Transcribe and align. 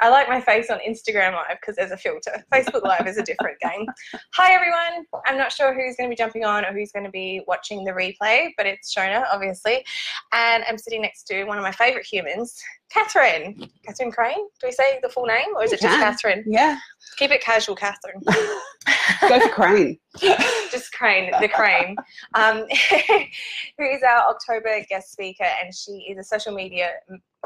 I 0.00 0.08
like 0.08 0.28
my 0.28 0.40
face 0.40 0.70
on 0.70 0.78
Instagram 0.86 1.32
Live 1.32 1.58
because 1.60 1.76
there's 1.76 1.90
a 1.90 1.96
filter. 1.96 2.44
Facebook 2.52 2.82
Live 2.82 3.06
is 3.06 3.16
a 3.18 3.22
different 3.22 3.58
game. 3.62 3.86
Hi, 4.34 4.52
everyone. 4.52 5.06
I'm 5.26 5.36
not 5.36 5.52
sure 5.52 5.74
who's 5.74 5.96
going 5.96 6.08
to 6.08 6.12
be 6.12 6.16
jumping 6.16 6.44
on 6.44 6.64
or 6.64 6.72
who's 6.72 6.92
going 6.92 7.04
to 7.04 7.10
be 7.10 7.42
watching 7.46 7.84
the 7.84 7.92
replay, 7.92 8.50
but 8.56 8.66
it's 8.66 8.94
Shona, 8.94 9.24
obviously. 9.32 9.84
And 10.32 10.64
I'm 10.68 10.78
sitting 10.78 11.02
next 11.02 11.24
to 11.24 11.44
one 11.44 11.58
of 11.58 11.62
my 11.62 11.72
favorite 11.72 12.06
humans, 12.06 12.60
Catherine. 12.90 13.68
Catherine 13.84 14.10
Crane? 14.10 14.46
Do 14.60 14.66
we 14.66 14.72
say 14.72 14.98
the 15.02 15.08
full 15.08 15.26
name 15.26 15.54
or 15.54 15.64
is 15.64 15.72
it 15.72 15.80
just. 15.80 15.98
Catherine? 15.98 16.44
Yeah. 16.46 16.78
Keep 17.18 17.32
it 17.32 17.42
casual, 17.42 17.74
Catherine. 17.76 18.22
Go 19.20 19.40
for 19.40 19.48
Crane. 19.48 19.98
just 20.70 20.92
Crane, 20.92 21.30
the 21.40 21.48
Crane, 21.48 21.96
um, 22.34 22.64
who 23.78 23.84
is 23.84 24.02
our 24.02 24.30
October 24.30 24.84
guest 24.88 25.12
speaker, 25.12 25.44
and 25.62 25.74
she 25.74 25.92
is 26.10 26.18
a 26.18 26.24
social 26.24 26.52
media 26.52 26.90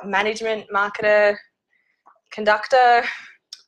management 0.04 0.66
marketer, 0.74 1.36
conductor, 2.32 3.04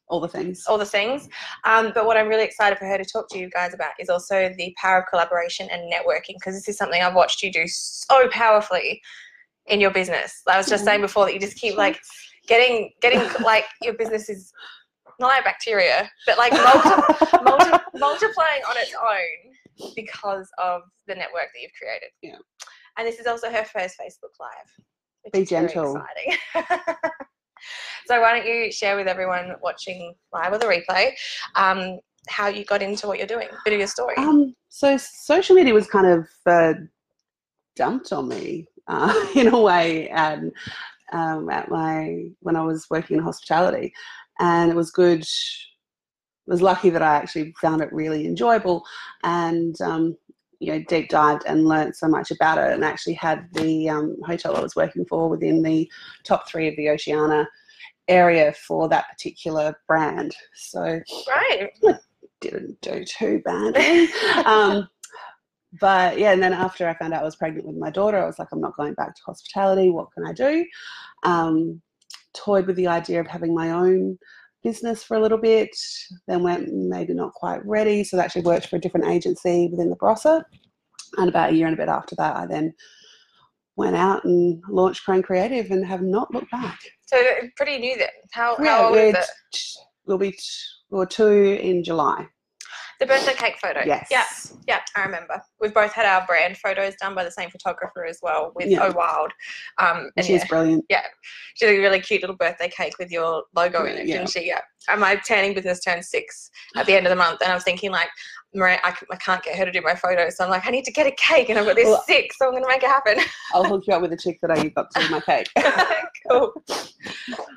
All 0.09 0.21
the 0.21 0.29
things. 0.29 0.65
all 0.67 0.79
the 0.79 0.85
things. 0.87 1.29
Um, 1.65 1.93
but 1.95 2.07
what 2.07 2.17
I'm 2.17 2.29
really 2.29 2.45
excited 2.45 2.79
for 2.79 2.87
her 2.87 2.99
to 2.99 3.05
talk 3.05 3.29
to 3.31 3.39
you 3.39 3.49
guys 3.51 3.75
about 3.75 3.93
is 3.99 4.09
also 4.09 4.51
the 4.57 4.75
power 4.81 4.99
of 5.01 5.07
collaboration 5.09 5.69
and 5.71 5.93
networking, 5.93 6.35
because 6.39 6.55
this 6.55 6.69
is 6.69 6.77
something 6.77 7.03
I've 7.03 7.15
watched 7.15 7.43
you 7.43 7.53
do 7.53 7.67
so 7.67 8.29
powerfully 8.31 9.01
in 9.67 9.81
your 9.81 9.91
business. 9.91 10.43
I 10.49 10.59
was 10.59 10.69
just 10.69 10.85
saying 10.85 11.01
before 11.01 11.25
that 11.27 11.35
you 11.35 11.41
just 11.41 11.57
keep 11.57 11.77
like 11.77 11.99
getting 12.49 12.91
getting 13.01 13.21
like 13.43 13.65
your 13.83 13.95
business 13.95 14.29
is 14.29 14.53
not 15.21 15.29
like 15.29 15.45
bacteria, 15.45 16.11
but 16.27 16.37
like 16.39 16.53
multi- 16.53 17.43
multi- 17.45 17.85
multiplying 17.95 18.63
on 18.69 18.77
its 18.77 18.95
own 18.95 19.93
because 19.97 20.49
of 20.63 20.83
the 21.07 21.15
network 21.15 21.49
that 21.55 21.61
you've 21.63 21.73
created. 21.81 22.09
Yeah. 22.23 22.37
And 22.99 23.07
this 23.09 23.19
is 23.19 23.27
also 23.27 23.51
her 23.51 23.65
first 23.65 23.97
Facebook 23.99 24.35
Live. 24.39 25.33
Be 25.33 25.45
gentle. 25.45 25.97
exciting. 25.97 26.71
so 28.07 28.21
why 28.21 28.37
don't 28.37 28.47
you 28.47 28.71
share 28.73 28.97
with 28.97 29.09
everyone 29.09 29.55
watching 29.63 30.15
live 30.33 30.53
or 30.53 30.59
the 30.59 30.67
replay 30.67 31.13
um, 31.57 31.99
how 32.29 32.49
you 32.49 32.65
got 32.65 32.83
into 32.83 33.07
what 33.07 33.19
you're 33.19 33.27
doing, 33.27 33.49
a 33.49 33.57
bit 33.65 33.75
of 33.75 33.79
your 33.79 33.89
story. 33.89 34.17
Um, 34.17 34.55
so 34.69 34.97
social 34.97 35.57
media 35.57 35.75
was 35.75 35.87
kind 35.87 36.07
of 36.07 36.27
uh, 36.47 36.75
dumped 37.77 38.13
on 38.13 38.29
me 38.29 38.67
uh, 38.89 39.15
in 39.35 39.49
a 39.49 39.61
way, 39.61 40.09
and 40.11 40.53
um, 41.13 41.51
at 41.51 41.69
my 41.69 42.27
when 42.41 42.57
I 42.57 42.63
was 42.63 42.87
working 42.91 43.17
in 43.17 43.23
hospitality, 43.23 43.93
and 44.41 44.71
it 44.71 44.77
was 44.77 44.91
good. 44.91 45.25
Was 46.47 46.61
lucky 46.61 46.91
that 46.91 47.01
I 47.01 47.17
actually 47.17 47.55
found 47.59 47.81
it 47.81 47.93
really 47.93 48.27
enjoyable, 48.27 48.85
and 49.23 49.81
um, 49.81 50.17
you 50.61 50.73
know 50.73 50.85
deep 50.89 51.09
dived 51.09 51.45
and 51.47 51.67
learnt 51.67 51.97
so 51.97 52.07
much 52.07 52.31
about 52.31 52.59
it, 52.59 52.73
and 52.73 52.85
actually 52.85 53.15
had 53.15 53.49
the 53.53 53.89
um, 53.89 54.17
hotel 54.27 54.57
I 54.57 54.61
was 54.61 54.77
working 54.77 55.07
for 55.07 55.29
within 55.29 55.63
the 55.63 55.91
top 56.25 56.49
three 56.49 56.69
of 56.69 56.77
the 56.77 56.91
Oceania 56.91 57.49
area 58.09 58.53
for 58.53 58.89
that 58.89 59.09
particular 59.11 59.75
brand. 59.87 60.35
So 60.55 61.01
right. 61.29 61.71
didn't 62.41 62.81
do 62.81 63.05
too 63.05 63.41
badly. 63.45 64.09
um, 64.45 64.89
but 65.81 66.19
yeah, 66.19 66.33
and 66.33 66.43
then 66.43 66.53
after 66.53 66.89
I 66.89 66.95
found 66.95 67.15
out 67.15 67.23
I 67.23 67.25
was 67.25 67.37
pregnant 67.37 67.67
with 67.67 67.77
my 67.77 67.91
daughter, 67.91 68.23
I 68.23 68.27
was 68.27 68.39
like, 68.39 68.49
I'm 68.53 68.61
not 68.61 68.77
going 68.77 68.95
back 68.95 69.15
to 69.15 69.23
hospitality. 69.27 69.91
What 69.91 70.13
can 70.13 70.27
I 70.27 70.33
do? 70.33 70.65
Um, 71.25 71.83
toyed 72.35 72.67
with 72.67 72.77
the 72.77 72.87
idea 72.87 73.21
of 73.21 73.27
having 73.27 73.55
my 73.55 73.71
own 73.71 74.19
business 74.63 75.03
for 75.03 75.17
a 75.17 75.21
little 75.21 75.39
bit, 75.39 75.71
then 76.27 76.43
went 76.43 76.73
maybe 76.73 77.13
not 77.13 77.33
quite 77.33 77.65
ready. 77.67 78.05
So 78.05 78.19
I 78.19 78.25
actually 78.25 78.43
worked 78.43 78.67
for 78.69 78.77
a 78.77 78.81
different 78.81 79.07
agency 79.07 79.69
within 79.71 79.91
the 79.91 79.97
Barossa. 79.97 80.45
And 81.17 81.29
about 81.29 81.51
a 81.51 81.55
year 81.55 81.67
and 81.67 81.75
a 81.75 81.81
bit 81.81 81.89
after 81.89 82.15
that, 82.17 82.37
I 82.37 82.47
then 82.47 82.73
went 83.77 83.97
out 83.97 84.25
and 84.25 84.63
launched 84.69 85.05
Crane 85.05 85.23
Creative 85.23 85.71
and 85.71 85.85
have 85.85 86.03
not 86.03 86.33
looked 86.33 86.51
back. 86.51 86.79
So 87.07 87.17
pretty 87.57 87.79
new 87.79 87.97
then. 87.99 88.09
How, 88.33 88.57
Yeah, 88.63 88.77
how 88.77 88.89
old 88.89 88.97
is 88.97 89.15
it? 89.15 89.25
t- 89.53 89.61
We'll 90.07 90.19
be 90.19 90.33
t- 90.33 90.39
we're 90.91 91.07
two 91.07 91.59
in 91.61 91.83
July. 91.83 92.27
The 93.05 93.09
birthday 93.13 93.35
cake 93.35 93.59
photo. 93.61 93.83
Yes. 93.85 94.09
Yeah. 94.11 94.25
Yeah, 94.67 94.81
I 94.97 95.05
remember. 95.05 95.43
We've 95.61 95.75
both 95.75 95.93
had 95.93 96.07
our 96.07 96.25
brand 96.27 96.57
photos 96.57 96.95
done 96.97 97.15
by 97.15 97.23
the 97.23 97.31
same 97.31 97.51
photographer 97.51 98.07
as 98.07 98.19
well 98.23 98.53
with 98.55 98.69
Yeah. 98.69 98.83
Oh 98.83 98.93
Wild. 98.93 99.31
Um, 99.77 100.11
and 100.17 100.25
She's 100.25 100.41
yeah, 100.41 100.47
brilliant. 100.49 100.87
Yeah. 100.89 101.05
She 101.55 101.67
did 101.67 101.79
a 101.79 101.83
really 101.83 102.01
cute 102.01 102.23
little 102.23 102.37
birthday 102.37 102.71
cake 102.71 102.95
with 102.99 103.11
your 103.11 103.43
logo 103.55 103.85
in 103.85 103.99
it, 103.99 104.07
Yeah. 104.07 104.19
didn't 104.19 104.31
she? 104.31 104.47
Yeah. 104.47 104.63
And 104.89 105.03
my 105.03 105.17
tanning 105.17 105.53
business 105.53 105.81
turned 105.81 106.03
six 106.03 106.51
at 106.77 106.87
the 106.87 106.95
end 106.95 107.07
of 107.07 107.11
the 107.11 107.17
month, 107.17 107.43
and 107.43 107.53
I 107.53 107.55
was 107.55 107.63
thinking 107.65 107.91
like, 107.91 108.09
Maria, 108.55 108.79
I, 108.85 108.93
can't 109.17 109.43
get 109.43 109.59
her 109.59 109.67
to 109.67 109.73
do 109.73 109.83
my 109.83 109.95
photos, 109.95 110.37
so 110.37 110.45
I'm 110.45 110.51
like, 110.51 110.67
I 110.67 110.71
need 110.71 110.85
to 110.85 110.93
get 110.93 111.07
a 111.07 111.11
cake, 111.13 111.51
and 111.51 111.59
I've 111.59 111.67
got 111.67 111.77
this 111.77 111.87
Well- 111.87 112.05
six, 112.07 112.39
so 112.39 112.47
I'm 112.47 112.53
going 112.53 112.63
to 112.63 112.69
make 112.69 112.83
it 112.83 112.89
happen. 112.89 113.19
I'll 113.55 113.65
hook 113.65 113.85
you 113.87 113.93
up 113.95 114.01
with 114.01 114.13
a 114.13 114.17
chick 114.17 114.39
that 114.41 114.51
I 114.51 114.69
got 114.69 114.91
to 114.95 115.01
do 115.01 115.11
my 115.11 115.21
cake. 115.21 115.49
cool. 116.31 116.53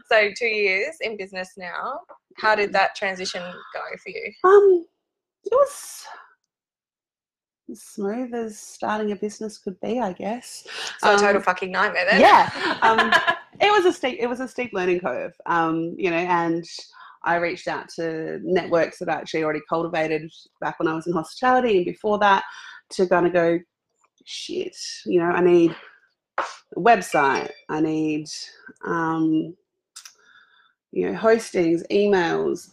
So 0.09 0.29
two 0.37 0.47
years 0.47 0.95
in 1.01 1.15
business 1.15 1.51
now. 1.57 1.99
How 2.37 2.53
did 2.55 2.71
that 2.73 2.95
transition 2.95 3.41
go 3.41 3.81
for 4.03 4.09
you? 4.09 4.31
Um, 4.43 4.85
it 5.51 5.55
was 5.55 6.05
as 7.69 7.81
smooth 7.81 8.33
as 8.33 8.57
starting 8.57 9.11
a 9.11 9.15
business 9.15 9.57
could 9.57 9.79
be, 9.81 9.99
I 9.99 10.13
guess. 10.13 10.65
So 10.99 11.13
a 11.13 11.17
total 11.17 11.37
Um, 11.37 11.41
fucking 11.43 11.71
nightmare 11.71 12.05
then. 12.09 12.21
yeah, 12.21 12.77
um, 12.81 13.11
It 13.59 13.71
was 13.71 13.85
a 13.85 13.91
steep. 13.93 14.17
It 14.19 14.27
was 14.27 14.39
a 14.39 14.47
steep 14.47 14.71
learning 14.71 14.99
curve. 14.99 15.33
Um, 15.47 15.95
you 15.97 16.11
know, 16.11 16.17
and 16.17 16.63
I 17.23 17.37
reached 17.37 17.67
out 17.67 17.89
to 17.95 18.39
networks 18.43 18.99
that 18.99 19.09
I 19.09 19.13
actually 19.13 19.43
already 19.43 19.61
cultivated 19.67 20.29
back 20.61 20.77
when 20.79 20.87
I 20.87 20.93
was 20.93 21.07
in 21.07 21.13
hospitality 21.13 21.77
and 21.77 21.85
before 21.85 22.19
that 22.19 22.43
to 22.91 23.07
kind 23.07 23.25
of 23.25 23.33
go, 23.33 23.59
shit. 24.25 24.77
You 25.07 25.21
know, 25.21 25.25
I 25.31 25.41
need 25.41 25.75
a 26.37 26.43
website. 26.79 27.49
I 27.67 27.81
need, 27.81 28.27
um, 28.85 29.55
you 30.91 31.11
know, 31.11 31.17
hostings, 31.17 31.81
emails, 31.91 32.69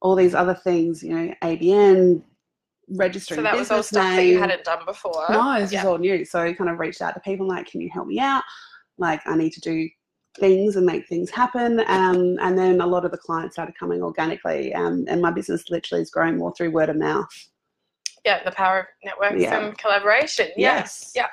all 0.00 0.14
these 0.16 0.34
other 0.34 0.54
things. 0.54 1.02
You 1.02 1.14
know, 1.14 1.34
ABN, 1.42 2.22
registering 2.90 3.38
so 3.38 3.42
that 3.42 3.56
was 3.56 3.70
all 3.70 3.82
stuff 3.82 4.16
that 4.16 4.26
you 4.26 4.38
hadn't 4.38 4.64
done 4.64 4.84
before. 4.84 5.26
No, 5.30 5.60
this 5.60 5.72
Yeah. 5.72 5.80
is 5.80 5.86
all 5.86 5.98
new. 5.98 6.24
So 6.24 6.40
I 6.40 6.52
kind 6.52 6.70
of 6.70 6.78
reached 6.78 7.02
out 7.02 7.14
to 7.14 7.20
people 7.20 7.46
like, 7.46 7.66
can 7.66 7.80
you 7.80 7.90
help 7.92 8.06
me 8.06 8.18
out? 8.18 8.42
Like, 8.98 9.20
I 9.26 9.36
need 9.36 9.52
to 9.52 9.60
do 9.60 9.88
things 10.38 10.76
and 10.76 10.86
make 10.86 11.06
things 11.08 11.30
happen. 11.30 11.80
Um, 11.86 12.38
and 12.40 12.58
then 12.58 12.80
a 12.80 12.86
lot 12.86 13.04
of 13.04 13.10
the 13.10 13.18
clients 13.18 13.56
started 13.56 13.74
coming 13.78 14.02
organically. 14.02 14.74
Um, 14.74 15.04
and 15.08 15.20
my 15.20 15.30
business 15.30 15.70
literally 15.70 16.02
is 16.02 16.10
growing 16.10 16.36
more 16.36 16.52
through 16.54 16.70
word 16.70 16.88
of 16.88 16.96
mouth. 16.96 17.28
Yeah, 18.24 18.42
the 18.44 18.52
power 18.52 18.80
of 18.80 18.86
networks 19.04 19.40
Yeah. 19.40 19.58
and 19.58 19.78
collaboration. 19.78 20.48
Yes. 20.56 20.56
Yes. 20.56 21.12
Yeah. 21.16 21.26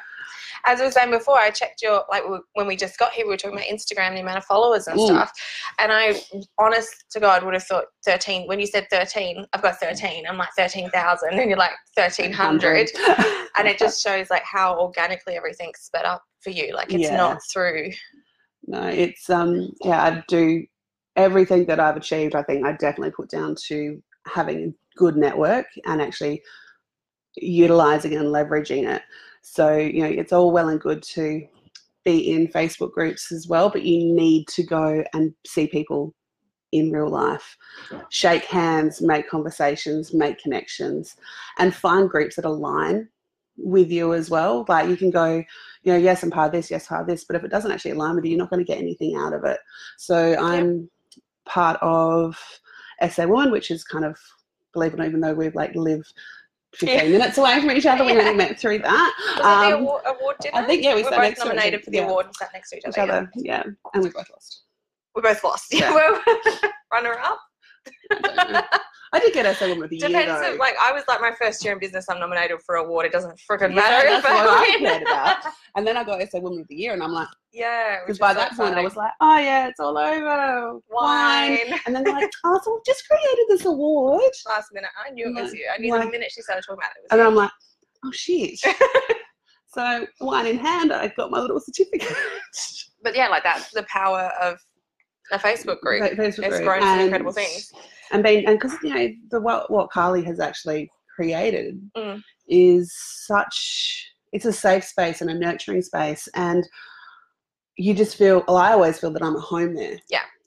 As 0.68 0.82
I 0.82 0.86
was 0.86 0.94
saying 0.94 1.12
before, 1.12 1.40
I 1.40 1.50
checked 1.50 1.82
your 1.82 2.04
like 2.10 2.24
when 2.54 2.68
we 2.68 2.76
just 2.76 3.00
got 3.00 3.14
here, 3.14 3.26
we 3.26 3.32
were 3.32 3.38
talking 3.38 3.58
about 3.58 3.68
Instagram, 3.70 4.14
the 4.16 4.22
amount 4.22 4.38
of 4.38 4.46
followers 4.46 4.88
and 4.88 5.00
stuff. 5.00 5.32
And 5.80 5.92
I, 5.92 6.20
honest 6.60 7.06
to 7.12 7.20
God, 7.22 7.44
would 7.44 7.54
have 7.54 7.64
thought 7.64 7.86
thirteen. 8.06 8.48
When 8.48 8.60
you 8.60 8.68
said 8.68 8.88
thirteen, 8.92 9.46
I've 9.54 9.62
got 9.62 9.80
thirteen. 9.80 10.26
I'm 10.28 10.38
like 10.38 10.50
thirteen 10.58 10.90
thousand, 10.90 11.40
and 11.40 11.50
you're 11.50 11.58
like 11.58 11.72
thirteen 11.96 12.34
hundred. 12.34 12.90
And 13.58 13.68
it 13.68 13.80
just 13.80 14.04
shows 14.04 14.30
like 14.30 14.44
how 14.44 14.78
organically 14.80 15.36
everything's 15.36 15.80
sped 15.80 16.06
up 16.06 16.22
for 16.42 16.52
you. 16.52 16.76
Like 16.76 16.94
it's 16.94 17.04
Yeah. 17.10 17.18
not 17.18 17.40
through. 17.52 17.90
no, 18.68 18.88
it's, 18.88 19.30
um, 19.30 19.72
yeah, 19.84 20.04
I 20.04 20.24
do 20.28 20.64
everything 21.16 21.66
that 21.66 21.80
I've 21.80 21.98
achieved. 21.98 22.36
I 22.36 22.44
think 22.44 22.66
I 22.66 22.74
definitely 22.74 23.12
put 23.12 23.30
down 23.30 23.56
to 23.68 24.04
having 24.28 24.58
a 24.64 25.00
good 25.00 25.16
network 25.16 25.66
and 25.86 26.02
actually 26.02 26.44
utilizing 27.36 28.14
and 28.16 28.28
leveraging 28.28 28.88
it. 28.88 29.02
So, 29.54 29.76
you 29.78 30.02
know, 30.02 30.10
it's 30.10 30.34
all 30.34 30.52
well 30.52 30.70
and 30.70 30.80
good 30.80 31.02
to 31.04 31.48
be 32.04 32.34
in 32.34 32.48
Facebook 32.48 32.92
groups 32.92 33.32
as 33.32 33.48
well, 33.48 33.70
but 33.70 33.84
you 33.84 34.14
need 34.14 34.48
to 34.50 34.64
go 34.64 35.04
and 35.14 35.34
see 35.46 35.68
people 35.68 36.14
in 36.72 36.92
real 36.92 37.10
life, 37.10 37.58
shake 38.10 38.46
hands, 38.46 39.02
make 39.02 39.30
conversations, 39.30 40.14
make 40.14 40.38
connections, 40.38 41.16
and 41.58 41.74
find 41.74 42.10
groups 42.10 42.36
that 42.36 42.46
align 42.46 43.08
with 43.58 43.90
you 43.90 44.14
as 44.14 44.30
well. 44.30 44.66
Like 44.68 44.90
you 44.90 44.98
can 44.98 45.10
go, 45.10 45.44
you 45.84 45.94
know, 45.94 45.98
yes, 45.98 46.24
I'm 46.24 46.30
part 46.30 46.48
of 46.48 46.52
this, 46.52 46.70
yes, 46.70 46.88
part 46.88 47.02
of 47.02 47.08
this, 47.08 47.24
but 47.24 47.36
if 47.36 47.44
it 47.44 47.52
doesn't 47.52 47.72
actually 47.72 47.92
align 47.92 48.16
with 48.16 48.26
you, 48.26 48.32
you're 48.32 48.40
not 48.40 48.50
going 48.50 48.64
to 48.64 48.72
get 48.72 48.80
anything 48.80 49.16
out 49.16 49.34
of 49.34 49.44
it. 49.46 49.60
So 49.98 50.36
I'm 50.38 50.90
part 51.46 51.80
of 51.82 52.38
SA 53.10 53.26
Woman, 53.26 53.52
which 53.52 53.72
is 53.72 53.84
kind 53.84 54.06
of, 54.06 54.18
believe 54.74 54.94
it 54.94 54.96
or 54.96 54.98
not, 54.98 55.08
even 55.08 55.22
though 55.22 55.34
we 55.34 55.50
like 55.50 55.74
live 55.74 56.06
15 56.76 56.90
Yeah. 56.98 57.18
minutes 57.18 57.38
away 57.38 57.60
from 57.60 57.72
each 57.72 57.86
other, 57.86 58.04
we 58.06 58.14
Yeah. 58.14 58.20
only 58.20 58.34
met 58.36 58.60
through 58.60 58.80
that. 58.80 59.14
Was 59.18 59.40
it 59.40 59.46
Um, 59.46 59.72
the 59.72 59.78
award, 59.78 60.02
award 60.06 60.36
dinner? 60.42 60.58
I 60.58 60.66
think, 60.66 60.84
yeah, 60.84 60.96
we 60.96 61.04
we're 61.04 61.10
both 61.10 61.20
next 61.20 61.40
to 61.40 61.46
each 61.46 61.50
nominated 61.50 61.84
for 61.84 61.92
the 61.92 61.98
yeah. 61.98 62.06
award 62.08 62.26
and 62.28 62.36
sat 62.36 62.50
next 62.54 62.70
to 62.72 62.78
each 62.78 62.84
other. 62.86 62.90
each 62.92 62.98
yeah. 62.98 63.04
other, 63.04 63.32
yeah, 63.36 63.64
and 63.94 64.04
we 64.04 64.10
both 64.10 64.30
lost. 64.32 64.64
We 65.16 65.22
both 65.22 65.44
lost. 65.44 65.66
Yeah. 65.74 65.94
Well, 65.94 66.22
runner 66.94 67.18
up. 67.20 67.40
I 69.14 69.20
don't 69.20 69.34
know. 69.34 69.40
I 69.40 69.44
did 69.44 69.46
get 69.46 69.58
SA 69.58 69.68
Woman 69.68 69.84
of 69.86 69.90
the 69.90 69.98
Year 69.98 70.08
Depends. 70.10 70.60
Like 70.60 70.76
I 70.82 70.92
was 70.92 71.04
like 71.08 71.22
my 71.22 71.32
first 71.40 71.64
year 71.64 71.74
in 71.74 71.80
business, 71.80 72.06
I'm 72.10 72.20
nominated 72.20 72.62
for 72.66 72.78
an 72.78 72.86
award. 72.86 73.06
It 73.06 73.12
doesn't 73.12 73.40
freaking 73.50 73.70
Yeah, 73.70 73.76
matter 73.76 74.10
that's 74.10 74.26
if 74.26 74.32
I 74.32 74.78
cared 74.80 75.02
about. 75.04 75.38
and 75.76 75.86
then 75.88 75.98
I 75.98 76.04
got 76.04 76.22
SA 76.30 76.40
Woman 76.40 76.62
of 76.62 76.68
the 76.68 76.76
Year, 76.76 76.94
and 76.94 77.02
I'm 77.04 77.12
like, 77.12 77.28
yeah, 77.54 77.98
because 78.06 78.20
by 78.20 78.34
that 78.34 78.56
point 78.56 78.76
I 78.76 78.82
was 78.82 78.96
like, 78.96 79.12
oh 79.22 79.38
yeah, 79.40 79.68
it's 79.68 79.80
all 79.80 79.98
over. 79.98 80.74
Wine. 80.90 81.52
wine. 81.70 81.80
And 81.86 81.96
then 81.96 82.04
they're 82.04 82.14
like, 82.14 82.30
oh, 82.46 82.60
so 82.64 82.74
we've 82.76 82.86
just 82.86 83.08
created 83.08 83.46
this 83.50 83.66
award. 83.66 84.22
Last 84.48 84.70
minute, 84.74 84.90
I 85.06 85.12
knew 85.12 85.28
it 85.28 85.42
was 85.42 85.54
you. 85.54 85.66
I 85.74 85.78
knew 85.80 85.92
the 85.94 86.00
like- 86.00 86.12
minute 86.12 86.32
she 86.32 86.42
started 86.42 86.64
talking 86.68 86.80
about 86.82 86.92
it. 86.96 87.06
it 87.06 87.08
And 87.12 87.20
was 87.20 87.26
then 87.26 87.28
I'm 87.28 87.36
like, 87.36 87.52
oh 88.06 88.12
shit. 88.12 88.60
so 89.68 90.08
wine 90.22 90.48
in 90.48 90.58
hand, 90.58 90.92
I 90.94 91.08
got 91.10 91.32
my 91.32 91.40
little 91.40 91.60
certificate. 91.60 92.16
But 93.04 93.16
yeah, 93.16 93.28
like 93.28 93.44
that's 93.44 93.72
the 93.72 93.84
power 93.84 94.32
of 94.42 94.60
A 95.32 95.38
Facebook 95.40 95.80
group. 95.82 96.02
Fa- 96.04 96.16
Facebook 96.16 96.26
It's 96.28 96.38
group. 96.58 96.64
grown 96.64 96.82
some 96.82 97.00
incredible 97.00 97.32
things. 97.34 97.72
And 98.12 98.24
being 98.24 98.46
and 98.46 98.58
because 98.60 98.78
you 98.84 98.94
know 98.94 99.10
the 99.32 99.42
what 99.42 99.70
what 99.70 99.90
Carly 99.92 100.24
has 100.24 100.40
actually 100.40 100.90
created 101.16 101.80
Mm. 101.98 102.22
is 102.48 102.94
such 103.26 104.12
it's 104.32 104.46
a 104.46 104.54
safe 104.54 104.84
space 104.84 105.22
and 105.22 105.30
a 105.30 105.34
nurturing 105.34 105.82
space 105.82 106.28
and 106.36 106.68
you 107.76 107.94
just 107.94 108.16
feel 108.16 108.44
well 108.48 108.58
I 108.58 108.72
always 108.74 109.00
feel 109.00 109.12
that 109.12 109.24
I'm 109.24 109.36
at 109.36 109.42
home 109.42 109.74
there. 109.76 109.98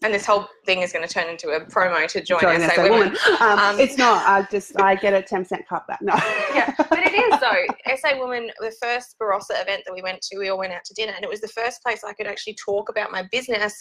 And 0.02 0.14
this 0.14 0.24
whole 0.24 0.48
thing 0.64 0.80
is 0.80 0.92
going 0.94 1.06
to 1.06 1.12
turn 1.12 1.28
into 1.28 1.50
a 1.50 1.60
promo 1.60 2.06
to 2.08 2.22
join 2.22 2.40
Join 2.40 2.60
SA 2.60 2.68
SA 2.74 2.82
Women. 2.84 2.98
Woman. 2.98 3.16
Um, 3.40 3.58
Um, 3.58 3.80
it's 3.80 3.98
not. 3.98 4.26
I 4.26 4.46
just 4.50 4.80
I 4.80 4.94
get 4.94 5.12
a 5.12 5.20
ten 5.20 5.42
percent 5.42 5.68
cut 5.68 5.86
back. 5.86 6.00
No. 6.00 6.14
yeah, 6.54 6.72
but 6.78 7.00
it 7.00 7.12
is 7.14 7.38
though. 7.38 7.96
SA 7.96 8.18
Woman, 8.18 8.50
the 8.60 8.72
first 8.80 9.16
Barossa 9.20 9.60
event 9.60 9.82
that 9.84 9.92
we 9.94 10.00
went 10.00 10.22
to, 10.22 10.38
we 10.38 10.48
all 10.48 10.56
went 10.58 10.72
out 10.72 10.84
to 10.86 10.94
dinner, 10.94 11.12
and 11.14 11.22
it 11.22 11.28
was 11.28 11.42
the 11.42 11.48
first 11.48 11.82
place 11.82 12.02
I 12.02 12.14
could 12.14 12.26
actually 12.26 12.54
talk 12.54 12.88
about 12.88 13.12
my 13.12 13.24
business 13.30 13.74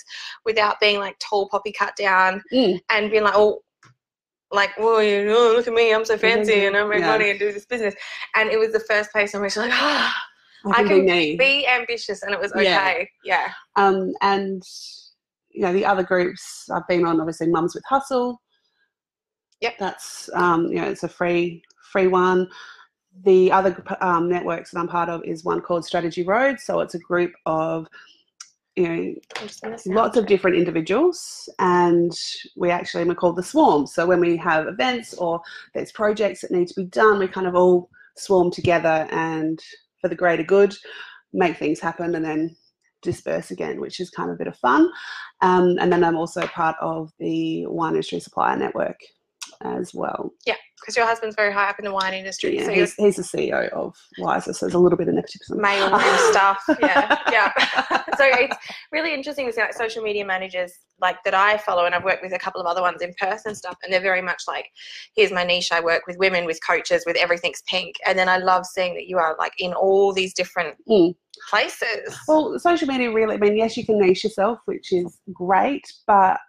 without 0.45 0.77
being 0.81 0.99
like 0.99 1.15
tall 1.19 1.47
poppy 1.47 1.71
cut 1.71 1.95
down 1.95 2.43
Mm. 2.51 2.81
and 2.89 3.09
being 3.09 3.23
like, 3.23 3.35
oh, 3.37 3.61
like, 4.51 4.77
well, 4.77 5.01
you 5.01 5.23
know, 5.25 5.53
look 5.55 5.67
at 5.67 5.73
me, 5.73 5.93
I'm 5.93 6.03
so 6.03 6.17
fancy 6.17 6.65
and 6.65 6.75
I 6.75 6.83
make 6.83 6.99
Yeah. 6.99 7.07
money 7.07 7.29
and 7.29 7.39
do 7.39 7.53
this 7.53 7.65
business. 7.65 7.93
And 8.35 8.49
it 8.49 8.59
was 8.59 8.73
the 8.73 8.79
first 8.81 9.11
place 9.11 9.33
in 9.35 9.41
which 9.41 9.55
like, 9.55 9.71
ah, 9.71 10.13
I 10.65 10.81
I 10.81 10.83
can, 10.83 11.05
be 11.05 11.37
be 11.37 11.65
ambitious, 11.67 12.23
and 12.23 12.33
it 12.33 12.39
was 12.41 12.51
Yeah. 12.57 12.61
okay. 12.81 13.09
Yeah, 13.23 13.51
Um, 13.77 14.11
and 14.21 14.61
you 15.59 15.65
know 15.65 15.73
the 15.73 15.85
other 15.85 16.03
groups 16.03 16.69
I've 16.73 16.87
been 16.87 17.05
on, 17.05 17.19
obviously, 17.19 17.47
Mums 17.47 17.75
with 17.75 17.83
Hustle. 17.83 18.41
Yep. 19.59 19.73
That's 19.77 20.29
um, 20.33 20.67
you 20.67 20.75
know 20.75 20.87
it's 20.87 21.03
a 21.03 21.09
free 21.09 21.61
free 21.91 22.07
one. 22.07 22.47
The 23.25 23.51
other 23.51 23.83
um, 23.99 24.29
networks 24.29 24.71
that 24.71 24.79
I'm 24.79 24.87
part 24.87 25.09
of 25.09 25.21
is 25.25 25.43
one 25.43 25.59
called 25.59 25.83
Strategy 25.83 26.23
Road. 26.23 26.61
So 26.61 26.79
it's 26.79 26.95
a 26.95 26.99
group 26.99 27.33
of 27.45 27.87
you 28.77 28.83
know 28.83 29.15
I'm 29.35 29.47
just 29.47 29.61
gonna 29.61 29.77
sound 29.77 29.97
lots 29.97 30.15
of 30.15 30.27
different 30.27 30.55
individuals 30.55 31.49
and 31.59 32.13
we 32.55 32.69
actually 32.69 33.03
we're 33.03 33.15
called 33.15 33.35
the 33.35 33.43
swarm 33.43 33.85
so 33.87 34.05
when 34.05 34.21
we 34.21 34.37
have 34.37 34.67
events 34.67 35.15
or 35.15 35.41
there's 35.73 35.91
projects 35.91 36.41
that 36.41 36.51
need 36.51 36.69
to 36.69 36.75
be 36.75 36.85
done 36.85 37.19
we 37.19 37.27
kind 37.27 37.47
of 37.47 37.55
all 37.55 37.89
swarm 38.15 38.51
together 38.51 39.07
and 39.11 39.59
for 39.99 40.07
the 40.07 40.15
greater 40.15 40.43
good 40.43 40.73
make 41.33 41.57
things 41.57 41.79
happen 41.81 42.15
and 42.15 42.23
then 42.23 42.55
disperse 43.01 43.51
again 43.51 43.79
which 43.79 43.99
is 43.99 44.09
kind 44.09 44.29
of 44.29 44.35
a 44.35 44.37
bit 44.37 44.47
of 44.47 44.55
fun 44.57 44.89
um, 45.41 45.77
and 45.79 45.91
then 45.91 46.03
i'm 46.03 46.17
also 46.17 46.45
part 46.47 46.75
of 46.81 47.11
the 47.19 47.65
wine 47.67 47.93
industry 47.93 48.19
supplier 48.19 48.57
network 48.57 48.99
as 49.61 49.93
well 49.93 50.31
Yeah, 50.45 50.55
because 50.79 50.95
your 50.95 51.05
husband's 51.05 51.35
very 51.35 51.51
high 51.51 51.69
up 51.69 51.79
in 51.79 51.85
the 51.85 51.91
wine 51.91 52.13
industry, 52.13 52.57
yeah, 52.57 52.65
so 52.65 52.71
he's, 52.71 52.93
he's 52.95 53.15
the 53.17 53.23
ceo 53.23 53.69
of 53.69 53.95
wiser 54.19 54.53
so 54.53 54.65
there's 54.65 54.75
a 54.75 54.79
little 54.79 54.97
bit 54.97 55.07
of 55.07 55.15
nepotism 55.15 55.59
mail 55.61 55.93
and 55.93 56.33
stuff. 56.33 56.63
Yeah, 56.79 57.19
yeah. 57.31 57.51
so 58.17 58.25
it's 58.25 58.55
really 58.91 59.13
interesting 59.13 59.47
to 59.47 59.53
see 59.53 59.61
like 59.61 59.73
social 59.73 60.01
media 60.03 60.25
managers 60.25 60.73
like 61.01 61.17
that 61.23 61.33
I 61.33 61.57
follow, 61.57 61.85
and 61.85 61.95
I've 61.95 62.03
worked 62.03 62.23
with 62.23 62.33
a 62.33 62.39
couple 62.39 62.59
of 62.61 62.67
other 62.67 62.81
ones 62.81 63.01
in 63.01 63.13
person 63.19 63.55
stuff, 63.55 63.77
and 63.83 63.91
they're 63.91 64.01
very 64.01 64.21
much 64.21 64.43
like, 64.47 64.69
here's 65.15 65.31
my 65.31 65.43
niche. 65.43 65.69
I 65.71 65.79
work 65.79 66.03
with 66.07 66.17
women, 66.17 66.45
with 66.45 66.59
coaches, 66.65 67.03
with 67.05 67.15
everything's 67.15 67.61
pink, 67.67 67.95
and 68.05 68.17
then 68.19 68.29
I 68.29 68.37
love 68.37 68.65
seeing 68.65 68.93
that 68.95 69.07
you 69.07 69.17
are 69.17 69.35
like 69.39 69.53
in 69.57 69.73
all 69.73 70.13
these 70.13 70.33
different 70.33 70.75
Mm. 70.87 71.15
Places. 71.49 72.17
Well, 72.27 72.57
social 72.59 72.87
media 72.87 73.11
really, 73.11 73.35
I 73.35 73.37
mean, 73.37 73.57
yes, 73.57 73.77
you 73.77 73.85
can 73.85 73.99
niche 73.99 74.23
yourself, 74.23 74.59
which 74.65 74.91
is 74.91 75.19
great, 75.33 75.83
but 76.07 76.39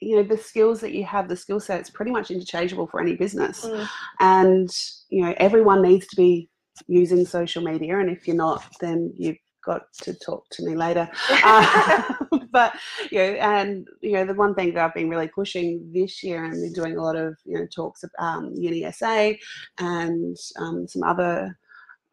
you 0.00 0.16
know, 0.16 0.22
the 0.22 0.38
skills 0.38 0.80
that 0.80 0.92
you 0.92 1.04
have, 1.04 1.28
the 1.28 1.36
skill 1.36 1.60
set's 1.60 1.90
pretty 1.90 2.10
much 2.10 2.30
interchangeable 2.30 2.86
for 2.86 3.00
any 3.00 3.16
business. 3.16 3.64
Mm. 3.64 3.88
And, 4.20 4.70
you 5.08 5.24
know, 5.24 5.34
everyone 5.38 5.82
needs 5.82 6.06
to 6.08 6.16
be 6.16 6.48
using 6.86 7.26
social 7.26 7.62
media. 7.62 7.98
And 7.98 8.08
if 8.08 8.26
you're 8.26 8.36
not, 8.36 8.64
then 8.80 9.12
you've 9.16 9.38
got 9.64 9.82
to 10.02 10.14
talk 10.14 10.44
to 10.52 10.64
me 10.64 10.76
later. 10.76 11.08
Uh, 11.44 12.02
but, 12.52 12.74
you 13.10 13.18
know, 13.18 13.32
and, 13.34 13.86
you 14.00 14.12
know, 14.12 14.24
the 14.24 14.34
one 14.34 14.54
thing 14.54 14.74
that 14.74 14.84
I've 14.84 14.94
been 14.94 15.08
really 15.08 15.28
pushing 15.28 15.90
this 15.92 16.22
year 16.22 16.44
and 16.44 16.52
been 16.52 16.72
doing 16.72 16.96
a 16.96 17.02
lot 17.02 17.16
of, 17.16 17.36
you 17.44 17.58
know, 17.58 17.66
talks 17.74 18.04
at 18.04 18.10
um, 18.18 18.52
Uni 18.54 18.90
SA 18.92 19.32
and 19.78 20.36
um, 20.58 20.86
some 20.88 21.02
other 21.02 21.56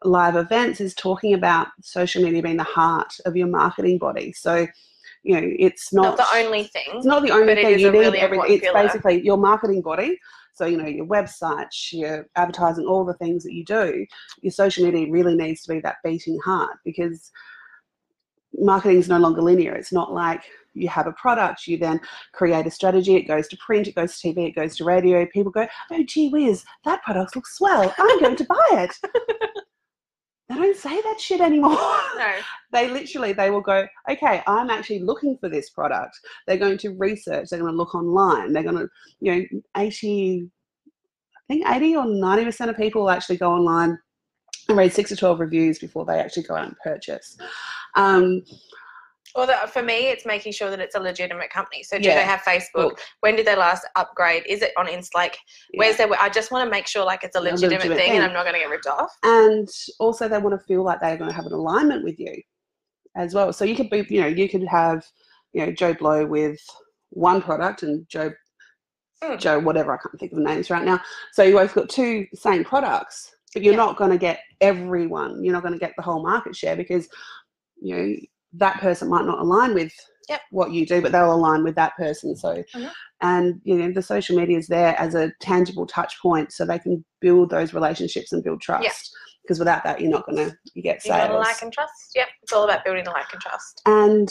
live 0.06 0.36
events 0.36 0.80
is 0.80 0.94
talking 0.94 1.34
about 1.34 1.68
social 1.82 2.22
media 2.22 2.42
being 2.42 2.56
the 2.56 2.64
heart 2.64 3.12
of 3.24 3.36
your 3.36 3.48
marketing 3.48 3.98
body. 3.98 4.32
So, 4.32 4.66
you 5.22 5.40
know, 5.40 5.54
it's 5.58 5.92
not 5.92 6.16
not, 6.16 6.18
the 6.18 6.44
only 6.44 6.64
thing. 6.64 6.84
it's 6.88 7.06
not 7.06 7.22
the 7.22 7.32
only 7.32 7.54
thing 7.54 7.78
you 7.78 7.90
need. 7.90 7.98
really 7.98 8.18
everything. 8.18 8.60
It's 8.62 8.72
basically 8.72 9.24
your 9.24 9.36
marketing 9.36 9.82
body. 9.82 10.18
So, 10.54 10.64
you 10.64 10.78
know, 10.78 10.86
your 10.86 11.06
website, 11.06 11.68
your 11.92 12.26
advertising, 12.36 12.86
all 12.86 13.04
the 13.04 13.14
things 13.14 13.44
that 13.44 13.52
you 13.52 13.64
do, 13.64 14.06
your 14.40 14.52
social 14.52 14.86
media 14.86 15.10
really 15.10 15.34
needs 15.34 15.62
to 15.62 15.74
be 15.74 15.80
that 15.80 15.96
beating 16.02 16.38
heart 16.44 16.78
because 16.84 17.30
marketing 18.58 18.98
is 18.98 19.08
no 19.08 19.18
longer 19.18 19.42
linear. 19.42 19.74
It's 19.74 19.92
not 19.92 20.14
like 20.14 20.42
you 20.72 20.88
have 20.88 21.06
a 21.06 21.12
product, 21.12 21.66
you 21.66 21.76
then 21.76 22.00
create 22.32 22.66
a 22.66 22.70
strategy, 22.70 23.16
it 23.16 23.28
goes 23.28 23.48
to 23.48 23.56
print, 23.58 23.88
it 23.88 23.94
goes 23.94 24.18
to 24.18 24.28
TV, 24.28 24.48
it 24.48 24.54
goes 24.54 24.76
to 24.76 24.84
radio. 24.84 25.26
People 25.26 25.52
go, 25.52 25.66
oh, 25.90 26.02
gee 26.04 26.28
whiz, 26.28 26.64
that 26.84 27.02
product 27.02 27.34
looks 27.34 27.56
swell. 27.56 27.92
I'm 27.98 28.20
going 28.20 28.36
to 28.36 28.44
buy 28.44 28.56
it. 28.72 28.94
they 30.48 30.54
don't 30.54 30.76
say 30.76 31.00
that 31.00 31.20
shit 31.20 31.40
anymore. 31.40 31.72
No. 31.72 32.34
they 32.72 32.88
literally 32.88 33.32
they 33.32 33.50
will 33.50 33.60
go 33.60 33.86
okay 34.10 34.42
i'm 34.46 34.70
actually 34.70 34.98
looking 34.98 35.36
for 35.38 35.48
this 35.48 35.70
product 35.70 36.18
they're 36.46 36.56
going 36.56 36.78
to 36.78 36.90
research 36.90 37.48
they're 37.48 37.60
going 37.60 37.70
to 37.70 37.76
look 37.76 37.94
online 37.94 38.52
they're 38.52 38.62
going 38.62 38.76
to 38.76 38.88
you 39.20 39.34
know 39.34 39.60
80 39.76 40.50
i 41.38 41.40
think 41.48 41.68
80 41.68 41.96
or 41.96 42.06
90 42.06 42.44
percent 42.44 42.70
of 42.70 42.76
people 42.76 43.08
actually 43.08 43.36
go 43.36 43.52
online 43.52 43.98
and 44.68 44.76
read 44.76 44.92
six 44.92 45.10
to 45.10 45.16
12 45.16 45.40
reviews 45.40 45.78
before 45.78 46.04
they 46.04 46.18
actually 46.18 46.42
go 46.42 46.56
out 46.56 46.66
and 46.66 46.76
purchase 46.82 47.36
um, 47.94 48.42
Well, 49.36 49.46
the, 49.46 49.68
for 49.68 49.82
me, 49.82 50.08
it's 50.08 50.24
making 50.24 50.52
sure 50.52 50.70
that 50.70 50.80
it's 50.80 50.94
a 50.94 51.00
legitimate 51.00 51.50
company. 51.50 51.82
So, 51.82 51.98
do 51.98 52.04
Yeah. 52.08 52.14
they 52.16 52.22
have 52.24 52.40
Facebook? 52.40 52.74
Look. 52.76 53.00
When 53.20 53.36
did 53.36 53.46
they 53.46 53.54
last 53.56 53.86
upgrade? 53.96 54.44
Is 54.46 54.62
it 54.62 54.72
on 54.76 54.86
Insta? 54.86 55.10
Like, 55.14 55.36
where's 55.74 55.96
their? 55.96 56.08
I 56.20 56.28
just 56.28 56.50
want 56.50 56.64
to 56.66 56.70
make 56.70 56.86
sure 56.86 57.04
like 57.04 57.22
it's 57.24 57.36
a 57.36 57.40
legitimate, 57.40 57.72
legitimate 57.72 57.96
thing, 57.98 58.08
thing. 58.10 58.16
and 58.16 58.24
I'm 58.24 58.32
not 58.32 58.44
going 58.44 58.54
to 58.54 58.60
get 58.60 58.70
ripped 58.70 58.86
off. 58.86 59.10
and 59.22 59.68
also 59.98 60.28
they 60.28 60.38
want 60.38 60.58
to 60.58 60.64
feel 60.66 60.82
like 60.84 61.00
they're 61.00 61.16
going 61.16 61.30
to 61.30 61.36
have 61.36 61.46
an 61.46 61.52
alignment 61.52 62.02
with 62.04 62.18
you 62.18 62.34
as 63.16 63.34
well 63.34 63.50
so 63.52 63.64
you 63.64 63.74
could 63.74 63.88
be 63.88 64.04
you 64.10 64.20
know 64.20 64.26
you 64.26 64.46
could 64.48 64.62
have 64.66 65.02
you 65.54 65.64
know 65.64 65.72
joe 65.72 65.94
blow 65.94 66.26
with 66.26 66.58
one 67.10 67.40
product 67.40 67.82
and 67.82 68.06
joe 68.08 68.30
Mm. 69.24 69.38
joe 69.40 69.58
whatever 69.58 69.94
i 69.94 69.96
can't 69.96 70.20
think 70.20 70.32
of 70.32 70.38
the 70.38 70.44
names 70.44 70.68
right 70.68 70.84
now 70.84 71.00
so 71.32 71.42
you 71.42 71.54
both 71.54 71.74
got 71.74 71.88
two 71.88 72.26
same 72.34 72.62
products 72.62 73.34
but 73.54 73.62
you're 73.62 73.72
Yeah. 73.72 73.78
not 73.78 73.96
going 73.96 74.10
to 74.10 74.18
get 74.18 74.40
everyone 74.60 75.42
you're 75.42 75.54
not 75.54 75.62
going 75.62 75.72
to 75.72 75.80
get 75.80 75.94
the 75.96 76.02
whole 76.02 76.22
market 76.22 76.54
share 76.54 76.76
because 76.76 77.08
you 77.80 77.96
know 77.96 78.16
that 78.58 78.80
person 78.80 79.08
might 79.08 79.24
not 79.24 79.38
align 79.40 79.74
with 79.74 79.92
Yep. 80.28 80.40
what 80.50 80.72
you 80.72 80.84
do 80.86 81.00
but 81.00 81.12
they'll 81.12 81.32
align 81.32 81.62
with 81.62 81.76
that 81.76 81.96
person 81.96 82.34
so 82.34 82.62
Mhm. 82.74 82.90
and 83.20 83.60
you 83.62 83.76
know 83.76 83.92
the 83.92 84.02
social 84.02 84.36
media 84.36 84.58
is 84.58 84.66
there 84.66 84.98
as 84.98 85.14
a 85.14 85.32
tangible 85.40 85.86
touch 85.86 86.20
point 86.20 86.52
so 86.52 86.64
they 86.64 86.80
can 86.80 87.04
build 87.20 87.50
those 87.50 87.72
relationships 87.72 88.32
and 88.32 88.42
build 88.42 88.60
trust 88.60 89.16
because 89.42 89.60
without 89.60 89.84
that 89.84 90.00
you're 90.00 90.10
not 90.10 90.26
going 90.26 90.36
to 90.38 90.56
you 90.74 90.82
get 90.82 90.96
You 91.04 91.12
sales 91.12 91.44
like 91.46 91.62
and 91.62 91.72
trust? 91.72 92.10
Yep, 92.16 92.26
it's 92.42 92.52
all 92.52 92.64
about 92.64 92.84
building 92.84 93.04
the 93.04 93.10
like 93.12 93.32
and 93.32 93.40
trust. 93.40 93.82
and 93.86 94.28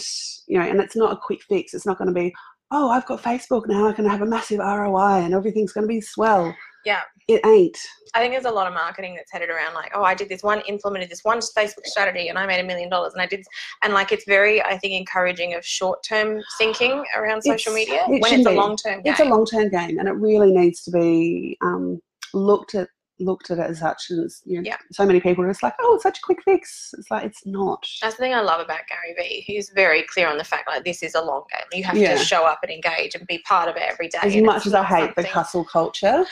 you 0.48 0.60
know 0.60 0.65
and 0.65 0.82
it's 0.82 0.98
not 0.98 1.13
a 1.13 1.17
quick 1.17 1.41
fix 1.44 1.74
it's 1.74 1.86
not 1.86 1.98
going 1.98 2.10
to 2.10 2.13
be 2.13 2.34
oh 2.72 2.89
i've 2.89 3.05
got 3.05 3.22
facebook 3.24 3.65
now 3.67 3.88
i 3.88 3.94
can 3.94 4.05
have 4.05 4.22
a 4.22 4.25
massive 4.25 4.60
roi 4.60 5.22
and 5.24 5.34
everything's 5.34 5.72
going 5.72 5.84
to 5.88 5.88
be 5.88 6.01
swell 6.01 6.53
Yeah. 6.86 7.01
it 7.27 7.42
ain't 7.46 7.77
I 8.13 8.20
think 8.20 8.34
there's 8.34 8.46
a 8.46 8.51
lot 8.51 8.65
of 8.68 8.74
marketing 8.74 9.15
that's 9.15 9.30
headed 9.30 9.50
around 9.50 9.74
like, 9.74 9.92
oh, 9.94 10.04
I 10.04 10.13
did 10.15 10.30
this 10.30 10.42
one, 10.42 10.62
implemented 10.70 11.10
this 11.10 11.25
one 11.25 11.39
Facebook 11.39 11.86
strategy, 11.86 12.30
and 12.30 12.38
I 12.39 12.46
made 12.46 12.62
a 12.62 12.63
million 12.63 12.89
dollars, 12.89 13.12
and 13.12 13.22
I 13.22 13.25
did, 13.25 13.44
and 13.84 13.92
like 13.94 14.13
it's 14.13 14.24
very, 14.25 14.62
I 14.63 14.77
think, 14.77 14.94
encouraging 14.94 15.54
of 15.54 15.65
short-term 15.65 16.42
thinking 16.58 17.04
around 17.18 17.42
social 17.42 17.74
It's- 17.75 17.88
media 17.89 18.06
it 18.08 18.22
when 18.22 18.34
it's 18.39 18.46
a 18.48 18.51
be. 18.51 18.56
long-term 18.56 19.01
game. 19.01 19.12
it's 19.12 19.20
a 19.20 19.25
long-term 19.25 19.70
game 19.70 20.00
and 20.00 20.08
it 20.08 20.13
really 20.13 20.51
needs 20.54 20.82
to 20.86 20.92
be 20.92 21.58
um, 21.62 22.00
looked 22.34 22.74
at 22.75 22.88
looked 23.20 23.50
at 23.50 23.60
as 23.60 23.80
such 23.80 24.10
and 24.10 24.25
it's, 24.25 24.42
you 24.46 24.58
know, 24.62 24.63
Yeah. 24.65 24.75
so 24.92 25.06
many 25.06 25.20
people 25.22 25.44
are 25.46 25.48
just 25.50 25.63
like 25.63 25.74
oh 25.80 25.96
it's 25.96 26.04
such 26.04 26.18
a 26.18 26.22
quick 26.22 26.39
fix 26.44 26.94
it's 26.98 27.10
like 27.10 27.24
it's 27.24 27.46
not 27.46 27.86
That's 28.01 28.15
the 28.18 28.22
thing 28.24 28.34
I 28.34 28.42
love 28.42 28.60
about 28.60 28.82
Gary 28.89 29.15
Vee. 29.18 29.39
He's 29.39 29.70
very 29.70 30.04
clear 30.04 30.27
on 30.27 30.38
the 30.38 30.44
fact 30.44 30.68
like 30.68 30.84
this 30.84 31.01
is 31.01 31.15
a 31.15 31.22
long 31.22 31.44
game. 31.50 31.63
You 31.80 31.84
have 31.86 31.96
Yeah. 31.98 32.18
to 32.18 32.24
show 32.25 32.44
up 32.46 32.60
and 32.63 32.70
engage 32.72 33.15
and 33.15 33.25
be 33.27 33.38
part 33.48 33.70
of 33.70 33.77
it 33.77 33.84
every 33.84 34.10
day. 34.10 34.20
as 34.22 34.36
much 34.44 34.65
as 34.65 34.74
i 34.74 34.84
hate 34.84 35.15
the 35.15 35.24
hustle 35.27 35.63
culture 35.63 36.25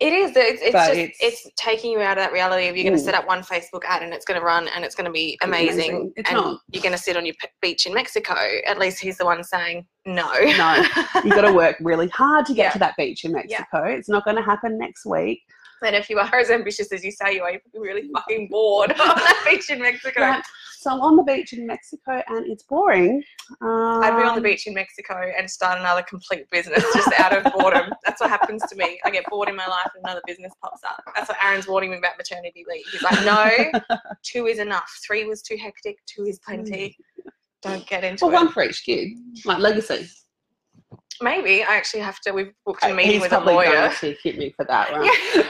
It 0.00 0.12
is. 0.12 0.30
It's, 0.36 0.62
it's 0.62 0.72
just 0.72 0.90
it's- 0.92 1.16
it's, 1.20 1.48
taking 1.56 1.90
you 1.90 1.98
out 2.00 2.18
of 2.18 2.22
that 2.22 2.32
reality 2.32 2.68
of 2.68 2.76
you're 2.76 2.84
going 2.84 2.96
to 2.96 3.02
Mm. 3.02 3.04
set 3.04 3.14
up 3.14 3.26
one 3.26 3.42
Facebook 3.42 3.82
ad 3.84 4.02
and 4.02 4.14
it's 4.14 4.24
going 4.24 4.38
to 4.38 4.44
run 4.46 4.68
and 4.68 4.84
it's 4.84 4.94
going 4.94 5.06
to 5.06 5.10
be 5.10 5.36
amazing. 5.42 5.90
Amazing. 5.90 6.12
It's 6.16 6.30
and 6.30 6.38
not. 6.38 6.60
you're 6.70 6.82
going 6.82 6.94
to 6.94 6.98
sit 7.02 7.16
on 7.16 7.26
your 7.26 7.34
p- 7.40 7.48
beach 7.60 7.84
in 7.84 7.92
Mexico. 7.94 8.36
At 8.66 8.78
least 8.78 9.00
he's 9.00 9.18
the 9.18 9.24
one 9.24 9.42
saying 9.42 9.86
no. 10.06 10.30
No. 10.32 10.84
You've 11.24 11.34
got 11.34 11.42
to 11.42 11.52
work 11.52 11.76
really 11.80 12.08
hard 12.08 12.46
to 12.46 12.54
get 12.54 12.62
Yeah. 12.66 12.70
to 12.70 12.78
that 12.78 12.94
beach 12.96 13.24
in 13.24 13.32
mexico 13.32 13.84
it's 13.84 14.08
not 14.08 14.24
going 14.24 14.36
to 14.36 14.42
happen 14.42 14.78
next 14.78 15.04
week 15.04 15.42
and 15.82 15.94
if 15.94 16.08
you 16.10 16.18
are 16.18 16.34
as 16.38 16.50
ambitious 16.50 16.90
as 16.92 17.04
you 17.04 17.10
say 17.12 17.34
you 17.34 17.42
are, 17.42 17.52
you're 17.52 17.60
really 17.82 18.08
fucking 18.12 18.48
bored 18.50 18.90
on 18.92 18.96
that 18.96 19.46
beach 19.48 19.70
in 19.70 19.80
Mexico. 19.80 20.22
Right. 20.22 20.42
So 20.78 20.90
i'm 20.90 21.00
on 21.00 21.16
the 21.16 21.22
beach 21.22 21.52
in 21.52 21.66
mexico 21.66 22.22
and 22.28 22.46
it's 22.46 22.62
boring 22.64 23.22
um, 23.62 24.02
I'd 24.02 24.16
be 24.16 24.28
on 24.28 24.34
the 24.34 24.42
beach 24.42 24.66
in 24.66 24.74
Mexico 24.74 25.32
and 25.36 25.50
start 25.50 25.78
another 25.80 26.02
complete 26.02 26.48
business 26.50 26.84
just 26.94 27.10
out 27.18 27.34
of 27.34 27.50
boredom. 27.54 27.90
That's 28.04 28.20
what 28.20 28.28
happens 28.28 28.62
to 28.68 28.76
me. 28.76 29.00
I 29.04 29.10
get 29.10 29.24
bored 29.30 29.48
in 29.48 29.56
my 29.56 29.66
life 29.66 29.90
and 29.94 30.04
another 30.04 30.20
business 30.26 30.52
pops 30.62 30.82
up. 30.84 31.02
That's 31.16 31.28
what 31.30 31.42
Aaron's 31.42 31.66
warning 31.66 31.90
me 31.90 31.96
about 31.96 32.18
maternity 32.18 32.64
leave. 32.68 32.84
He's 32.92 33.02
like, 33.02 33.24
no, 33.24 33.96
two 34.22 34.46
is 34.46 34.58
enough. 34.58 34.90
Three 35.06 35.24
was 35.24 35.40
too 35.40 35.56
hectic. 35.56 35.96
Two 36.06 36.24
is 36.26 36.38
plenty. 36.40 36.94
Mm. 37.26 37.30
Don't 37.62 37.86
get 37.86 38.04
into 38.04 38.26
Well, 38.26 38.34
it. 38.34 38.36
one 38.44 38.52
for 38.52 38.62
each 38.64 38.84
kid, 38.84 39.08
like 39.44 39.58
legacy. 39.58 40.06
Maybe 41.20 41.64
I 41.64 41.74
actually 41.74 42.00
have 42.02 42.20
to. 42.20 42.32
We've 42.32 42.52
booked 42.64 42.84
a 42.84 42.92
Uh, 42.92 42.94
meeting 42.94 43.12
He's 43.14 43.20
with 43.22 43.32
a 43.32 43.40
lawyer. 43.40 43.72
going 43.72 43.90
to 43.92 44.12
hit 44.22 44.38
me 44.38 44.50
for 44.56 44.64
that? 44.66 44.88
Yeah. 44.90 45.42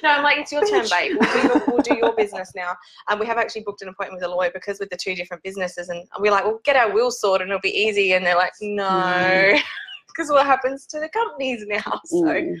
no, 0.04 0.10
I'm 0.10 0.22
like, 0.22 0.38
it's 0.38 0.52
your 0.52 0.64
turn, 0.70 0.86
babe. 0.88 1.16
We'll 1.18 1.32
do 1.32 1.38
your, 1.48 1.62
we'll 1.66 1.82
do 1.82 1.94
your 1.96 2.12
business 2.16 2.52
now. 2.54 2.76
And 3.08 3.18
we 3.18 3.26
have 3.26 3.36
actually 3.36 3.62
booked 3.62 3.82
an 3.82 3.88
appointment 3.88 4.20
with 4.22 4.30
a 4.30 4.32
lawyer 4.32 4.50
because 4.54 4.78
with 4.78 4.90
the 4.90 4.96
two 4.96 5.16
different 5.16 5.42
businesses, 5.42 5.88
and 5.88 6.04
we're 6.20 6.30
like, 6.30 6.44
we'll 6.44 6.60
get 6.64 6.76
our 6.76 6.92
will 6.92 7.10
sorted 7.10 7.46
and 7.46 7.50
it'll 7.50 7.60
be 7.60 7.76
easy. 7.76 8.12
And 8.14 8.24
they're 8.24 8.36
like, 8.36 8.52
no, 8.60 8.84
Mm. 8.84 9.60
because 10.06 10.30
what 10.30 10.46
happens 10.46 10.86
to 10.86 11.00
the 11.00 11.08
companies 11.08 11.64
now? 11.66 12.00
So 12.04 12.22
Mm. 12.24 12.56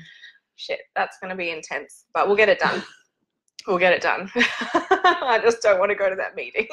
shit, 0.56 0.80
that's 0.96 1.18
going 1.20 1.30
to 1.30 1.36
be 1.36 1.50
intense, 1.50 2.06
but 2.14 2.26
we'll 2.26 2.36
get 2.36 2.48
it 2.48 2.58
done. 2.58 2.82
We'll 3.68 3.78
get 3.78 3.92
it 3.92 4.00
done. 4.02 4.30
I 4.34 5.40
just 5.42 5.60
don't 5.62 5.78
want 5.78 5.90
to 5.90 5.96
go 5.96 6.08
to 6.10 6.16
that 6.16 6.34
meeting. 6.36 6.66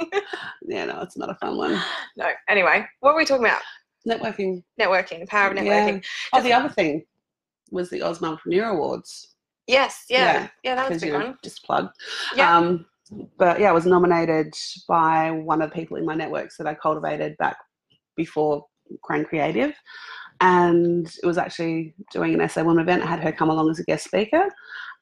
Yeah, 0.64 0.86
no, 0.86 1.02
it's 1.02 1.18
not 1.18 1.30
a 1.30 1.36
fun 1.36 1.58
one. 1.58 1.80
no. 2.18 2.30
Anyway, 2.48 2.86
what 3.00 3.14
were 3.14 3.20
we 3.20 3.26
talking 3.26 3.46
about? 3.46 3.62
Networking. 4.08 4.64
Networking, 4.80 5.20
the 5.22 5.28
power 5.28 5.52
of 5.52 5.58
Yeah. 5.58 5.64
networking. 5.64 6.06
Oh, 6.34 6.42
the 6.42 6.54
other 6.54 6.70
thing 6.70 7.06
was 7.72 7.90
the 7.90 8.00
AusMumpreneur 8.00 8.72
Awards. 8.72 9.36
Yes, 9.68 10.06
yeah, 10.10 10.20
Yeah, 10.42 10.48
yeah, 10.64 10.76
that 10.76 10.90
was 10.90 11.02
a 11.02 11.06
big 11.06 11.14
one. 11.14 11.38
just 11.44 11.64
plug. 11.64 11.90
Yeah. 12.36 12.56
Um, 12.58 12.86
but 13.38 13.60
yeah, 13.60 13.70
I 13.70 13.74
was 13.74 13.86
nominated 13.86 14.54
by 14.88 15.32
one 15.32 15.62
of 15.62 15.70
the 15.70 15.74
people 15.76 15.98
in 15.98 16.06
my 16.06 16.16
networks 16.16 16.58
that 16.58 16.68
I 16.68 16.74
cultivated 16.74 17.38
back 17.38 17.58
before 18.18 18.66
Crane 19.04 19.24
Creative. 19.26 19.74
And 20.42 21.08
it 21.22 21.26
was 21.26 21.38
actually 21.38 21.94
doing 22.12 22.34
an 22.34 22.48
SA 22.50 22.64
Woman 22.64 22.84
event. 22.84 23.04
I 23.04 23.06
had 23.06 23.20
her 23.22 23.32
come 23.32 23.50
along 23.50 23.70
as 23.70 23.80
a 23.80 23.84
guest 23.86 24.06
speaker. 24.06 24.50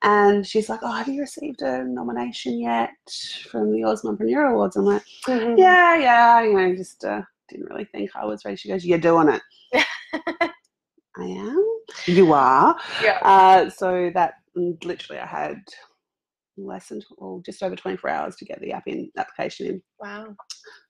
And 0.03 0.45
she's 0.45 0.69
like, 0.69 0.81
Oh, 0.83 0.91
have 0.91 1.07
you 1.07 1.21
received 1.21 1.61
a 1.63 1.83
nomination 1.83 2.59
yet 2.59 2.91
from 3.49 3.71
the 3.71 3.79
AusMumpreneur 3.81 4.51
Awards? 4.51 4.75
I'm 4.75 4.85
like, 4.85 5.03
Mhm. 5.25 5.57
Yeah, 5.57 5.95
yeah, 5.95 6.41
you 6.43 6.53
know, 6.53 6.75
just 6.75 7.03
uh, 7.03 7.21
didn't 7.51 7.69
really 7.69 7.85
think 7.85 8.09
I 8.15 8.25
was 8.25 8.43
ready. 8.45 8.57
She 8.57 8.69
goes, 8.69 8.85
You're 8.85 8.97
doing 8.97 9.29
it. 9.29 9.41
I 11.17 11.25
am. 11.25 11.65
You 12.05 12.33
are. 12.33 12.77
yeah. 13.03 13.19
Uh, 13.21 13.69
so 13.69 14.11
that 14.13 14.35
mm, 14.57 14.83
literally 14.85 15.19
I 15.19 15.25
had 15.25 15.57
less 16.57 16.87
than 16.89 17.01
well, 17.17 17.41
just 17.45 17.61
over 17.63 17.75
24 17.75 18.09
hours 18.09 18.35
to 18.37 18.45
get 18.45 18.59
the 18.61 18.71
app 18.71 18.83
in 18.87 19.11
application 19.17 19.67
in 19.67 19.81
Wow. 19.99 20.35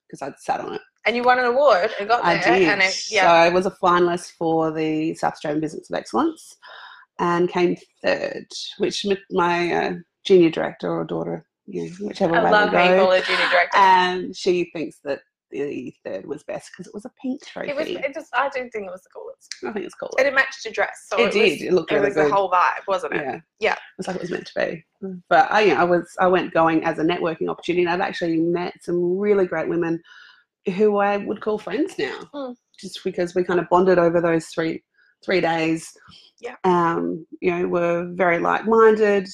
because 0.06 0.22
I'd 0.22 0.38
sat 0.38 0.60
on 0.60 0.74
it. 0.74 0.80
And 1.06 1.16
you 1.16 1.24
won 1.24 1.38
an 1.40 1.46
award 1.46 1.90
and 1.98 2.08
got 2.08 2.22
there. 2.24 2.36
I 2.36 2.58
did. 2.58 2.68
And 2.68 2.80
it, 2.82 2.92
So. 2.92 3.18
I 3.18 3.48
was 3.48 3.66
a 3.66 3.72
finalist 3.82 4.32
for 4.38 4.70
the 4.72 5.14
South 5.14 5.32
Australian 5.32 5.60
Business 5.60 5.90
of 5.90 5.96
Excellence 5.96 6.56
and 7.18 7.48
came 7.48 7.76
third, 8.04 8.46
which 8.78 9.04
my 9.30 9.72
uh, 9.72 9.92
junior 10.24 10.50
director 10.50 10.88
or 10.90 11.04
daughter, 11.04 11.44
you 11.66 11.84
know, 11.86 12.06
whichever 12.06 12.36
I 12.36 12.44
way 12.44 12.50
love 12.52 12.70
we 12.70 12.76
being 12.78 12.90
go, 12.90 13.20
junior 13.20 13.48
director. 13.50 13.76
and 13.78 14.36
she 14.36 14.70
thinks 14.72 14.98
that 15.04 15.20
the 15.52 15.94
third 16.04 16.26
was 16.26 16.42
best 16.42 16.70
because 16.72 16.88
it 16.88 16.94
was 16.94 17.04
a 17.04 17.10
pink 17.22 17.44
trophy. 17.46 17.70
it 17.70 17.76
was. 17.76 17.88
It 17.88 18.14
just. 18.14 18.34
I 18.34 18.48
do 18.48 18.60
think 18.72 18.86
it 18.86 18.90
was 18.90 19.02
the 19.02 19.10
coolest. 19.14 19.54
I 19.64 19.72
think 19.72 19.86
it's 19.86 19.94
cool. 19.94 20.10
And 20.18 20.26
it 20.26 20.34
matched 20.34 20.64
your 20.64 20.72
dress. 20.72 21.06
So 21.08 21.18
It 21.20 21.26
it, 21.28 21.32
did. 21.32 21.50
Was, 21.52 21.62
It 21.62 21.72
looked 21.72 21.92
it 21.92 21.94
really 21.96 22.06
was 22.08 22.14
good. 22.14 22.30
the 22.30 22.34
whole 22.34 22.50
vibe, 22.50 22.86
wasn't 22.88 23.14
it? 23.14 23.22
yeah 23.22 23.40
Yeah. 23.60 23.76
it's 23.98 24.08
like 24.08 24.16
it 24.16 24.22
was 24.22 24.30
meant 24.30 24.46
to 24.46 24.60
be 24.60 24.84
but 25.28 25.50
i 25.50 25.60
you 25.62 25.74
know, 25.74 25.80
i 25.80 25.84
was 25.84 26.08
i 26.20 26.26
went 26.28 26.54
going 26.54 26.84
as 26.84 26.98
a 27.00 27.02
networking 27.02 27.48
opportunity 27.48 27.82
and 27.82 27.90
i've 27.90 28.00
actually 28.08 28.36
met 28.38 28.72
some 28.82 29.18
really 29.18 29.46
great 29.46 29.68
women 29.68 30.00
who 30.76 30.98
i 30.98 31.16
would 31.16 31.40
call 31.40 31.58
friends 31.58 31.98
now 31.98 32.18
Mm. 32.32 32.54
just 32.78 33.00
because 33.02 33.34
we 33.34 33.42
kind 33.42 33.58
of 33.58 33.68
bonded 33.68 33.98
over 33.98 34.20
those 34.20 34.46
three 34.46 34.80
three 35.24 35.40
days 35.40 35.90
Yeah. 36.40 36.54
um 36.64 37.26
you 37.40 37.50
know 37.50 37.66
we're 37.66 38.12
very 38.14 38.38
like-minded 38.38 39.26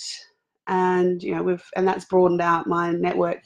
and 0.68 1.22
you 1.22 1.34
know 1.34 1.42
we've 1.42 1.64
and 1.76 1.86
that's 1.86 2.06
broadened 2.06 2.40
out 2.40 2.66
my 2.66 2.92
network 2.92 3.42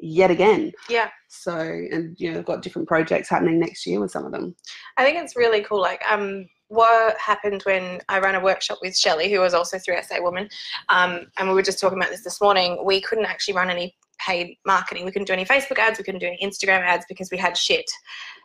yet 0.00 0.30
again 0.30 0.72
Yeah. 0.88 1.08
so 1.28 1.52
and 1.58 2.14
you 2.20 2.32
know 2.32 2.42
got 2.42 2.62
different 2.62 2.86
projects 2.88 3.28
happening 3.28 3.58
next 3.58 3.86
year 3.86 4.00
with 4.00 4.10
some 4.10 4.24
of 4.24 4.32
them 4.32 4.54
I 4.96 5.04
think 5.04 5.16
it's 5.18 5.36
really 5.36 5.62
cool. 5.62 5.80
Like, 5.80 6.02
um, 6.10 6.46
what 6.68 7.16
happened 7.18 7.62
when 7.64 8.00
I 8.08 8.18
ran 8.18 8.34
a 8.34 8.40
workshop 8.40 8.78
with 8.82 8.96
Shelley, 8.96 9.30
who 9.32 9.40
was 9.40 9.54
also 9.54 9.78
through 9.78 10.02
SA 10.02 10.20
Woman, 10.20 10.48
um, 10.90 11.26
and 11.38 11.48
we 11.48 11.54
were 11.54 11.62
just 11.62 11.80
talking 11.80 11.98
about 11.98 12.10
this 12.10 12.24
this 12.24 12.40
morning. 12.40 12.84
We 12.84 13.00
couldn't 13.00 13.24
actually 13.24 13.54
run 13.54 13.70
any 13.70 13.96
paid 14.18 14.56
marketing. 14.66 15.04
We 15.06 15.12
couldn't 15.12 15.26
do 15.28 15.32
any 15.32 15.44
Facebook 15.46 15.78
ads. 15.78 15.98
We 15.98 16.04
couldn't 16.04 16.20
do 16.20 16.26
any 16.26 16.38
Instagram 16.42 16.80
ads 16.80 17.06
because 17.08 17.30
we 17.30 17.38
had 17.38 17.56
shit 17.56 17.86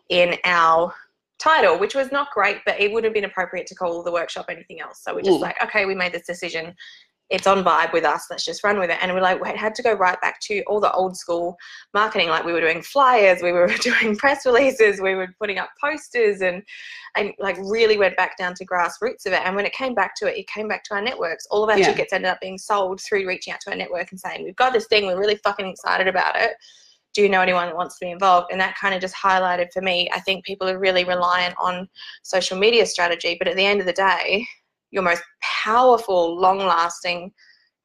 in 0.09 0.35
our 0.45 0.93
title, 1.39 1.77
which 1.77 1.95
was 1.95 2.11
not 2.11 2.31
great, 2.31 2.59
but 2.65 2.79
it 2.79 2.93
wouldn't 2.93 3.05
have 3.09 3.13
been 3.13 3.29
appropriate 3.29 3.67
to 3.67 3.75
call 3.75 4.01
the 4.03 4.11
workshop 4.11 4.45
anything 4.49 4.79
else. 4.79 5.01
So 5.03 5.13
we're 5.13 5.21
just 5.23 5.39
Mm. 5.39 5.41
like, 5.41 5.61
okay, 5.63 5.85
we 5.85 5.95
made 5.95 6.13
this 6.13 6.25
decision. 6.25 6.73
It's 7.29 7.47
on 7.47 7.63
vibe 7.63 7.93
with 7.93 8.03
us. 8.03 8.27
Let's 8.29 8.45
just 8.45 8.63
run 8.63 8.77
with 8.79 8.89
it. 8.89 8.97
And 9.01 9.11
we're 9.13 9.21
like, 9.21 9.41
we 9.41 9.49
had 9.57 9.73
to 9.75 9.81
go 9.81 9.93
right 9.93 10.19
back 10.21 10.39
to 10.41 10.61
all 10.67 10.79
the 10.79 10.91
old 10.91 11.17
school 11.17 11.55
marketing. 11.93 12.29
Like 12.29 12.43
we 12.45 12.53
were 12.53 12.59
doing 12.61 12.81
flyers, 12.81 13.41
we 13.41 13.51
were 13.51 13.67
doing 13.81 14.15
press 14.15 14.45
releases, 14.45 15.01
we 15.01 15.15
were 15.15 15.33
putting 15.39 15.57
up 15.57 15.69
posters, 15.81 16.41
and 16.41 16.61
and 17.15 17.31
like 17.39 17.57
really 17.57 17.97
went 17.97 18.17
back 18.17 18.37
down 18.37 18.53
to 18.55 18.65
grassroots 18.65 19.25
of 19.25 19.33
it. 19.33 19.41
And 19.45 19.55
when 19.55 19.65
it 19.65 19.73
came 19.73 19.93
back 19.95 20.13
to 20.17 20.27
it, 20.27 20.37
it 20.37 20.47
came 20.47 20.67
back 20.67 20.83
to 20.85 20.95
our 20.95 21.01
networks. 21.01 21.45
All 21.49 21.63
of 21.63 21.69
our 21.69 21.77
Yeah. 21.79 21.87
tickets 21.87 22.13
ended 22.13 22.29
up 22.29 22.41
being 22.41 22.57
sold 22.57 23.01
through 23.01 23.27
reaching 23.27 23.53
out 23.53 23.61
to 23.61 23.71
our 23.71 23.75
network 23.77 24.11
and 24.11 24.19
saying, 24.19 24.43
"We've 24.43 24.55
got 24.55 24.73
this 24.73 24.87
thing. 24.87 25.05
We're 25.07 25.19
really 25.19 25.39
fucking 25.43 25.67
excited 25.67 26.07
about 26.07 26.35
it. 26.35 26.51
Do 27.13 27.21
you 27.21 27.29
know 27.29 27.41
anyone 27.41 27.67
that 27.67 27.75
wants 27.75 27.97
to 27.99 28.05
be 28.05 28.11
involved?" 28.11 28.51
And 28.51 28.59
that 28.59 28.75
kind 28.75 28.93
of 28.93 29.01
just 29.01 29.15
highlighted 29.15 29.71
for 29.71 29.81
me. 29.81 30.09
I 30.13 30.19
think 30.19 30.45
people 30.45 30.67
are 30.69 30.77
really 30.77 31.03
reliant 31.05 31.55
on 31.59 31.87
social 32.23 32.57
media 32.59 32.85
strategy, 32.85 33.35
but 33.39 33.47
at 33.47 33.55
the 33.55 33.65
end 33.65 33.79
of 33.79 33.85
the 33.87 33.93
day, 33.93 34.45
your 34.93 35.03
most 35.03 35.23
powerful, 35.41 36.39
long-lasting 36.39 37.31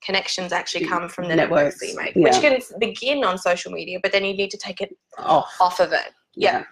connections 0.04 0.52
actually 0.52 0.86
come 0.86 1.08
from 1.08 1.26
the 1.26 1.34
networks, 1.34 1.80
that 1.80 1.88
you 1.88 1.96
make, 1.96 2.14
which 2.14 2.40
can 2.40 2.60
begin 2.78 3.24
on 3.24 3.38
social 3.38 3.72
media, 3.72 3.98
but 4.02 4.12
then 4.12 4.24
you 4.24 4.34
need 4.34 4.50
to 4.50 4.58
take 4.58 4.80
it 4.80 4.94
off 5.18 5.52
off 5.60 5.80
of 5.80 5.92
it. 5.92 6.12
Yeah. 6.36 6.64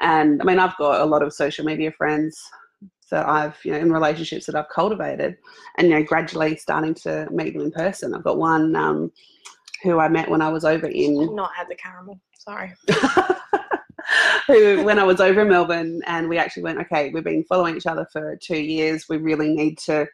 And 0.00 0.42
I 0.42 0.44
mean, 0.44 0.58
I've 0.58 0.76
got 0.76 1.00
a 1.00 1.04
lot 1.04 1.22
of 1.22 1.32
social 1.32 1.64
media 1.64 1.90
friends 1.92 2.38
that 3.10 3.26
I've, 3.26 3.56
you 3.64 3.72
know, 3.72 3.78
in 3.78 3.92
relationships 3.92 4.46
that 4.46 4.56
I've 4.56 4.68
cultivated 4.68 5.36
and, 5.78 5.88
you 5.88 5.94
know, 5.94 6.02
gradually 6.02 6.56
starting 6.56 6.92
to 6.94 7.28
meet 7.30 7.54
them 7.54 7.62
in 7.62 7.70
person. 7.70 8.14
I've 8.14 8.24
got 8.24 8.36
one 8.36 8.74
um, 8.74 9.12
who 9.84 10.00
I 10.00 10.08
met 10.08 10.28
when 10.28 10.42
I 10.42 10.48
was 10.48 10.64
over 10.64 10.88
in, 10.88 11.34
not 11.34 11.52
had 11.56 11.68
the 11.68 11.76
caramel. 11.76 12.20
Sorry. 12.34 12.74
who, 14.46 14.84
when 14.84 14.98
I 14.98 15.04
was 15.04 15.20
over 15.20 15.42
in 15.42 15.48
Melbourne 15.48 16.00
and 16.06 16.28
we 16.28 16.38
actually 16.38 16.62
went, 16.62 16.78
okay, 16.80 17.10
we've 17.10 17.24
been 17.24 17.44
following 17.44 17.76
each 17.76 17.86
other 17.86 18.06
for 18.12 18.36
two 18.40 18.58
years. 18.60 19.06
We 19.08 19.16
really 19.16 19.54
need 19.54 19.78
to 19.80 20.06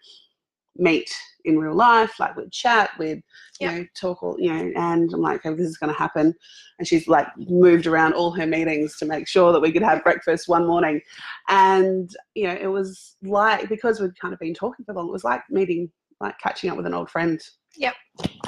meet 0.76 1.14
in 1.44 1.58
real 1.58 1.74
life. 1.74 2.18
Like 2.18 2.36
we'd 2.36 2.52
chat, 2.52 2.90
we'd, 2.98 3.22
you 3.60 3.68
Yeah. 3.68 3.78
know, 3.78 3.86
talk 3.94 4.22
all, 4.22 4.36
you 4.38 4.52
know, 4.52 4.72
and 4.76 5.12
I'm 5.12 5.20
like, 5.20 5.44
okay, 5.44 5.54
this 5.54 5.66
is 5.68 5.76
going 5.76 5.92
to 5.92 5.98
happen. 5.98 6.34
And 6.78 6.88
she's 6.88 7.08
like 7.08 7.26
moved 7.36 7.86
around 7.86 8.14
all 8.14 8.30
her 8.32 8.46
meetings 8.46 8.96
to 8.98 9.04
make 9.04 9.28
sure 9.28 9.52
that 9.52 9.60
we 9.60 9.72
could 9.72 9.82
have 9.82 10.04
breakfast 10.04 10.48
one 10.48 10.66
morning. 10.66 11.00
And, 11.48 12.10
you 12.34 12.46
know, 12.46 12.56
it 12.58 12.68
was 12.68 13.16
like, 13.22 13.68
because 13.68 14.00
we'd 14.00 14.18
kind 14.18 14.32
of 14.32 14.40
been 14.40 14.54
talking 14.54 14.84
for 14.84 14.94
long, 14.94 15.08
it 15.08 15.12
was 15.12 15.24
like 15.24 15.42
meeting, 15.50 15.90
like 16.20 16.38
catching 16.38 16.70
up 16.70 16.76
with 16.76 16.86
an 16.86 16.94
old 16.94 17.10
friend. 17.10 17.40
Yep. 17.76 17.94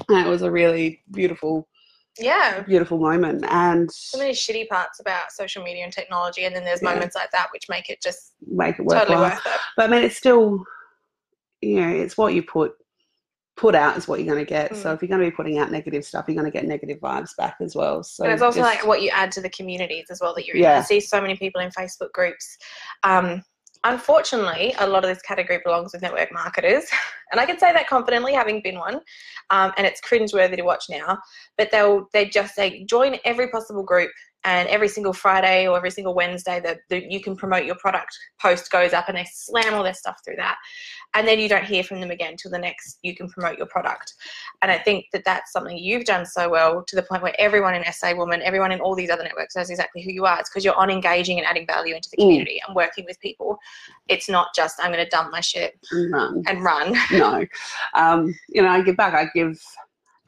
And 0.09 0.27
it 0.27 0.29
was 0.29 0.43
a 0.43 0.51
really 0.51 1.03
beautiful, 1.11 1.69
Yeah. 2.19 2.61
beautiful 2.63 2.99
moment. 2.99 3.45
And 3.49 3.91
So 3.91 4.19
many 4.19 4.33
shitty 4.33 4.69
parts 4.69 5.01
about 5.01 5.33
social 5.33 5.63
media 5.63 5.85
and 5.85 5.93
technology, 5.93 6.45
and 6.45 6.55
then 6.55 6.65
there's 6.65 6.83
Yeah. 6.83 6.93
moments 6.95 7.15
like 7.17 7.31
that 7.33 7.49
which 7.53 7.69
make 7.69 7.91
it 7.91 8.01
just 8.03 8.35
make 8.47 8.79
it 8.79 8.85
totally 8.89 9.17
worthwhile. 9.17 9.21
worth 9.23 9.47
it. 9.47 9.61
But 9.77 9.91
I 9.91 9.93
mean, 9.95 10.05
it's 10.05 10.17
still, 10.17 10.65
you 11.61 11.81
know, 11.81 11.89
it's 11.89 12.17
what 12.17 12.35
you 12.35 12.43
put 12.43 12.75
put 13.57 13.77
out 13.77 13.97
is 13.97 14.09
what 14.09 14.19
you're 14.19 14.27
going 14.35 14.45
to 14.45 14.49
get. 14.49 14.75
So 14.75 14.89
Mm. 14.91 14.95
if 14.97 15.03
you're 15.03 15.09
going 15.09 15.21
to 15.21 15.31
be 15.31 15.31
putting 15.31 15.59
out 15.59 15.71
negative 15.71 16.05
stuff, 16.05 16.25
you're 16.27 16.35
going 16.35 16.45
to 16.45 16.51
get 16.51 16.65
negative 16.67 16.99
vibes 16.99 17.37
back 17.37 17.55
as 17.61 17.77
well. 17.77 18.03
So 18.03 18.25
and 18.25 18.33
it's 18.33 18.43
also 18.43 18.59
just- 18.59 18.69
like 18.75 18.85
what 18.85 19.01
you 19.01 19.11
add 19.11 19.31
to 19.31 19.41
the 19.41 19.49
communities 19.49 20.07
as 20.11 20.21
well 20.21 20.35
that 20.35 20.45
you're 20.45 20.57
in. 20.57 20.63
Yeah. 20.63 20.79
I 20.79 20.83
see 20.83 20.99
so 20.99 21.21
many 21.21 21.37
people 21.37 21.61
in 21.61 21.71
Facebook 21.71 22.11
groups. 22.13 22.59
Um, 23.05 23.45
unfortunately, 23.85 24.75
a 24.79 24.87
lot 24.87 25.05
of 25.05 25.11
this 25.11 25.23
category 25.23 25.61
belongs 25.65 25.93
with 25.93 26.03
network 26.03 26.33
marketers, 26.33 26.85
and 27.33 27.41
I 27.41 27.47
can 27.47 27.59
say 27.59 27.73
that 27.73 27.87
confidently, 27.87 28.33
having 28.33 28.61
been 28.63 28.79
one. 28.79 29.01
Um, 29.51 29.73
and 29.77 29.87
it's 29.87 30.01
cringeworthy 30.01 30.57
to 30.57 30.63
watch 30.63 30.87
now, 30.89 31.19
but 31.59 31.71
they'll 31.71 32.09
they 32.13 32.27
just 32.27 32.55
say 32.55 32.85
join 32.85 33.19
every 33.25 33.49
possible 33.49 33.83
group, 33.83 34.11
and 34.45 34.69
every 34.69 34.89
single 34.89 35.13
Friday 35.13 35.67
or 35.67 35.77
every 35.77 35.91
single 35.91 36.15
Wednesday 36.15 36.61
that 36.61 37.11
you 37.11 37.21
can 37.21 37.35
promote 37.37 37.65
your 37.65 37.77
product 37.77 38.17
post 38.41 38.71
goes 38.71 38.93
up, 38.93 39.09
and 39.09 39.17
they 39.17 39.27
slam 39.33 39.75
all 39.75 39.83
their 39.83 39.95
stuff 39.95 40.17
through 40.25 40.37
that, 40.37 40.57
and 41.15 41.27
then 41.27 41.39
you 41.39 41.49
don't 41.49 41.65
hear 41.65 41.83
from 41.83 42.01
them 42.01 42.11
again 42.11 42.37
till 42.37 42.51
the 42.51 42.59
next 42.59 42.99
you 43.03 43.15
can 43.17 43.29
promote 43.29 43.57
your 43.59 43.67
product. 43.67 44.13
And 44.63 44.71
I 44.71 44.79
think 44.79 45.07
that 45.13 45.25
that's 45.25 45.53
something 45.53 45.77
you've 45.79 46.05
done 46.05 46.25
so 46.27 46.49
well 46.49 46.85
to 46.87 46.97
the 46.97 47.03
point 47.03 47.23
where 47.23 47.35
everyone 47.39 47.75
in 47.75 47.85
SA 47.93 48.15
Woman, 48.15 48.41
everyone 48.43 48.73
in 48.73 48.81
all 48.81 48.95
these 48.95 49.11
other 49.11 49.23
networks 49.25 49.57
knows 49.57 49.71
exactly 49.71 50.03
who 50.03 50.11
you 50.13 50.25
are. 50.27 50.39
It's 50.41 50.49
because 50.51 50.65
you're 50.65 50.77
on 50.77 50.91
engaging 50.91 51.39
and 51.39 51.47
adding 51.47 51.67
value 51.67 51.95
into 51.95 52.09
the 52.11 52.17
Mm. 52.17 52.21
community 52.27 52.61
and 52.67 52.75
working 52.77 53.05
with 53.07 53.19
people. 53.21 53.59
It's 54.09 54.29
not 54.29 54.49
just 54.55 54.77
I'm 54.83 54.93
going 54.93 55.05
to 55.05 55.11
dump 55.11 55.31
my 55.33 55.41
shit 55.41 55.79
None. 55.93 56.43
and 56.47 56.63
run. 56.63 56.95
no. 57.13 57.45
Um, 57.95 58.35
you 58.49 58.63
know, 58.63 58.69
I 58.69 58.83
give 58.83 58.97
back. 58.97 59.15
I 59.15 59.27
give 59.35 59.61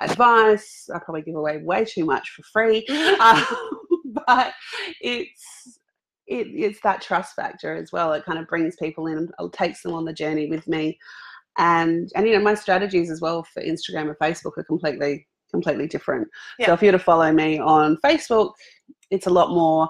advice. 0.00 0.88
I 0.94 0.98
probably 0.98 1.22
give 1.22 1.34
away 1.36 1.58
way 1.58 1.84
too 1.84 2.04
much 2.04 2.30
for 2.30 2.42
free. 2.44 2.86
um, 3.20 3.44
but 4.26 4.52
it's 5.00 5.78
it, 6.26 6.48
it's 6.48 6.80
that 6.82 7.02
trust 7.02 7.36
factor 7.36 7.74
as 7.74 7.92
well. 7.92 8.12
It 8.12 8.24
kind 8.24 8.38
of 8.38 8.48
brings 8.48 8.74
people 8.76 9.06
in, 9.06 9.30
it 9.38 9.52
takes 9.52 9.82
them 9.82 9.92
on 9.92 10.04
the 10.04 10.12
journey 10.12 10.48
with 10.48 10.66
me, 10.66 10.98
and 11.58 12.10
and 12.14 12.26
you 12.26 12.34
know 12.34 12.42
my 12.42 12.54
strategies 12.54 13.10
as 13.10 13.20
well 13.20 13.42
for 13.42 13.62
Instagram 13.62 14.08
and 14.08 14.18
Facebook 14.18 14.58
are 14.58 14.64
completely 14.64 15.26
completely 15.50 15.86
different. 15.86 16.28
Yeah. 16.58 16.66
So 16.66 16.74
if 16.74 16.82
you're 16.82 16.92
to 16.92 16.98
follow 16.98 17.30
me 17.32 17.58
on 17.58 17.96
Facebook, 18.04 18.52
it's 19.10 19.26
a 19.26 19.30
lot 19.30 19.50
more 19.50 19.88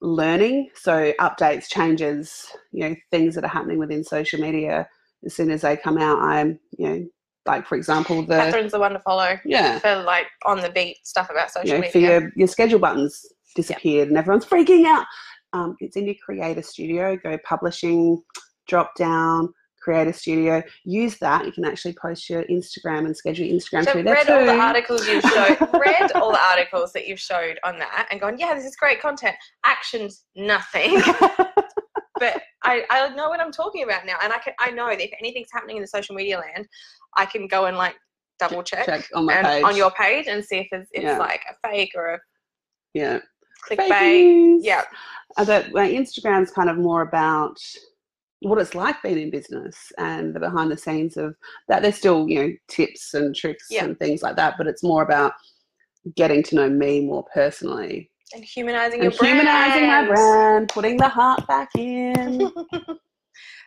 learning. 0.00 0.70
So 0.74 1.12
updates, 1.20 1.68
changes, 1.68 2.46
you 2.72 2.88
know, 2.88 2.96
things 3.10 3.34
that 3.34 3.44
are 3.44 3.48
happening 3.48 3.78
within 3.78 4.04
social 4.04 4.40
media. 4.40 4.88
As 5.24 5.34
soon 5.34 5.50
as 5.50 5.62
they 5.62 5.76
come 5.76 5.98
out, 5.98 6.18
I'm, 6.20 6.58
you 6.78 6.88
know, 6.88 7.06
like 7.46 7.66
for 7.66 7.76
example, 7.76 8.22
the 8.22 8.36
Catherine's 8.36 8.72
the 8.72 8.80
one 8.80 8.92
to 8.92 8.98
follow 9.00 9.38
yeah, 9.44 9.78
for 9.78 10.02
like 10.02 10.26
on 10.44 10.60
the 10.60 10.70
beat 10.70 10.98
stuff 11.04 11.30
about 11.30 11.50
social 11.50 11.76
you 11.76 11.82
know, 11.82 11.90
for 11.90 11.98
your, 11.98 12.32
your 12.36 12.48
schedule 12.48 12.78
buttons 12.78 13.24
disappeared 13.56 14.08
and 14.08 14.16
everyone's 14.16 14.44
freaking 14.44 14.86
out. 14.86 15.06
Um, 15.52 15.76
it's 15.80 15.96
in 15.96 16.06
your 16.06 16.14
creator 16.24 16.62
studio. 16.62 17.16
Go 17.16 17.38
publishing, 17.44 18.22
drop 18.68 18.94
down, 18.96 19.52
creator 19.80 20.12
studio. 20.12 20.62
Use 20.84 21.18
that. 21.18 21.44
You 21.46 21.52
can 21.52 21.64
actually 21.64 21.94
post 22.00 22.28
your 22.28 22.44
Instagram 22.44 23.06
and 23.06 23.16
schedule 23.16 23.46
your 23.46 23.58
Instagram 23.58 23.84
So 23.84 23.92
through 23.92 24.04
there 24.04 24.14
read 24.14 24.30
all 24.30 24.46
the 24.46 24.60
articles 24.60 25.08
you've 25.08 25.24
showed, 25.24 25.58
read 25.72 26.12
all 26.12 26.30
the 26.30 26.42
articles 26.42 26.92
that 26.92 27.08
you've 27.08 27.20
showed 27.20 27.58
on 27.64 27.78
that, 27.78 28.06
and 28.10 28.20
gone, 28.20 28.38
yeah, 28.38 28.54
this 28.54 28.64
is 28.64 28.76
great 28.76 29.00
content. 29.00 29.34
Actions, 29.64 30.24
nothing. 30.36 31.00
but 32.20 32.42
I, 32.70 32.84
I 32.90 33.14
know 33.14 33.28
what 33.28 33.40
I'm 33.40 33.52
talking 33.52 33.82
about 33.82 34.06
now, 34.06 34.16
and 34.22 34.32
I 34.32 34.38
can 34.38 34.52
I 34.58 34.70
know 34.70 34.86
that 34.88 35.00
if 35.02 35.10
anything's 35.18 35.48
happening 35.52 35.76
in 35.76 35.82
the 35.82 35.88
social 35.88 36.14
media 36.14 36.38
land, 36.38 36.66
I 37.16 37.26
can 37.26 37.46
go 37.46 37.66
and 37.66 37.76
like 37.76 37.96
double 38.38 38.62
check, 38.62 38.86
Check 38.86 39.08
on 39.14 39.26
my 39.26 39.42
page. 39.42 39.64
on 39.64 39.76
your 39.76 39.90
page 39.90 40.26
and 40.26 40.42
see 40.44 40.58
if 40.58 40.68
it's, 40.72 40.88
it's 40.92 41.04
Yeah. 41.04 41.18
like 41.18 41.42
a 41.50 41.68
fake 41.68 41.92
or 41.94 42.14
a 42.14 42.18
yeah. 42.94 43.18
Fake 43.68 43.78
clickbait. 43.80 44.58
Yeah, 44.62 44.82
Uh, 45.36 45.44
but 45.44 45.70
well, 45.72 45.86
Instagram's 45.86 46.50
kind 46.50 46.70
of 46.70 46.78
more 46.78 47.02
about 47.02 47.58
what 48.40 48.58
it's 48.58 48.74
like 48.74 49.02
being 49.02 49.18
in 49.18 49.30
business 49.30 49.92
and 49.98 50.34
the 50.34 50.40
behind 50.40 50.70
the 50.70 50.76
scenes 50.78 51.18
of 51.18 51.34
that. 51.68 51.82
There's 51.82 51.96
still, 51.96 52.26
you 52.26 52.38
know, 52.42 52.52
tips 52.68 53.12
and 53.12 53.36
tricks 53.36 53.66
Yeah. 53.68 53.84
and 53.84 53.98
things 53.98 54.22
like 54.22 54.36
that, 54.36 54.54
but 54.56 54.66
it's 54.66 54.82
more 54.82 55.02
about 55.02 55.34
getting 56.16 56.42
to 56.44 56.54
know 56.54 56.70
me 56.70 57.04
more 57.04 57.24
personally 57.34 58.10
and 58.32 58.44
humanizing 58.44 59.00
and 59.00 59.12
your 59.12 59.18
brand. 59.18 59.38
humanizing 59.38 59.86
my 59.86 60.06
brand, 60.06 60.68
putting 60.68 60.96
the 60.96 61.08
heart 61.08 61.46
back 61.46 61.70
in. 61.76 62.50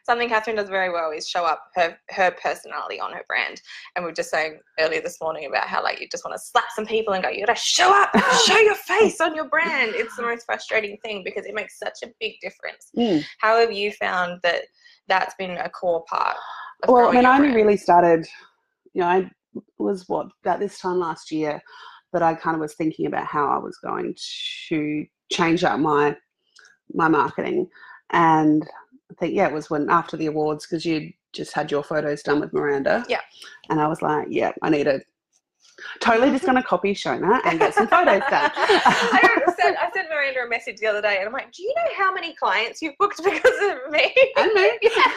Something 0.06 0.28
Catherine 0.28 0.58
does 0.58 0.68
very 0.68 0.92
well 0.92 1.12
is 1.12 1.30
show 1.30 1.46
up 1.46 1.64
her 1.76 1.98
her 2.10 2.32
personality 2.32 3.00
on 3.00 3.14
her 3.14 3.24
brand. 3.28 3.62
And 3.96 4.04
we 4.04 4.12
were 4.12 4.16
just 4.16 4.30
saying 4.30 4.60
earlier 4.78 5.00
this 5.00 5.18
morning 5.22 5.46
about 5.46 5.68
how 5.68 5.82
like 5.82 6.02
you 6.02 6.10
just 6.12 6.26
want 6.26 6.36
to 6.36 6.44
slap 6.44 6.66
some 6.76 6.86
people 6.86 7.14
and 7.14 7.24
go, 7.24 7.30
you 7.30 7.46
gotta 7.46 7.58
show 7.58 7.90
up, 7.90 8.10
show 8.46 8.58
your 8.60 8.76
face 8.76 9.22
on 9.22 9.34
your 9.34 9.48
brand. 9.48 9.94
It's 9.96 10.16
the 10.18 10.24
most 10.24 10.46
frustrating 10.46 10.98
thing 11.06 11.24
because 11.24 11.46
it 11.46 11.56
makes 11.56 11.80
such 11.80 12.00
a 12.04 12.08
big 12.20 12.34
difference. 12.42 12.90
Mm. 12.98 13.24
How 13.40 13.58
have 13.60 13.72
you 13.72 13.94
found 13.94 14.42
that 14.44 14.64
that's 15.08 15.36
been 15.36 15.52
a 15.52 15.70
core 15.70 16.04
part? 16.10 16.36
Of 16.84 16.90
Well, 16.90 16.98
I 16.98 17.12
growing 17.12 17.16
mean, 17.16 17.24
your 17.24 17.32
I 17.32 17.38
only 17.38 17.56
really 17.56 17.78
started, 17.78 18.28
you 18.94 19.02
know, 19.02 19.08
I 19.08 19.32
was 19.78 20.10
what, 20.10 20.28
about 20.44 20.60
this 20.60 20.80
time 20.80 21.00
last 21.00 21.32
year 21.32 21.62
that 22.14 22.24
I 22.24 22.36
kind 22.36 22.56
of 22.56 22.62
was 22.62 22.76
thinking 22.76 23.08
about 23.08 23.26
how 23.26 23.48
I 23.48 23.58
was 23.58 23.78
going 23.78 24.16
to 24.70 25.06
change 25.32 25.64
up 25.64 25.80
my 25.80 26.16
my 26.94 27.08
marketing. 27.08 27.68
And 28.12 28.64
I 29.12 29.16
think, 29.20 29.36
yeah, 29.36 29.48
it 29.48 29.54
was 29.54 29.70
when 29.70 29.90
after 29.90 30.16
the 30.16 30.28
awards, 30.28 30.66
because 30.66 30.86
you 30.86 31.12
just 31.34 31.54
had 31.54 31.72
your 31.72 31.84
photos 31.84 32.24
done 32.24 32.40
with 32.40 32.54
Miranda. 32.54 33.04
Yeah. 33.10 33.22
And 33.70 33.82
I 33.82 33.88
was 33.88 34.02
like, 34.02 34.28
yeah, 34.30 34.52
I 34.62 34.70
need 34.70 34.84
to 34.86 35.02
totally 36.00 36.32
just 36.32 36.44
going 36.44 36.56
to 36.56 36.64
copy 36.64 36.94
Shona 36.94 37.40
and 37.46 37.60
get 37.60 37.74
some 37.74 37.88
photos 37.88 38.22
done. 38.30 38.52
I 38.56 39.40
sent 39.60 39.78
I 39.78 39.90
sent 39.94 40.10
Miranda 40.10 40.42
a 40.46 40.50
message 40.50 40.78
the 40.78 40.88
other 40.88 41.02
day, 41.02 41.18
and 41.18 41.28
I'm 41.28 41.34
like, 41.34 41.52
"Do 41.52 41.64
you 41.64 41.74
know 41.76 42.04
how 42.04 42.14
many 42.14 42.34
clients 42.36 42.82
you've 42.82 42.96
booked 43.00 43.18
because 43.24 43.38
of 43.72 43.92
me?" 43.92 44.14
And 44.38 44.54
me. 44.56 44.72
yeah, 44.82 45.12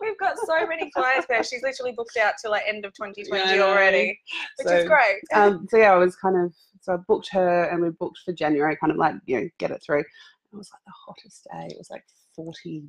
we've 0.00 0.18
got 0.18 0.36
so 0.46 0.66
many 0.66 0.90
clients 0.90 1.26
now. 1.30 1.42
She's 1.42 1.62
literally 1.62 1.92
booked 1.92 2.16
out 2.16 2.34
till 2.40 2.50
like 2.50 2.64
end 2.66 2.84
of 2.84 2.92
2020 2.94 3.56
Yeah, 3.56 3.62
already, 3.62 4.18
which 4.58 4.68
So, 4.68 4.76
is 4.76 4.86
great. 4.88 5.20
um, 5.34 5.66
so 5.70 5.76
yeah, 5.78 5.92
I 5.92 5.96
was 5.96 6.16
kind 6.16 6.36
of 6.36 6.52
so 6.80 6.94
I 6.94 6.96
booked 7.08 7.28
her 7.32 7.64
and 7.64 7.82
we 7.82 7.90
booked 7.90 8.18
for 8.24 8.32
January, 8.32 8.76
kind 8.76 8.90
of 8.90 8.98
like 8.98 9.14
you 9.26 9.40
know 9.40 9.48
get 9.58 9.70
it 9.70 9.82
through. 9.84 10.00
It 10.00 10.56
was 10.56 10.70
like 10.72 10.82
the 10.86 10.92
hottest 11.06 11.44
day. 11.52 11.66
It 11.70 11.78
was 11.78 11.90
like 11.90 12.04
forty 12.34 12.84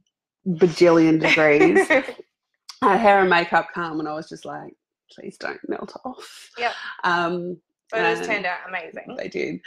bajillion 0.48 1.20
degrees. 1.20 1.88
Her 2.82 2.98
hair 2.98 3.22
and 3.22 3.30
makeup 3.30 3.70
come, 3.74 4.02
and 4.02 4.10
I 4.10 4.14
was 4.14 4.28
just 4.28 4.44
like, 4.44 4.74
please 5.14 5.38
don't 5.38 5.60
melt 5.68 5.96
off. 6.06 6.50
Yep. 6.58 6.72
Um, 7.04 7.58
Photos 7.90 8.26
turned 8.26 8.46
out 8.46 8.58
amazing. 8.68 9.16
They 9.18 9.28
did. 9.28 9.60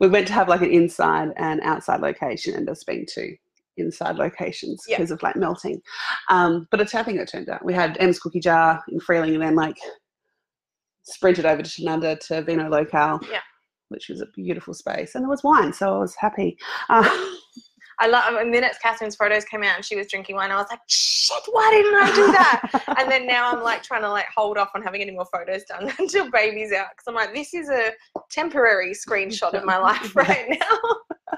We 0.00 0.08
went 0.08 0.26
to 0.28 0.32
have 0.32 0.48
like 0.48 0.62
an 0.62 0.70
inside 0.70 1.32
and 1.36 1.60
outside 1.62 2.00
location, 2.00 2.54
and 2.54 2.66
just 2.66 2.86
been 2.86 3.04
to 3.14 3.36
inside 3.76 4.16
locations 4.16 4.84
Yeah. 4.88 4.96
because 4.96 5.10
of 5.10 5.22
like 5.22 5.36
melting. 5.36 5.82
Um, 6.28 6.66
but 6.70 6.80
it's 6.80 6.92
think 6.92 7.18
it 7.18 7.28
turned 7.28 7.48
out. 7.50 7.64
We 7.64 7.74
had 7.74 7.96
M's 7.98 8.18
cookie 8.20 8.40
jar 8.40 8.82
in 8.88 9.00
Freeling, 9.00 9.34
and 9.34 9.42
then 9.42 9.54
like 9.54 9.76
sprinted 11.02 11.44
over 11.44 11.62
to 11.62 11.68
Tanunda 11.68 12.18
to 12.28 12.42
Vino 12.42 12.68
Lokal. 12.70 13.26
Yeah. 13.30 13.40
Which 13.88 14.08
was 14.08 14.22
a 14.22 14.26
beautiful 14.34 14.72
space, 14.72 15.14
and 15.14 15.22
there 15.22 15.28
was 15.28 15.44
wine, 15.44 15.72
so 15.72 15.94
I 15.94 15.98
was 15.98 16.14
happy. 16.14 16.56
Uh, 16.88 17.02
I 17.98 18.06
love. 18.08 18.34
The 18.38 18.44
minute 18.44 18.76
Catherine's 18.82 19.16
photos 19.16 19.44
came 19.44 19.62
out 19.62 19.76
and 19.76 19.84
she 19.84 19.96
was 19.96 20.08
drinking 20.08 20.36
wine, 20.36 20.50
I 20.50 20.56
was 20.56 20.66
like, 20.70 20.80
"Shit, 20.88 21.42
why 21.50 21.70
didn't 21.70 21.94
I 22.02 22.14
do 22.14 22.32
that?" 22.32 22.96
and 22.98 23.10
then 23.10 23.26
now 23.26 23.50
I'm 23.52 23.62
like 23.62 23.82
trying 23.82 24.02
to 24.02 24.10
like 24.10 24.26
hold 24.34 24.58
off 24.58 24.70
on 24.74 24.82
having 24.82 25.00
any 25.00 25.12
more 25.12 25.26
photos 25.32 25.64
done 25.64 25.92
until 25.98 26.30
baby's 26.30 26.72
out 26.72 26.88
because 26.90 27.04
I'm 27.06 27.14
like, 27.14 27.34
this 27.34 27.54
is 27.54 27.68
a 27.68 27.92
temporary 28.30 28.92
screenshot 28.92 29.54
of 29.54 29.64
my 29.64 29.76
life 29.78 30.14
right 30.16 30.58
now. 30.60 31.36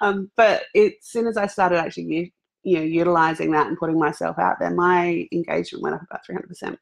um, 0.00 0.30
but 0.36 0.64
it, 0.74 0.94
as 1.00 1.06
soon 1.08 1.26
as 1.26 1.36
I 1.36 1.46
started 1.46 1.78
actually, 1.78 2.32
you 2.62 2.78
know, 2.78 2.84
utilizing 2.84 3.50
that 3.52 3.66
and 3.66 3.76
putting 3.78 3.98
myself 3.98 4.38
out 4.38 4.56
there, 4.60 4.70
my 4.70 5.26
engagement 5.32 5.82
went 5.82 5.94
up 5.96 6.02
about 6.02 6.24
three 6.24 6.34
hundred 6.34 6.48
percent. 6.48 6.78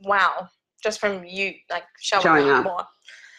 wow, 0.00 0.48
just 0.82 1.00
from 1.00 1.24
you 1.24 1.54
like 1.70 1.84
showing, 2.00 2.22
Showing 2.22 2.48
up, 2.50 2.58
up. 2.58 2.64
more. 2.64 2.84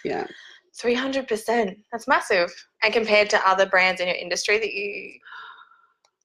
Yeah. 0.03 0.27
Three 0.77 0.93
hundred 0.93 1.27
percent. 1.27 1.77
That's 1.91 2.07
massive. 2.07 2.49
And 2.83 2.93
compared 2.93 3.29
to 3.31 3.47
other 3.47 3.65
brands 3.65 3.99
in 4.01 4.07
your 4.07 4.15
industry 4.17 4.57
that 4.57 4.73
you, 4.73 5.19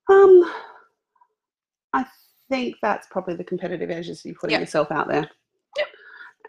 Um, 0.09 0.53
I 1.93 2.05
think 2.49 2.77
that's 2.81 3.09
probably 3.11 3.35
the 3.35 3.43
competitive 3.45 3.91
edge 3.91 4.09
is 4.09 4.25
you 4.25 4.35
putting 4.35 4.53
Yep. 4.53 4.61
yourself 4.61 4.91
out 4.93 5.09
there. 5.09 5.29
Yep. 5.77 5.87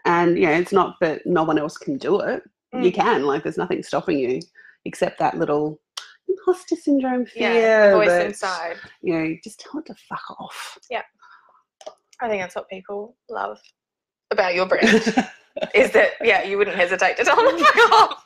And 0.04 0.38
yeah, 0.38 0.56
it's 0.58 0.72
not 0.72 0.94
that 1.00 1.26
no 1.26 1.42
one 1.42 1.58
else 1.58 1.76
can 1.76 1.98
do 1.98 2.20
it. 2.20 2.42
You 2.72 2.92
Mm. 2.92 2.94
can. 2.94 3.26
Like, 3.26 3.42
there's 3.42 3.58
nothing 3.58 3.82
stopping 3.82 4.18
you 4.18 4.40
except 4.84 5.18
that 5.18 5.36
little 5.36 5.80
imposter 6.28 6.76
syndrome 6.76 7.26
fear. 7.26 7.52
yeah, 7.52 7.94
voice 7.94 8.08
that, 8.10 8.26
inside. 8.26 8.76
You 9.02 9.14
know, 9.18 9.36
just 9.42 9.58
tell 9.58 9.80
it 9.80 9.86
to 9.86 9.94
fuck 10.08 10.22
off. 10.38 10.78
Yeah. 10.88 11.02
I 12.20 12.28
think 12.28 12.42
that's 12.42 12.54
what 12.54 12.68
people 12.68 13.16
love 13.28 13.58
about 14.30 14.54
your 14.54 14.66
brand 14.66 15.02
is 15.74 15.90
that 15.92 16.12
yeah, 16.22 16.42
you 16.42 16.58
wouldn't 16.58 16.76
hesitate 16.76 17.16
to 17.16 17.24
tell 17.24 17.36
them 17.36 17.58
to 17.58 17.64
fuck 17.64 17.92
off. 17.92 18.24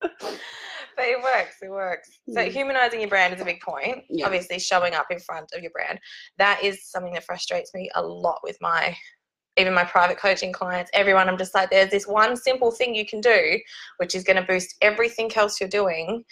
but 0.00 1.06
it 1.06 1.22
works. 1.22 1.56
It 1.62 1.70
works. 1.70 2.08
So 2.28 2.40
Mm. 2.40 2.50
humanizing 2.50 3.00
your 3.00 3.08
brand 3.08 3.34
is 3.34 3.40
a 3.40 3.44
big 3.44 3.60
point. 3.60 4.04
Yeah. 4.08 4.26
Obviously, 4.26 4.58
showing 4.58 4.94
up 4.94 5.06
in 5.10 5.18
front 5.20 5.50
of 5.54 5.62
your 5.62 5.70
brand. 5.70 5.98
That 6.38 6.62
is 6.62 6.88
something 6.90 7.12
that 7.14 7.24
frustrates 7.24 7.72
me 7.74 7.90
a 7.94 8.02
lot 8.02 8.40
with 8.42 8.56
my 8.60 8.96
even 9.58 9.74
my 9.74 9.84
private 9.84 10.18
coaching 10.18 10.52
clients, 10.52 10.88
everyone, 10.94 11.28
I'm 11.28 11.36
just 11.36 11.52
like, 11.52 11.68
there's 11.68 11.90
this 11.90 12.06
one 12.06 12.36
simple 12.36 12.70
thing 12.70 12.94
you 12.94 13.04
can 13.04 13.20
do, 13.20 13.58
which 13.96 14.14
is 14.14 14.22
going 14.22 14.36
to 14.36 14.42
boost 14.42 14.76
everything 14.82 15.32
else 15.34 15.58
you're 15.60 15.68
doing. 15.68 16.24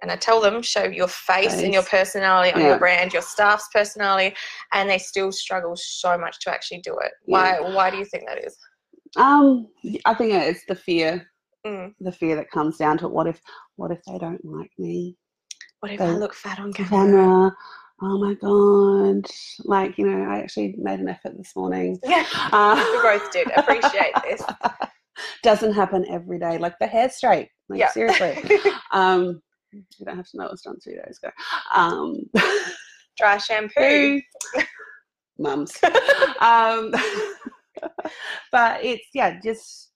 And 0.00 0.12
I 0.12 0.16
tell 0.16 0.40
them, 0.40 0.62
show 0.62 0.84
your 0.84 1.08
face, 1.08 1.54
and 1.62 1.72
your 1.72 1.82
personality 1.82 2.52
on 2.52 2.60
Yeah. 2.60 2.68
your 2.68 2.78
brand, 2.78 3.12
your 3.12 3.22
staff's 3.22 3.68
personality, 3.72 4.36
and 4.72 4.88
they 4.88 4.98
still 4.98 5.32
struggle 5.32 5.74
so 5.76 6.16
much 6.16 6.38
to 6.40 6.50
actually 6.50 6.80
do 6.82 6.96
it. 6.98 7.12
Why? 7.24 7.58
Why 7.60 7.90
do 7.90 7.96
you 7.96 8.04
think 8.04 8.24
that 8.28 8.44
is? 8.44 8.56
Um, 9.16 9.68
I 10.04 10.14
think 10.14 10.32
it's 10.34 10.64
the 10.66 10.74
fear, 10.76 11.28
Mm. 11.66 11.94
the 12.00 12.12
fear 12.12 12.36
that 12.36 12.50
comes 12.50 12.76
down 12.76 12.98
to 12.98 13.08
what 13.08 13.26
if, 13.26 13.40
what 13.76 13.90
if 13.90 14.02
they 14.04 14.18
don't 14.18 14.44
like 14.44 14.70
me? 14.78 15.16
What 15.80 15.92
if 15.92 16.00
I 16.00 16.12
look 16.12 16.34
fat 16.34 16.58
on 16.60 16.72
camera? 16.72 16.88
camera. 16.90 17.56
Oh 18.00 18.18
my 18.18 18.34
god! 18.34 19.26
Like 19.64 19.98
you 19.98 20.08
know, 20.08 20.30
I 20.30 20.38
actually 20.38 20.76
made 20.78 21.00
an 21.00 21.08
effort 21.08 21.36
this 21.36 21.56
morning. 21.56 21.98
Yeah, 22.04 22.24
Uh, 22.52 22.76
we 22.92 22.98
both 23.02 23.30
did. 23.32 23.48
Appreciate 23.56 24.14
this. 24.22 24.44
Doesn't 25.42 25.72
happen 25.72 26.04
every 26.08 26.38
day. 26.38 26.58
Like 26.58 26.78
the 26.78 26.86
hair 26.86 27.08
straight. 27.10 27.48
Like 27.68 27.80
Yeah. 27.80 27.90
seriously. 27.90 28.38
um, 28.92 29.42
you 29.72 30.04
don't 30.04 30.16
have 30.16 30.28
to 30.28 30.36
know 30.36 30.46
it 30.46 30.50
was 30.52 30.62
done 30.62 30.78
two 30.82 30.92
days 30.92 31.18
ago. 31.22 31.30
Um, 31.74 32.16
Dry 33.18 33.36
shampoo. 33.38 34.20
Mums. 35.38 35.76
um, 36.40 36.92
but 38.52 38.82
it's 38.84 39.06
yeah, 39.14 39.38
just 39.40 39.90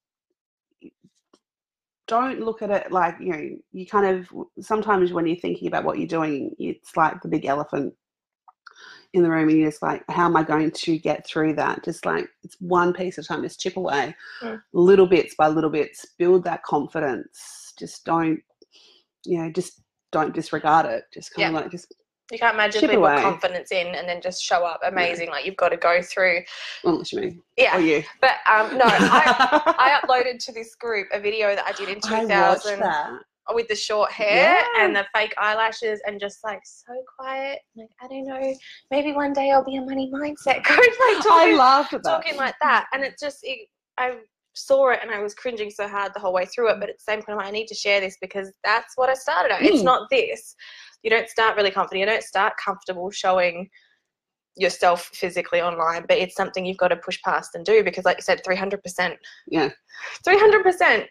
don't 2.08 2.40
look 2.40 2.62
at 2.62 2.70
it 2.70 2.90
like 2.92 3.16
you 3.20 3.32
know. 3.32 3.48
You 3.72 3.86
kind 3.86 4.06
of 4.06 4.28
sometimes 4.60 5.12
when 5.12 5.26
you're 5.26 5.36
thinking 5.36 5.68
about 5.68 5.84
what 5.84 5.98
you're 5.98 6.08
doing, 6.08 6.54
it's 6.58 6.96
like 6.96 7.20
the 7.22 7.28
big 7.28 7.44
elephant 7.46 7.94
in 9.14 9.22
the 9.22 9.30
room, 9.30 9.48
and 9.48 9.58
you're 9.58 9.70
just 9.70 9.82
like, 9.82 10.02
how 10.08 10.24
am 10.26 10.36
I 10.36 10.42
going 10.42 10.70
to 10.70 10.98
get 10.98 11.26
through 11.26 11.54
that? 11.54 11.84
Just 11.84 12.06
like 12.06 12.28
it's 12.42 12.56
one 12.60 12.92
piece 12.92 13.18
at 13.18 13.24
a 13.24 13.28
time. 13.28 13.42
Just 13.42 13.60
chip 13.60 13.76
away, 13.76 14.14
Mm. 14.42 14.60
little 14.72 15.06
bits 15.06 15.34
by 15.36 15.48
little 15.48 15.70
bits. 15.70 16.06
Build 16.18 16.44
that 16.44 16.62
confidence. 16.62 17.72
Just 17.78 18.04
don't, 18.04 18.40
you 19.24 19.38
know, 19.42 19.50
just 19.50 19.82
don't 20.10 20.34
disregard 20.34 20.86
it. 20.86 21.04
Just 21.12 21.32
kind 21.34 21.48
of 21.56 21.62
like 21.62 21.70
just 21.70 21.94
You 22.30 22.38
can't 22.38 22.56
magically 22.56 22.88
put 22.88 22.96
away. 22.96 23.16
confidence 23.22 23.72
in 23.72 23.88
and 23.94 24.08
then 24.08 24.20
just 24.20 24.42
show 24.42 24.64
up 24.64 24.80
amazing. 24.84 25.28
Like 25.30 25.44
you've 25.46 25.56
got 25.56 25.70
to 25.70 25.76
go 25.76 26.02
through. 26.02 26.40
unless 26.84 27.12
you 27.12 27.20
mean 27.20 27.42
Yeah, 27.56 27.76
or 27.76 27.80
you. 27.80 28.02
but 28.20 28.36
um, 28.50 28.76
no, 28.78 28.84
I 28.86 29.74
I 29.78 30.00
uploaded 30.06 30.38
to 30.46 30.52
this 30.52 30.74
group 30.74 31.08
a 31.12 31.20
video 31.20 31.54
that 31.54 31.64
I 31.66 31.72
did 31.72 31.88
in 31.88 32.00
2000. 32.00 32.80
that. 32.80 33.10
with 33.54 33.68
the 33.68 33.74
short 33.74 34.10
hair 34.12 34.36
Yeah. 34.60 34.84
and 34.84 34.94
the 34.94 35.04
fake 35.14 35.34
eyelashes 35.38 36.00
and 36.06 36.20
just 36.20 36.38
like 36.44 36.60
so 36.64 36.92
quiet. 37.18 37.58
Like, 37.76 37.88
I 38.02 38.06
don't 38.08 38.26
know, 38.26 38.54
maybe 38.90 39.12
one 39.12 39.32
day 39.32 39.50
I'll 39.50 39.64
be 39.64 39.76
a 39.76 39.82
money 39.82 40.10
mindset 40.14 40.62
coach. 40.64 40.78
Like 40.78 41.16
I 41.16 41.20
talking, 41.22 41.56
laughed 41.56 41.92
at 41.94 42.02
that. 42.04 42.10
talking 42.10 42.36
like 42.36 42.54
that. 42.62 42.86
And 42.92 43.02
it 43.02 43.14
just, 43.20 43.38
it, 43.42 43.68
I 43.98 44.16
saw 44.54 44.90
it 44.90 45.00
and 45.02 45.10
I 45.10 45.20
was 45.20 45.34
cringing 45.34 45.70
so 45.70 45.88
hard 45.88 46.12
the 46.14 46.20
whole 46.20 46.32
way 46.32 46.44
through 46.46 46.70
it. 46.70 46.80
But 46.80 46.90
at 46.90 46.98
the 46.98 47.04
same 47.04 47.22
time, 47.22 47.38
I 47.38 47.50
need 47.50 47.66
to 47.68 47.74
share 47.74 48.00
this 48.00 48.16
because 48.20 48.52
that's 48.62 48.96
what 48.96 49.08
I 49.08 49.14
started 49.14 49.52
at. 49.52 49.62
It's 49.62 49.80
Mm. 49.80 49.84
not 49.84 50.10
this. 50.10 50.54
You 51.02 51.10
don't 51.10 51.28
start 51.28 51.56
really 51.56 51.70
confident. 51.70 52.00
You 52.00 52.06
don't 52.06 52.22
start 52.22 52.54
comfortable 52.62 53.10
showing 53.10 53.70
yourself 54.56 55.06
physically 55.14 55.60
online, 55.60 56.04
but 56.06 56.18
it's 56.18 56.34
something 56.36 56.66
you've 56.66 56.76
got 56.76 56.88
to 56.88 56.96
push 56.96 57.20
past 57.22 57.54
and 57.54 57.64
do 57.64 57.82
because, 57.82 58.04
like 58.04 58.18
you 58.18 58.22
said, 58.22 58.42
300%. 58.44 59.16
Yeah. 59.48 59.70
300% 60.26 61.06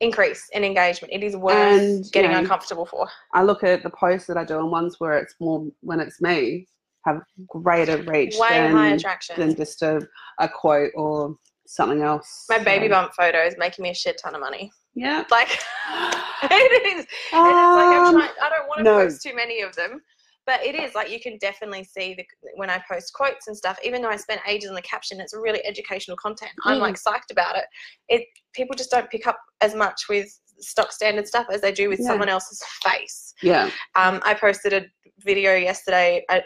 increase 0.00 0.48
in 0.52 0.64
engagement. 0.64 1.12
It 1.12 1.22
is 1.22 1.36
worth 1.36 1.54
And, 1.80 2.10
getting 2.12 2.32
know, 2.32 2.38
uncomfortable 2.38 2.84
for. 2.84 3.08
I 3.32 3.42
look 3.42 3.62
at 3.64 3.82
the 3.82 3.90
posts 3.90 4.26
that 4.26 4.36
I 4.36 4.44
do 4.44 4.58
and 4.58 4.70
ones 4.70 4.96
where 4.98 5.16
it's 5.16 5.34
more 5.40 5.66
when 5.80 6.00
it's 6.00 6.20
me 6.20 6.66
have 7.06 7.22
greater 7.46 7.98
reach 8.02 8.36
Way 8.36 8.72
than, 8.72 8.98
than 9.36 9.54
just 9.54 9.80
a, 9.82 10.06
a 10.40 10.48
quote 10.48 10.90
or 10.96 11.36
something 11.66 12.02
else. 12.02 12.44
My 12.48 12.58
baby 12.58 12.86
So, 12.86 12.90
bump 12.92 13.12
photo 13.14 13.42
is 13.44 13.54
making 13.58 13.82
me 13.82 13.90
a 13.90 13.94
shit 13.94 14.18
ton 14.22 14.34
of 14.34 14.40
money. 14.40 14.70
Yeah. 14.94 15.24
Like, 15.30 15.48
it 16.42 16.86
is. 16.86 16.98
And 16.98 17.06
it's 17.06 17.08
like 17.32 17.96
Um, 17.96 18.14
trying, 18.14 18.30
I 18.42 18.48
don't 18.50 18.68
want 18.68 18.78
to 18.78 18.84
no. 18.84 18.98
post 19.04 19.22
too 19.22 19.34
many 19.34 19.60
of 19.62 19.74
them, 19.76 20.00
but 20.46 20.64
it 20.64 20.74
is 20.74 20.94
like 20.94 21.10
you 21.10 21.20
can 21.20 21.38
definitely 21.38 21.84
see 21.84 22.14
the 22.14 22.24
when 22.56 22.70
I 22.70 22.82
post 22.90 23.12
quotes 23.14 23.46
and 23.48 23.56
stuff. 23.56 23.78
Even 23.84 24.02
though 24.02 24.08
I 24.10 24.16
spent 24.16 24.40
ages 24.46 24.68
on 24.68 24.74
the 24.74 24.82
caption, 24.82 25.20
it's 25.20 25.34
really 25.34 25.64
educational 25.66 26.16
content. 26.16 26.50
I'm 26.64 26.78
Mm. 26.78 26.82
like 26.82 26.94
psyched 26.96 27.30
about 27.30 27.56
it. 27.56 27.64
It 28.08 28.26
people 28.54 28.74
just 28.76 28.90
don't 28.90 29.10
pick 29.10 29.26
up 29.26 29.38
as 29.60 29.74
much 29.74 30.02
with 30.08 30.28
stock 30.58 30.92
standard 30.92 31.26
stuff 31.28 31.46
as 31.52 31.60
they 31.60 31.72
do 31.72 31.88
with 31.88 32.00
Yeah. 32.00 32.06
someone 32.08 32.28
else's 32.28 32.62
face. 32.84 33.34
yeah. 33.42 33.70
Um, 33.94 34.20
I 34.24 34.32
posted 34.34 34.72
a 34.72 34.86
video 35.20 35.54
yesterday, 35.54 36.24
th- 36.30 36.42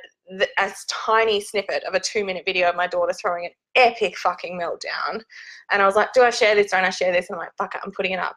a 0.59 0.73
tiny 0.89 1.41
snippet 1.41 1.85
of 1.85 1.95
a 1.95 2.01
two 2.01 2.25
minute 2.25 2.45
video 2.47 2.69
of 2.69 2.77
my 2.77 2.87
daughter 2.87 3.13
throwing 3.13 3.47
an 3.47 3.53
epic 3.75 4.17
fucking 4.19 4.59
meltdown. 4.59 5.23
And 5.71 5.83
I 5.83 5.87
was 5.87 5.97
like, 5.97 6.13
do 6.13 6.23
I 6.23 6.31
share 6.31 6.55
this? 6.55 6.71
Don't 6.71 6.85
I 6.85 6.91
share 6.91 7.13
this? 7.13 7.29
And 7.29 7.37
I'm 7.37 7.41
like, 7.41 7.57
fuck 7.59 7.75
it, 7.75 7.81
I'm 7.85 7.93
putting 7.93 8.13
it 8.13 8.21
up. 8.21 8.37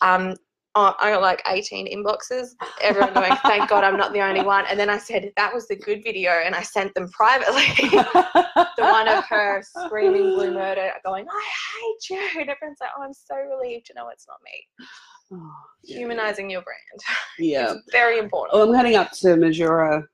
Um, 0.00 0.36
oh, 0.74 0.94
I 0.98 1.10
got 1.10 1.22
like 1.22 1.42
18 1.46 1.86
inboxes. 1.92 2.48
Everyone 2.82 3.14
going, 3.14 3.32
thank 3.42 3.68
God 3.68 3.84
I'm 3.84 3.96
not 3.96 4.12
the 4.12 4.20
only 4.20 4.42
one. 4.42 4.64
And 4.68 4.78
then 4.78 4.90
I 4.90 4.98
said, 4.98 5.30
that 5.36 5.54
was 5.54 5.68
the 5.68 5.76
good 5.76 6.02
video. 6.02 6.30
And 6.30 6.54
I 6.54 6.62
sent 6.62 6.94
them 6.94 7.08
privately. 7.10 7.62
the 7.90 8.68
one 8.78 9.08
of 9.08 9.24
her 9.26 9.62
screaming 9.62 10.34
blue 10.34 10.52
murder, 10.52 10.90
going, 11.04 11.26
I 11.28 11.50
hate 11.80 12.16
you. 12.16 12.40
And 12.40 12.50
everyone's 12.50 12.78
like, 12.80 12.90
oh, 12.98 13.02
I'm 13.02 13.12
so 13.12 13.36
relieved 13.36 13.86
to 13.86 13.94
know 13.94 14.08
it's 14.08 14.26
not 14.26 14.38
me. 14.44 14.86
Oh, 15.32 15.52
yeah. 15.84 15.98
Humanizing 15.98 16.50
your 16.50 16.62
brand. 16.62 17.18
Yeah. 17.38 17.72
It's 17.72 17.90
very 17.92 18.18
important. 18.18 18.54
Well, 18.54 18.68
I'm 18.68 18.74
heading 18.74 18.96
up 18.96 19.12
to 19.12 19.28
Majura 19.28 20.04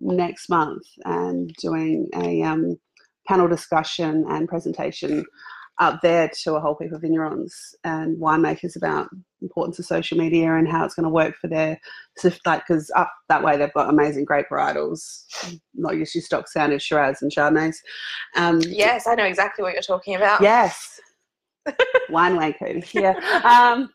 next 0.00 0.48
month 0.48 0.82
and 1.04 1.54
doing 1.60 2.08
a 2.14 2.42
um, 2.42 2.78
panel 3.26 3.48
discussion 3.48 4.24
and 4.28 4.48
presentation 4.48 5.24
up 5.78 6.00
there 6.02 6.30
to 6.42 6.54
a 6.54 6.60
whole 6.60 6.76
heap 6.78 6.92
of 6.92 7.00
vignerons 7.00 7.52
and 7.84 8.18
winemakers 8.18 8.76
about 8.76 9.08
importance 9.40 9.78
of 9.78 9.86
social 9.86 10.18
media 10.18 10.54
and 10.54 10.68
how 10.68 10.84
it's 10.84 10.94
going 10.94 11.04
to 11.04 11.10
work 11.10 11.34
for 11.40 11.48
their 11.48 11.80
like 12.44 12.66
because 12.66 12.90
up 12.94 13.10
that 13.30 13.42
way 13.42 13.56
they've 13.56 13.72
got 13.72 13.88
amazing 13.88 14.26
grape 14.26 14.46
varietals, 14.50 15.22
not 15.74 15.94
just 15.94 16.14
your 16.14 16.22
stock 16.22 16.46
standard 16.48 16.82
Shiraz 16.82 17.22
and 17.22 17.32
Chardonnays. 17.32 17.76
Um, 18.36 18.60
Yes, 18.66 19.06
I 19.06 19.14
know 19.14 19.24
exactly 19.24 19.62
what 19.62 19.72
you're 19.72 19.82
talking 19.82 20.16
about. 20.16 20.42
Yes. 20.42 21.00
Wine 22.10 22.36
wanker. 22.36 22.86
Yeah. 22.92 23.14
Um, 23.44 23.88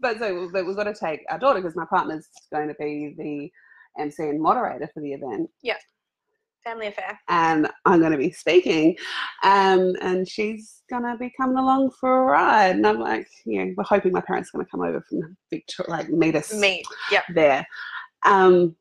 but 0.00 0.18
so 0.18 0.48
but 0.52 0.64
we've 0.64 0.76
got 0.76 0.84
to 0.84 0.94
take 0.94 1.20
our 1.28 1.38
daughter 1.38 1.60
because 1.60 1.76
my 1.76 1.86
partner's 1.86 2.28
going 2.52 2.68
to 2.68 2.74
be 2.74 3.14
the 3.18 3.50
MC 3.98 4.22
and 4.24 4.40
moderator 4.40 4.88
for 4.92 5.00
the 5.02 5.12
event, 5.12 5.50
Yeah. 5.62 5.76
Family 6.64 6.88
affair. 6.88 7.18
and 7.28 7.68
I'm 7.84 8.00
going 8.00 8.10
to 8.10 8.18
be 8.18 8.32
speaking, 8.32 8.96
um, 9.44 9.94
and 10.02 10.28
she's 10.28 10.82
going 10.90 11.04
to 11.04 11.16
be 11.16 11.32
coming 11.36 11.58
along 11.58 11.92
for 12.00 12.18
a 12.18 12.24
ride. 12.24 12.74
And 12.74 12.84
I'm 12.86 12.98
like, 12.98 13.28
you 13.44 13.64
know, 13.64 13.74
we're 13.76 13.84
hoping 13.84 14.10
my 14.12 14.20
parents 14.20 14.50
are 14.52 14.58
going 14.58 14.66
to 14.66 14.70
come 14.72 14.80
over 14.82 15.00
from 15.08 15.36
Victoria, 15.48 15.90
like 15.90 16.08
meet 16.10 16.34
us 16.34 16.52
Me. 16.52 16.82
Yep. 17.12 17.22
there. 17.36 17.64
Um, 18.24 18.74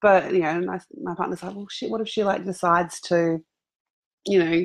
but 0.00 0.32
you 0.32 0.40
know, 0.42 0.60
my, 0.60 0.78
my 1.02 1.14
partner's 1.16 1.42
like, 1.42 1.56
well, 1.56 1.66
shit. 1.68 1.90
What 1.90 2.00
if 2.00 2.08
she 2.08 2.22
like 2.22 2.44
decides 2.44 3.00
to, 3.02 3.42
you 4.26 4.38
know, 4.38 4.64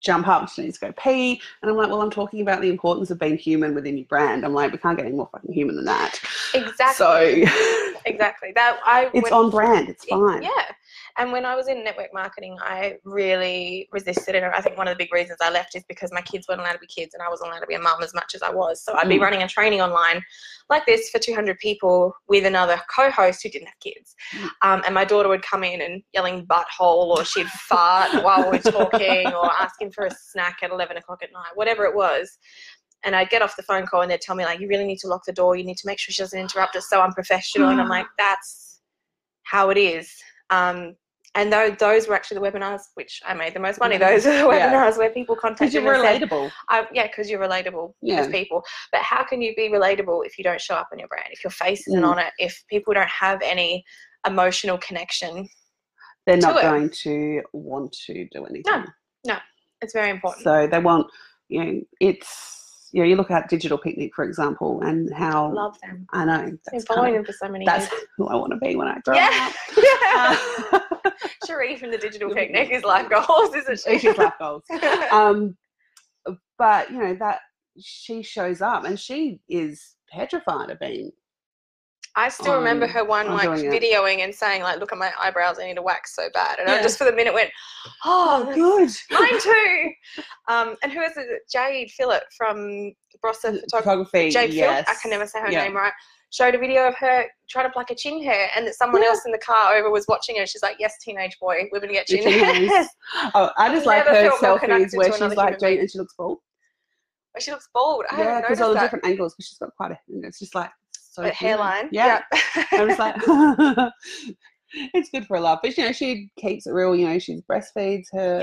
jump 0.00 0.28
up? 0.28 0.48
She 0.48 0.62
needs 0.62 0.78
to 0.78 0.86
go 0.86 0.92
pee, 0.96 1.40
and 1.60 1.70
I'm 1.70 1.76
like, 1.76 1.88
well, 1.88 2.02
I'm 2.02 2.10
talking 2.10 2.40
about 2.40 2.60
the 2.60 2.70
importance 2.70 3.10
of 3.10 3.18
being 3.18 3.36
human 3.36 3.74
within 3.74 3.96
your 3.98 4.06
brand. 4.06 4.44
I'm 4.44 4.54
like, 4.54 4.70
we 4.70 4.78
can't 4.78 4.96
get 4.96 5.06
any 5.06 5.16
more 5.16 5.28
fucking 5.32 5.52
human 5.52 5.74
than 5.74 5.86
that. 5.86 6.20
Exactly. 6.54 7.46
So 7.46 7.52
exactly. 8.04 8.52
That 8.54 8.78
I 8.84 9.10
it's 9.12 9.24
when- 9.24 9.32
on 9.32 9.50
brand. 9.50 9.88
It's 9.88 10.04
it- 10.04 10.10
fine. 10.10 10.42
Yeah. 10.42 10.50
And 11.18 11.30
when 11.30 11.44
I 11.44 11.54
was 11.54 11.68
in 11.68 11.84
network 11.84 12.08
marketing, 12.14 12.56
I 12.60 12.96
really 13.04 13.88
resisted 13.92 14.34
it. 14.34 14.42
And 14.42 14.54
I 14.54 14.60
think 14.62 14.78
one 14.78 14.88
of 14.88 14.96
the 14.96 15.04
big 15.04 15.12
reasons 15.12 15.38
I 15.42 15.50
left 15.50 15.74
is 15.74 15.84
because 15.88 16.10
my 16.12 16.22
kids 16.22 16.46
weren't 16.48 16.60
allowed 16.62 16.72
to 16.72 16.78
be 16.78 16.86
kids 16.86 17.12
and 17.14 17.22
I 17.22 17.28
wasn't 17.28 17.50
allowed 17.50 17.60
to 17.60 17.66
be 17.66 17.74
a 17.74 17.80
mum 17.80 18.02
as 18.02 18.14
much 18.14 18.34
as 18.34 18.42
I 18.42 18.50
was. 18.50 18.82
So 18.82 18.94
I'd 18.94 19.08
be 19.08 19.18
Mm. 19.18 19.22
running 19.22 19.42
a 19.42 19.48
training 19.48 19.82
online 19.82 20.22
like 20.70 20.86
this 20.86 21.10
for 21.10 21.18
200 21.18 21.58
people 21.58 22.14
with 22.28 22.46
another 22.46 22.80
co 22.94 23.10
host 23.10 23.42
who 23.42 23.50
didn't 23.50 23.66
have 23.68 23.78
kids. 23.80 24.14
Mm. 24.34 24.48
Um, 24.62 24.82
and 24.86 24.94
my 24.94 25.04
daughter 25.04 25.28
would 25.28 25.42
come 25.42 25.64
in 25.64 25.82
and 25.82 26.02
yelling 26.14 26.46
butthole 26.46 27.08
or 27.16 27.24
she'd 27.24 27.48
fart 27.48 28.22
while 28.24 28.50
we're 28.50 28.58
talking 28.58 29.26
or 29.34 29.52
asking 29.52 29.92
for 29.92 30.06
a 30.06 30.10
snack 30.10 30.58
at 30.62 30.70
11 30.70 30.96
o'clock 30.96 31.22
at 31.22 31.32
night, 31.32 31.52
whatever 31.54 31.84
it 31.84 31.94
was. 31.94 32.38
And 33.04 33.16
I'd 33.16 33.30
get 33.30 33.42
off 33.42 33.56
the 33.56 33.62
phone 33.64 33.86
call 33.86 34.02
and 34.02 34.10
they'd 34.10 34.20
tell 34.20 34.36
me, 34.36 34.44
like, 34.44 34.60
you 34.60 34.68
really 34.68 34.84
need 34.86 34.98
to 34.98 35.08
lock 35.08 35.22
the 35.26 35.32
door. 35.32 35.56
You 35.56 35.64
need 35.64 35.76
to 35.78 35.86
make 35.86 35.98
sure 35.98 36.12
she 36.12 36.22
doesn't 36.22 36.38
interrupt 36.38 36.76
us. 36.76 36.88
So 36.88 37.02
unprofessional. 37.02 37.70
and 37.70 37.80
I'm 37.80 37.88
like, 37.88 38.06
that's 38.18 38.80
how 39.42 39.70
it 39.70 39.76
is. 39.78 40.12
Um, 40.50 40.94
and 41.34 41.50
those, 41.50 41.76
those 41.78 42.08
were 42.08 42.14
actually 42.14 42.40
the 42.40 42.46
webinars 42.50 42.82
which 42.94 43.20
I 43.24 43.32
made 43.32 43.54
the 43.54 43.60
most 43.60 43.80
money. 43.80 43.96
Those 43.96 44.26
are 44.26 44.32
the 44.32 44.38
Yeah. 44.56 44.70
webinars 44.70 44.98
where 44.98 45.08
people 45.10 45.34
Because 45.34 45.48
contacted 45.48 45.82
you're 45.82 45.94
me 45.94 45.98
said, 46.00 46.22
relatable. 46.22 46.50
I, 46.68 46.86
yeah, 46.92 47.06
because 47.06 47.30
you're 47.30 47.40
relatable 47.40 47.94
Yeah. 48.02 48.20
with 48.20 48.30
people. 48.30 48.62
But 48.92 49.00
how 49.00 49.24
can 49.24 49.40
you 49.40 49.54
be 49.56 49.68
relatable 49.70 50.26
if 50.26 50.36
you 50.36 50.44
don't 50.44 50.60
show 50.60 50.74
up 50.74 50.88
on 50.92 50.98
your 50.98 51.08
brand? 51.08 51.28
If 51.30 51.42
your 51.42 51.50
face 51.50 51.88
isn't 51.88 52.02
Mm. 52.02 52.06
on 52.06 52.18
it? 52.18 52.32
If 52.38 52.62
people 52.68 52.92
don't 52.92 53.08
have 53.08 53.40
any 53.42 53.82
emotional 54.26 54.76
connection? 54.78 55.48
They're 56.26 56.36
not 56.36 56.58
it. 56.58 56.62
going 56.62 56.90
to 57.02 57.42
want 57.52 57.92
to 58.06 58.28
do 58.30 58.44
anything. 58.44 58.62
No, 58.66 58.84
no, 59.26 59.38
it's 59.80 59.94
very 59.94 60.10
important. 60.10 60.44
So 60.44 60.68
they 60.70 60.78
want, 60.78 61.06
you 61.48 61.64
know, 61.64 61.80
it's 61.98 62.61
you 62.92 63.02
know, 63.02 63.08
you 63.08 63.16
look 63.16 63.30
at 63.30 63.48
Digital 63.48 63.78
Picnic 63.78 64.14
for 64.14 64.24
example, 64.24 64.80
and 64.82 65.12
how 65.12 65.52
Love 65.52 65.78
them. 65.80 66.06
I 66.12 66.24
know 66.24 66.42
Been 66.44 66.58
that's 66.70 66.84
following 66.84 67.14
kind 67.14 67.16
them 67.16 67.24
for 67.24 67.32
so 67.32 67.48
many 67.48 67.64
that's 67.64 67.90
years. 67.90 68.04
who 68.16 68.28
I 68.28 68.34
want 68.36 68.52
to 68.52 68.58
be 68.58 68.76
when 68.76 68.88
I 68.88 68.98
grow 69.04 69.14
Yeah. 69.16 69.50
up. 70.14 70.36
Uh, 70.74 70.80
Cherie 71.46 71.76
from 71.76 71.90
the 71.90 71.98
Digital 71.98 72.32
Picnic 72.34 72.70
is 72.70 72.84
life 72.84 73.08
goals, 73.08 73.54
isn't 73.54 73.80
she? 73.80 73.98
she's 73.98 74.16
life 74.18 74.34
goals. 74.38 74.62
Um, 75.10 75.56
but 76.58 76.90
you 76.90 76.98
know 76.98 77.14
that 77.14 77.40
she 77.80 78.22
shows 78.22 78.60
up 78.60 78.84
and 78.84 78.98
she 79.00 79.40
is 79.48 79.96
petrified 80.10 80.70
of 80.70 80.78
being. 80.78 81.10
I 82.14 82.28
still 82.28 82.54
remember 82.56 82.86
her 82.86 83.04
one 83.04 83.26
on 83.28 83.34
like 83.36 83.58
doing 83.58 83.72
it. 83.72 83.82
videoing 83.82 84.18
and 84.18 84.34
saying 84.34 84.62
like, 84.62 84.78
"Look 84.78 84.92
at 84.92 84.98
my 84.98 85.12
eyebrows, 85.18 85.58
I 85.58 85.64
need 85.66 85.76
to 85.76 85.82
wax 85.82 86.14
so 86.14 86.28
bad," 86.34 86.58
and 86.58 86.68
I 86.68 86.82
just 86.82 86.98
for 86.98 87.04
the 87.04 87.12
minute 87.12 87.32
went, 87.32 87.50
"Oh, 88.04 88.44
that's 88.44 88.54
good. 89.08 89.18
mine 89.18 89.40
too." 89.40 89.90
Um, 90.48 90.76
and 90.82 90.92
who 90.92 91.00
is 91.00 91.16
it? 91.16 91.26
Jade 91.50 91.90
Phillip 91.90 92.24
from 92.36 92.92
Barossa 93.24 93.58
Photography. 93.62 93.66
Photography. 93.70 94.30
Jade 94.30 94.52
yes. 94.52 94.68
Phillip, 94.84 94.88
I 94.88 94.94
can 95.00 95.10
never 95.10 95.26
say 95.26 95.40
her 95.40 95.50
Yeah. 95.50 95.64
name 95.64 95.74
right. 95.76 95.92
Showed 96.30 96.54
a 96.54 96.58
video 96.58 96.86
of 96.88 96.94
her 96.96 97.26
trying 97.48 97.66
to 97.66 97.70
pluck 97.72 97.90
a 97.90 97.94
chin 97.94 98.22
hair, 98.22 98.50
and 98.56 98.66
that 98.66 98.74
someone 98.74 99.02
Yeah. 99.02 99.08
else 99.08 99.24
in 99.24 99.32
the 99.32 99.38
car 99.38 99.74
over 99.74 99.90
was 99.90 100.06
watching 100.06 100.36
her. 100.36 100.46
She's 100.46 100.62
like, 100.62 100.76
"Yes, 100.78 100.98
teenage 101.02 101.38
boy, 101.40 101.68
we're 101.72 101.80
gonna 101.80 101.92
get 101.94 102.06
chin 102.06 102.22
chin 102.22 102.32
hair." 102.44 102.54
hairs. 102.54 102.88
Oh, 103.34 103.50
I 103.56 103.68
just 103.74 103.86
like 103.86 104.04
her 104.06 104.30
selfies 104.38 104.94
where 104.96 105.12
she's 105.12 105.34
like 105.36 105.58
doing 105.58 105.78
and 105.78 105.90
she 105.90 105.98
looks 105.98 106.14
bald. 106.14 106.38
But 107.32 107.42
she 107.42 107.50
looks 107.50 107.68
bald. 107.72 108.04
I 108.10 108.18
Yeah, 108.18 108.40
because 108.42 108.60
all 108.60 108.74
the 108.74 108.80
different 108.80 109.06
angles. 109.06 109.34
Because 109.34 109.48
she's 109.48 109.58
got 109.58 109.74
quite 109.76 109.92
a. 109.92 109.98
It's 110.08 110.38
just 110.38 110.54
like 110.54 110.70
so. 111.12 111.22
But 111.22 111.34
hairline. 111.34 111.88
Yeah. 111.92 112.22
Yep. 112.32 112.68
I 112.72 112.84
was 112.84 112.98
like, 112.98 113.16
it's 114.94 115.10
good 115.10 115.26
for 115.26 115.36
a 115.36 115.40
laugh. 115.40 115.60
But 115.62 115.76
you 115.76 115.84
know, 115.84 115.92
she 115.92 116.30
keeps 116.38 116.66
it 116.66 116.70
real. 116.72 116.96
You 116.96 117.08
know, 117.08 117.18
she 117.18 117.40
breastfeeds 117.50 118.06
her 118.12 118.40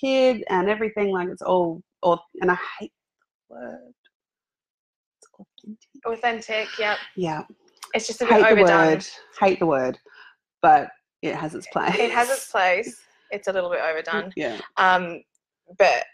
kid 0.00 0.44
and 0.48 0.68
everything. 0.68 1.10
Like 1.10 1.28
it's 1.28 1.42
all, 1.42 1.82
all 2.02 2.22
and 2.40 2.50
I 2.50 2.56
hate 2.78 2.92
the 3.50 3.56
word. 3.56 3.92
It's 5.18 5.28
authentic. 5.38 5.88
authentic. 6.06 6.78
Yep. 6.78 6.98
Yeah, 7.16 7.42
It's 7.94 8.06
just 8.06 8.22
a 8.22 8.24
bit 8.26 8.34
hate 8.34 8.42
the 8.42 8.48
overdone. 8.62 8.86
word. 8.94 9.06
Hate 9.40 9.58
the 9.58 9.66
word, 9.66 9.98
but 10.62 10.88
it 11.22 11.34
has 11.34 11.54
its 11.54 11.66
place. 11.72 11.96
It 11.98 12.10
has 12.12 12.30
its 12.30 12.50
place. 12.50 13.00
It's 13.30 13.48
a 13.48 13.52
little 13.52 13.70
bit 13.70 13.80
overdone. 13.80 14.32
Yeah, 14.36 14.60
Um, 14.76 15.22
but 15.78 16.04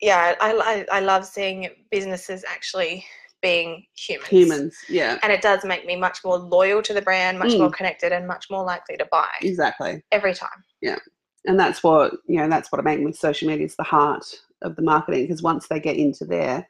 yeah, 0.00 0.34
I, 0.40 0.86
I 0.90 0.96
I 0.96 1.00
love 1.00 1.26
seeing 1.26 1.68
businesses 1.90 2.44
actually 2.48 3.04
being 3.42 3.84
humans. 3.96 4.28
humans. 4.28 4.76
Yeah, 4.88 5.18
And 5.22 5.32
it 5.32 5.42
does 5.42 5.64
make 5.64 5.84
me 5.84 5.96
much 5.96 6.18
more 6.24 6.38
loyal 6.38 6.80
to 6.82 6.94
the 6.94 7.02
brand, 7.02 7.38
much 7.38 7.50
Mm. 7.52 7.58
more 7.58 7.70
connected, 7.70 8.12
and 8.12 8.26
much 8.26 8.46
more 8.50 8.64
likely 8.64 8.96
to 8.96 9.04
buy 9.10 9.28
exactly. 9.42 10.02
every 10.12 10.32
time. 10.34 10.64
Yeah. 10.80 10.98
And 11.44 11.58
that's 11.58 11.82
what 11.82 12.12
you 12.28 12.36
know 12.36 12.48
that's 12.48 12.70
what 12.70 12.80
i 12.80 12.84
mean 12.84 13.02
with 13.04 13.16
social 13.16 13.48
media 13.48 13.66
is 13.66 13.74
the 13.74 13.82
heart 13.82 14.24
of 14.62 14.76
the 14.76 14.82
marketing 14.82 15.24
because 15.24 15.42
once 15.42 15.66
they 15.66 15.80
get 15.80 15.96
into 15.96 16.24
there 16.24 16.68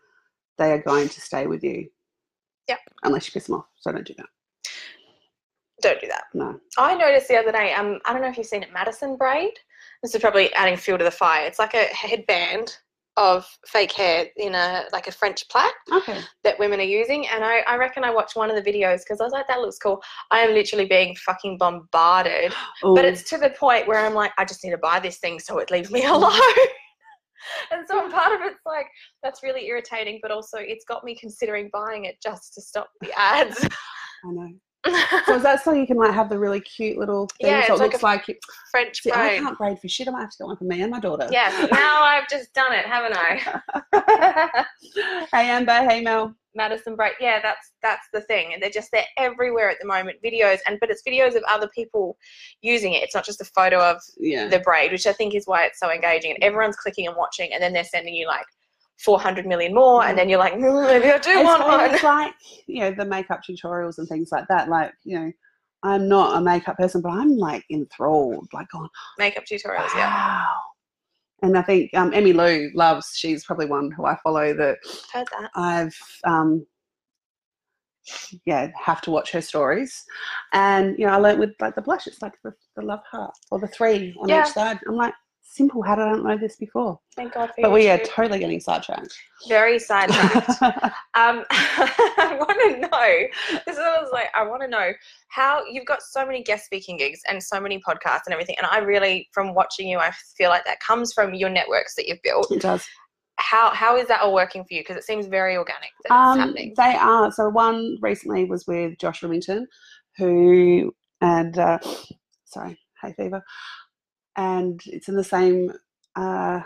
they 0.57 0.73
are 0.73 0.79
going 0.81 1.11
to 1.11 1.21
stay 1.21 1.47
with 1.47 1.63
you 1.63 1.87
Yep. 2.69 2.79
Unless 3.03 3.27
you 3.27 3.33
piss 3.33 3.47
them 3.49 3.57
off. 3.57 3.67
So 3.81 3.93
don't 3.93 4.07
do 4.07 4.15
that. 4.17 4.27
Don't 5.83 6.01
do 6.01 6.07
that. 6.07 6.25
No. 6.33 6.59
I 6.79 6.95
noticed 6.95 7.29
the 7.29 7.37
other 7.37 7.51
day, 7.53 7.73
um, 7.75 7.99
I 8.07 8.13
don't 8.13 8.23
know 8.23 8.29
if 8.29 8.39
you've 8.39 8.47
seen 8.47 8.63
it, 8.63 8.73
Madison 8.73 9.17
braid. 9.17 9.53
This 10.03 10.15
is 10.15 10.21
probably 10.21 10.53
adding 10.55 10.77
fuel 10.77 10.97
to 10.97 11.05
the 11.05 11.11
fire. 11.11 11.45
It's 11.45 11.59
like 11.59 11.75
a 11.75 11.85
headband 11.87 12.77
of 13.17 13.47
fake 13.67 13.93
hair 13.93 14.27
in 14.37 14.55
a 14.55 14.85
like 14.93 15.07
a 15.07 15.13
French 15.13 15.47
plait 15.49 15.73
Okay. 15.93 16.21
that 16.45 16.59
women 16.59 16.81
are 16.81 16.85
using. 16.85 17.27
And 17.29 17.45
I, 17.45 17.61
I 17.61 17.77
reckon 17.77 18.05
I 18.05 18.11
watched 18.11 18.37
one 18.37 18.51
of 18.51 18.57
the 18.57 18.73
videos 18.73 19.01
because 19.01 19.21
I 19.21 19.25
was 19.25 19.33
like, 19.33 19.47
that 19.49 19.61
looks 19.61 19.79
cool. 19.79 20.03
I 20.31 20.41
am 20.41 20.55
literally 20.55 20.87
being 20.87 21.15
fucking 21.17 21.59
bombarded. 21.59 22.53
But 22.83 23.05
it's 23.05 23.23
to 23.31 23.39
the 23.39 23.51
point 23.51 23.87
where 23.87 23.99
I'm 24.05 24.15
like, 24.15 24.33
I 24.39 24.45
just 24.45 24.65
need 24.65 24.71
to 24.71 24.79
buy 24.79 24.99
this 24.99 25.19
thing 25.19 25.39
so 25.39 25.59
it 25.59 25.71
leaves 25.71 25.91
me 25.91 26.05
alone. 26.07 26.33
Mm-hmm. 26.33 27.75
and 27.75 27.87
so 27.89 28.09
part 28.11 28.35
of 28.35 28.41
it's 28.47 28.61
like, 28.65 28.87
that's 29.23 29.43
really 29.43 29.67
irritating, 29.67 30.19
but 30.23 30.31
also 30.31 30.59
it's 30.59 30.85
got 30.85 31.05
me 31.05 31.15
considering 31.15 31.71
buying 31.73 32.07
it 32.07 32.17
just 32.23 32.55
to 32.55 32.61
stop 32.63 32.89
the 33.01 33.13
ads. 33.19 33.59
I 34.25 34.31
know. 34.33 34.49
So 34.85 35.37
is 35.37 35.43
that 35.45 35.63
so 35.63 35.73
you 35.73 35.87
can 35.87 35.97
like 35.97 36.13
have 36.13 36.29
the 36.29 36.39
really 36.39 36.61
cute 36.61 36.99
little 36.99 37.29
thing? 37.41 37.51
Yeah, 37.51 37.67
so 37.67 37.75
it 37.75 37.79
like 37.79 37.93
looks 37.93 38.03
like, 38.03 38.29
it, 38.29 38.39
French 38.71 39.01
see, 39.03 39.13
I 39.13 39.39
can't 39.39 39.57
braid 39.57 39.79
for 39.79 39.89
shit. 39.89 40.09
I 40.09 40.11
might 40.11 40.23
have 40.23 40.31
to 40.31 40.37
get 40.39 40.47
one 40.47 40.57
for 40.57 40.65
me 40.65 40.83
and 40.83 40.91
my 40.91 41.01
daughter. 41.01 41.29
Yeah, 41.31 41.69
now 41.73 42.03
I've 42.03 42.29
just 42.29 42.53
done 42.53 42.73
it, 42.73 42.85
haven't 42.85 43.17
I? 43.17 44.65
hey 45.33 45.49
Amber, 45.51 45.89
hey 45.89 46.01
Mel. 46.01 46.35
Madison 46.55 46.97
braid. 46.97 47.13
Yeah, 47.21 47.41
that's 47.41 47.73
that's 47.83 48.07
the 48.13 48.21
thing, 48.23 48.53
and 48.53 48.63
they're 48.63 48.71
just 48.71 48.91
they're 48.93 49.05
everywhere 49.17 49.71
at 49.71 49.79
the 49.81 49.87
moment. 49.87 50.19
Videos, 50.23 50.59
and 50.67 50.79
but 50.81 50.91
it's 50.91 51.03
videos 51.07 51.35
of 51.37 51.43
other 51.49 51.69
people 51.75 52.17
using 52.61 52.93
it. 52.93 53.03
It's 53.03 53.15
not 53.15 53.25
just 53.25 53.41
a 53.41 53.45
photo 53.45 53.79
of 53.79 53.99
Yeah. 54.19 54.49
the 54.49 54.59
braid, 54.61 54.93
which 54.93 55.07
I 55.07 55.13
think 55.13 55.35
is 55.35 55.47
why 55.47 55.65
it's 55.65 55.79
so 55.81 55.91
engaging. 55.91 56.33
And 56.35 56.43
everyone's 56.43 56.77
clicking 56.77 57.07
and 57.07 57.17
watching, 57.17 57.53
and 57.55 57.63
then 57.63 57.73
they're 57.73 57.85
sending 57.85 58.15
you 58.15 58.27
like 58.27 58.45
400 59.01 59.47
million 59.47 59.75
more, 59.75 60.05
and 60.05 60.17
then 60.17 60.29
you're 60.29 60.39
like, 60.39 60.55
"Mm, 60.55 60.87
maybe 60.87 61.07
I 61.13 61.19
do 61.19 61.31
It's, 61.31 61.45
want 61.45 61.65
one. 61.67 61.91
it's 61.95 62.03
like 62.15 62.35
you 62.67 62.81
know 62.81 62.91
the 62.93 63.05
makeup 63.05 63.41
tutorials 63.49 63.99
and 63.99 64.09
things 64.09 64.31
like 64.33 64.47
that. 64.49 64.69
Like 64.69 64.93
you 65.05 65.19
know, 65.19 65.33
I'm 65.83 66.09
not 66.09 66.37
a 66.37 66.41
makeup 66.41 66.77
person, 66.77 67.01
but 67.03 67.11
I'm 67.11 67.37
like 67.37 67.65
enthralled, 67.71 68.49
like 68.53 68.73
on 68.75 68.89
Makeup 69.19 69.45
tutorials, 69.45 69.95
yeah. 69.97 70.45
And 71.43 71.59
I 71.59 71.63
think 71.63 71.93
um, 71.95 72.15
Emmy 72.15 72.33
Lou 72.33 72.71
loves. 72.75 73.15
She's 73.17 73.45
probably 73.45 73.67
one 73.67 73.91
who 73.91 74.05
I 74.07 74.17
follow 74.23 74.55
that 74.55 74.79
Heard 75.13 75.27
that. 75.39 75.51
I've 75.57 75.97
um, 76.25 76.65
yeah 78.47 78.69
have 78.81 79.01
to 79.03 79.11
watch 79.11 79.31
her 79.33 79.41
stories, 79.41 80.05
and 80.53 80.97
you 80.99 81.07
know 81.07 81.13
I 81.13 81.17
learned 81.17 81.41
with 81.41 81.51
like 81.61 81.75
the 81.75 81.83
blush. 81.83 82.07
It's 82.07 82.23
like 82.23 82.35
the, 82.45 82.53
the 82.77 82.83
love 82.83 83.01
heart 83.11 83.35
or 83.51 83.59
the 83.59 83.67
three 83.69 84.15
on 84.21 84.29
Yeah. 84.29 84.43
each 84.47 84.53
side. 84.53 84.79
I'm 84.87 84.95
like 84.97 85.15
simple. 85.55 85.83
How 85.83 85.95
did 85.95 86.03
I 86.03 86.13
not 86.13 86.25
know 86.25 86.39
this 86.39 86.57
before? 86.57 86.99
Thank 87.17 87.35
God 87.35 87.49
for 87.55 87.63
But 87.63 87.73
we 87.73 87.89
are 87.91 87.99
totally 87.99 88.39
getting 88.39 88.61
sidetracked. 88.61 89.15
very 89.49 89.79
sidetracked. 89.79 90.51
Um, 91.15 91.45
I 91.51 92.37
want 92.39 92.59
to 92.63 92.79
know. 92.89 93.59
This 93.67 93.77
is 93.77 93.79
what 93.79 93.99
I 93.99 94.01
was 94.01 94.11
like. 94.13 94.29
I 94.35 94.43
want 94.47 94.63
to 94.63 94.69
know 94.69 94.93
how 95.29 95.63
you've 95.71 95.85
got 95.85 96.01
so 96.03 96.25
many 96.25 96.43
guest 96.43 96.65
speaking 96.65 96.97
gigs 96.97 97.21
and 97.29 97.43
so 97.43 97.61
many 97.61 97.79
podcasts 97.81 98.23
and 98.27 98.33
everything. 98.33 98.57
And 98.57 98.67
I 98.71 98.79
really, 98.79 99.29
from 99.33 99.55
watching 99.55 99.89
you, 99.89 99.99
I 99.99 100.11
feel 100.39 100.49
like 100.49 100.65
that 100.65 100.81
comes 100.81 101.13
from 101.13 101.35
your 101.35 101.51
networks 101.51 101.95
that 101.97 102.09
you've 102.09 102.23
built. 102.25 102.51
it 102.51 102.63
does. 102.63 102.85
How 103.39 103.71
how 103.71 103.97
is 103.97 104.09
that 104.09 104.21
all 104.23 104.33
working 104.33 104.63
for 104.65 104.73
you? 104.75 104.81
Because 104.81 104.97
it 104.97 105.05
seems 105.05 105.27
very 105.27 105.57
organic 105.57 105.91
that 106.09 106.15
Um, 106.15 106.39
happening. 106.39 106.73
they 106.77 106.95
are. 106.95 107.31
So 107.33 107.49
one 107.51 107.97
recently 108.01 108.45
was 108.47 108.67
with 108.67 108.97
Josh 108.99 109.23
Remington, 109.23 109.67
who 110.17 110.95
and 111.21 111.59
uh, 111.59 111.79
sorry, 112.47 112.79
hay 113.03 113.13
fever, 113.17 113.43
and 114.37 114.81
it's 114.87 115.09
in 115.09 115.17
the 115.17 115.25
same 115.25 115.73
uh, 116.17 116.61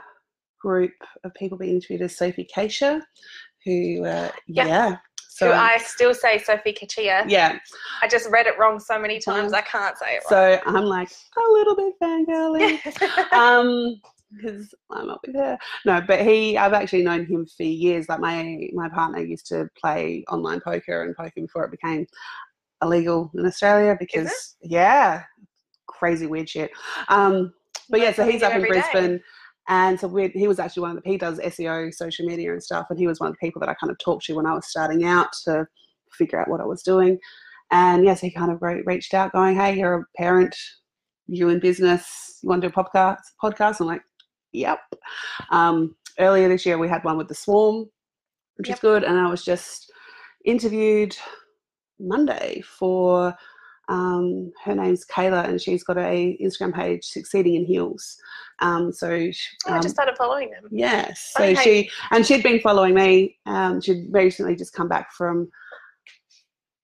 group 0.61 0.93
of 1.25 1.35
people 1.35 1.59
being 1.59 1.75
interviewed 1.75 2.03
as 2.03 2.17
Sophie 2.17 2.49
Keisha, 2.55 3.01
who 3.65 4.05
uh, 4.05 4.31
Yeah. 4.47 4.67
yeah. 4.67 4.97
So 5.29 5.49
Who 5.49 5.53
I 5.53 5.77
still 5.77 6.15
say 6.15 6.39
Sophie 6.39 6.73
Kachia. 6.73 7.25
yeah, 7.29 7.59
I 8.01 8.09
just 8.09 8.31
read 8.31 8.47
it 8.47 8.59
wrong 8.59 8.81
so 8.81 8.99
many 8.99 9.19
times. 9.19 9.53
Um, 9.53 9.59
I 9.59 9.61
can't 9.61 9.99
say 9.99 10.15
it 10.17 10.23
right. 10.31 10.63
so 10.65 10.71
I'm 10.71 10.85
like 10.85 11.11
a 11.11 11.53
little 11.53 11.77
bit 11.77 11.93
fangirly. 12.03 13.33
um 13.33 14.01
because 14.35 14.75
I'm 14.91 15.11
up 15.11 15.21
with 15.27 15.37
her. 15.37 15.59
No, 15.85 16.01
but 16.01 16.23
he 16.23 16.57
I've 16.57 16.73
actually 16.73 17.03
known 17.03 17.27
him 17.27 17.47
for 17.47 17.65
years. 17.65 18.09
Like 18.09 18.21
my 18.21 18.69
my 18.73 18.89
partner 18.89 19.21
used 19.21 19.47
to 19.49 19.69
play 19.79 20.25
online 20.29 20.61
poker 20.61 21.03
and 21.03 21.15
poker 21.15 21.33
before 21.37 21.65
it 21.65 21.71
became 21.71 22.07
illegal 22.83 23.31
in 23.35 23.47
Australia 23.47 23.97
because 23.99 24.57
yeah, 24.63 25.25
crazy 25.99 26.27
weird 26.27 26.49
shit. 26.49 26.71
Um 27.09 27.53
but 27.89 28.01
yeah, 28.01 28.13
so 28.13 28.27
he's 28.27 28.43
up 28.43 28.51
in 28.53 28.57
every 28.57 28.71
day. 28.71 28.83
Brisbane 28.93 29.21
and 29.69 29.99
so 29.99 30.07
we 30.07 30.29
he 30.29 30.47
was 30.47 30.59
actually 30.59 30.83
one 30.83 30.97
of 30.97 31.03
the 31.03 31.11
he 31.11 31.19
does 31.19 31.39
SEO, 31.39 31.93
social 31.93 32.25
media 32.27 32.53
and 32.53 32.63
stuff, 32.63 32.87
and 32.91 32.99
he 32.99 33.07
was 33.07 33.19
one 33.19 33.31
of 33.31 33.35
the 33.35 33.45
people 33.47 33.61
that 33.61 33.69
I 33.69 33.75
kind 33.75 33.91
of 33.91 33.99
talked 33.99 34.25
to 34.27 34.35
when 34.35 34.47
I 34.47 34.55
was 34.55 34.69
starting 34.69 35.05
out 35.05 35.29
to 35.45 35.67
figure 36.13 36.41
out 36.41 36.49
what 36.49 36.61
I 36.61 36.65
was 36.65 36.83
doing. 36.83 37.19
And 37.73 38.05
yes, 38.05 38.21
he 38.21 38.31
kind 38.31 38.53
of 38.53 38.63
re- 38.63 38.83
reached 38.87 39.13
out 39.13 39.33
going, 39.33 39.57
Hey, 39.57 39.77
you're 39.77 40.01
a 40.01 40.05
parent, 40.17 40.55
you 41.27 41.49
in 41.49 41.59
business, 41.59 42.39
you 42.43 42.49
want 42.49 42.63
to 42.63 42.69
do 42.69 42.75
a 42.75 42.85
podcast 42.85 43.19
podcast? 43.43 43.81
I'm 43.81 43.87
like, 43.87 44.03
Yep. 44.53 44.79
Um, 45.51 45.97
earlier 46.21 46.49
this 46.49 46.65
year 46.65 46.79
we 46.79 46.89
had 46.89 47.03
one 47.05 47.19
with 47.19 47.29
the 47.29 47.35
swarm, 47.35 47.87
which 48.57 48.69
Yep. 48.69 48.77
is 48.77 48.81
good, 48.81 49.05
and 49.05 49.19
I 49.19 49.29
was 49.29 49.45
just 49.45 49.91
interviewed 50.45 51.17
Monday 51.99 52.61
for 52.61 53.35
um, 53.89 54.53
her 54.65 54.75
name's 54.75 55.05
Kayla, 55.07 55.49
and 55.49 55.61
she's 55.61 55.85
got 55.85 55.97
a 55.99 56.37
Instagram 56.43 56.75
page, 56.75 57.05
Succeeding 57.05 57.55
in 57.55 57.65
Heels. 57.65 58.17
Um, 58.61 58.93
so 58.93 59.31
she- 59.31 59.57
Oh, 59.67 59.73
I 59.73 59.77
um, 59.77 59.83
just 59.83 59.95
started 59.95 60.17
following 60.17 60.51
them. 60.51 60.65
Yes. 60.71 61.33
So 61.37 61.45
Okay. 61.45 61.55
she 61.63 61.91
and 62.11 62.27
she'd 62.27 62.43
been 62.43 62.61
following 62.61 62.95
me. 62.95 63.37
Um, 63.47 63.81
she'd 63.81 64.07
recently 64.11 64.57
just 64.57 64.73
come 64.73 64.89
back 64.89 65.13
from 65.13 65.49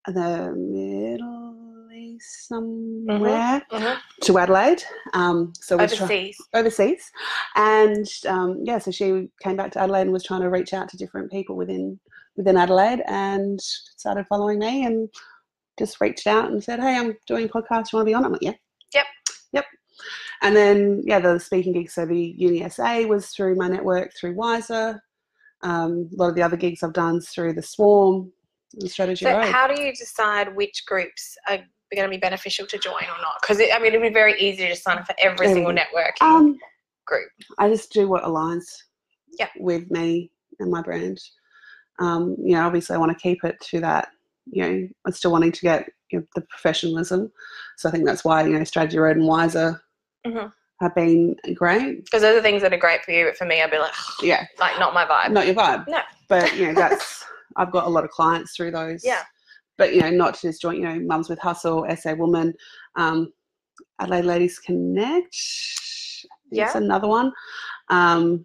the 0.06 0.52
Middle 0.56 1.88
East 1.94 2.48
somewhere 2.48 3.62
Mhm. 3.70 3.98
to 4.22 4.38
Adelaide. 4.38 4.82
Um, 5.14 5.52
so 5.60 5.76
try- 5.76 5.84
Overseas. 5.84 6.36
overseas, 6.54 7.10
and 7.56 8.06
um, 8.26 8.60
yeah, 8.64 8.78
so 8.78 8.90
she 8.90 9.28
came 9.42 9.56
back 9.56 9.70
to 9.72 9.80
Adelaide 9.80 10.02
and 10.02 10.12
was 10.12 10.24
trying 10.24 10.40
to 10.42 10.50
reach 10.50 10.72
out 10.74 10.88
to 10.90 10.96
different 10.96 11.30
people 11.30 11.56
within 11.56 11.98
within 12.36 12.56
Adelaide, 12.56 13.02
and 13.06 13.60
started 13.60 14.26
following 14.26 14.58
me 14.58 14.84
and 14.86 15.08
just 15.78 16.00
reached 16.00 16.26
out 16.26 16.50
and 16.50 16.62
said, 16.62 16.80
"Hey, 16.80 16.96
I'm 16.98 17.16
doing 17.26 17.46
a 17.46 17.48
podcast. 17.48 17.92
You 17.92 17.96
want 17.98 18.06
to 18.06 18.10
be 18.10 18.14
on?" 18.14 18.22
it?" 18.22 18.26
I'm 18.26 18.32
like, 18.32 18.42
"Yeah." 18.42 18.54
Yep. 18.94 19.06
Yep. 19.52 19.64
And 20.42 20.56
then 20.56 21.02
yeah, 21.04 21.20
the 21.20 21.38
speaking 21.38 21.72
gigs. 21.72 21.94
So 21.94 22.06
the 22.06 22.34
Uni 22.36 22.68
SA 22.68 23.02
was 23.06 23.28
through 23.28 23.56
my 23.56 23.68
network 23.68 24.12
through 24.18 24.34
Wiser. 24.34 25.00
Um, 25.62 26.08
a 26.12 26.16
lot 26.16 26.28
of 26.30 26.34
the 26.34 26.42
other 26.42 26.56
gigs 26.56 26.82
I've 26.82 26.92
done 26.92 27.20
through 27.20 27.52
the 27.54 27.62
Swarm 27.62 28.32
and 28.80 28.90
Strategy 28.90 29.24
So 29.24 29.36
Road. 29.36 29.48
how 29.48 29.68
do 29.72 29.80
you 29.80 29.92
decide 29.92 30.54
which 30.56 30.84
groups 30.86 31.36
are 31.48 31.58
going 31.94 32.04
to 32.04 32.08
be 32.08 32.16
beneficial 32.16 32.66
to 32.66 32.78
join 32.78 33.04
or 33.04 33.20
not? 33.20 33.34
Because 33.40 33.58
I 33.60 33.78
mean, 33.78 33.88
it'd 33.94 34.02
be 34.02 34.08
very 34.08 34.38
easy 34.40 34.66
to 34.66 34.74
sign 34.74 34.98
up 34.98 35.06
for 35.06 35.14
every 35.20 35.46
single 35.48 35.72
networking 35.72 36.22
um, 36.22 36.58
group. 37.06 37.28
I 37.58 37.68
just 37.68 37.92
do 37.92 38.08
what 38.08 38.24
aligns 38.24 38.64
Yeah. 39.38 39.48
with 39.60 39.88
me 39.90 40.32
and 40.58 40.70
my 40.70 40.82
brand. 40.82 41.20
Um, 42.00 42.34
you 42.42 42.56
know, 42.56 42.66
obviously 42.66 42.96
I 42.96 42.98
want 42.98 43.12
to 43.16 43.22
keep 43.22 43.44
it 43.44 43.60
to 43.70 43.80
that, 43.80 44.08
you 44.46 44.62
know, 44.62 44.88
I'm 45.06 45.12
still 45.12 45.32
wanting 45.32 45.52
to 45.52 45.60
get 45.60 45.88
you 46.10 46.18
know, 46.20 46.24
the 46.34 46.42
professionalism. 46.42 47.30
So 47.76 47.88
I 47.88 47.92
think 47.92 48.04
that's 48.06 48.24
why, 48.24 48.42
you 48.44 48.58
know, 48.58 48.64
Strategy 48.64 48.98
Road 48.98 49.16
and 49.16 49.26
Wiser 49.26 49.80
Mhm. 50.26 50.52
have 50.80 50.94
been 50.94 51.36
great. 51.54 52.04
Because 52.04 52.22
those 52.22 52.36
are 52.38 52.42
things 52.42 52.62
that 52.62 52.72
are 52.72 52.76
great 52.78 53.04
for 53.04 53.12
you, 53.12 53.24
but 53.26 53.36
for 53.36 53.44
me, 53.44 53.62
I'd 53.62 53.70
be 53.70 53.78
like, 53.78 53.92
Yeah. 54.22 54.44
like 54.58 54.78
not 54.78 54.94
my 54.94 55.04
vibe. 55.06 55.30
Not 55.32 55.46
your 55.46 55.54
vibe. 55.54 55.86
No. 55.88 56.00
But, 56.28 56.54
you 56.56 56.66
know, 56.66 56.74
that's, 56.74 57.24
I've 57.56 57.72
got 57.72 57.86
a 57.86 57.90
lot 57.90 58.04
of 58.04 58.10
clients 58.10 58.54
through 58.56 58.72
those. 58.72 59.04
Yeah. 59.04 59.22
But, 59.78 59.94
you 59.94 60.00
know, 60.02 60.10
not 60.10 60.34
to 60.34 60.40
just 60.48 60.60
join, 60.60 60.76
you 60.76 60.82
know, 60.84 60.98
Mums 61.00 61.28
with 61.28 61.38
Hustle, 61.38 61.86
SA 61.96 62.14
Woman, 62.14 62.52
um, 62.96 63.32
Adelaide 64.00 64.24
Ladies 64.26 64.58
Connect. 64.58 65.34
Yeah. 66.50 66.76
another 66.76 67.08
one. 67.08 67.32
Um, 67.88 68.44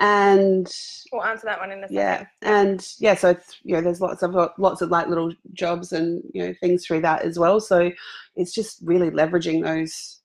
and 0.00 0.70
We'll 1.10 1.24
answer 1.24 1.46
that 1.46 1.58
one 1.58 1.72
in 1.72 1.78
a 1.78 1.82
second. 1.82 1.96
yeah 1.96 2.26
and 2.42 2.86
yeah 2.98 3.14
so 3.14 3.30
it's, 3.30 3.56
you 3.62 3.74
know 3.74 3.80
there's 3.80 4.00
lots 4.00 4.22
of 4.22 4.34
lots 4.58 4.82
of 4.82 4.90
like 4.90 5.08
little 5.08 5.32
jobs 5.54 5.92
and 5.92 6.22
you 6.34 6.44
know 6.46 6.54
things 6.60 6.84
through 6.86 7.00
that 7.00 7.22
as 7.22 7.38
well 7.38 7.60
so 7.60 7.90
it's 8.34 8.52
just 8.52 8.80
really 8.82 9.10
leveraging 9.10 9.62
those 9.64 10.20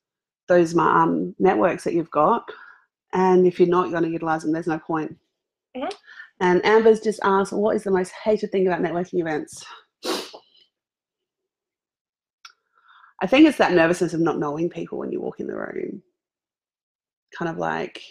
those 0.48 0.76
um, 0.78 1.34
networks 1.40 1.86
that 1.86 1.94
you've 1.94 2.12
got 2.12 2.44
and 3.14 3.48
if 3.48 3.60
you're 3.60 3.70
not 3.70 3.92
going 3.92 4.04
to 4.04 4.10
utilize 4.10 4.42
them 4.42 4.52
there's 4.52 4.68
no 4.68 4.80
point 4.80 5.16
Mhm. 5.78 5.94
and 6.42 6.66
amber's 6.66 7.00
just 7.00 7.22
asked 7.24 7.54
what 7.54 7.76
is 7.78 7.84
the 7.86 7.92
most 7.92 8.12
hated 8.26 8.52
thing 8.52 8.68
about 8.68 8.82
networking 8.82 9.22
events 9.22 9.64
i 13.22 13.28
think 13.28 13.48
it's 13.48 13.58
that 13.58 13.72
nervousness 13.72 14.14
of 14.14 14.20
not 14.20 14.38
knowing 14.38 14.70
people 14.70 14.98
when 14.98 15.14
you 15.14 15.22
walk 15.22 15.40
in 15.40 15.48
the 15.48 15.56
room 15.56 16.02
kind 17.38 17.48
of 17.50 17.58
like 17.58 18.02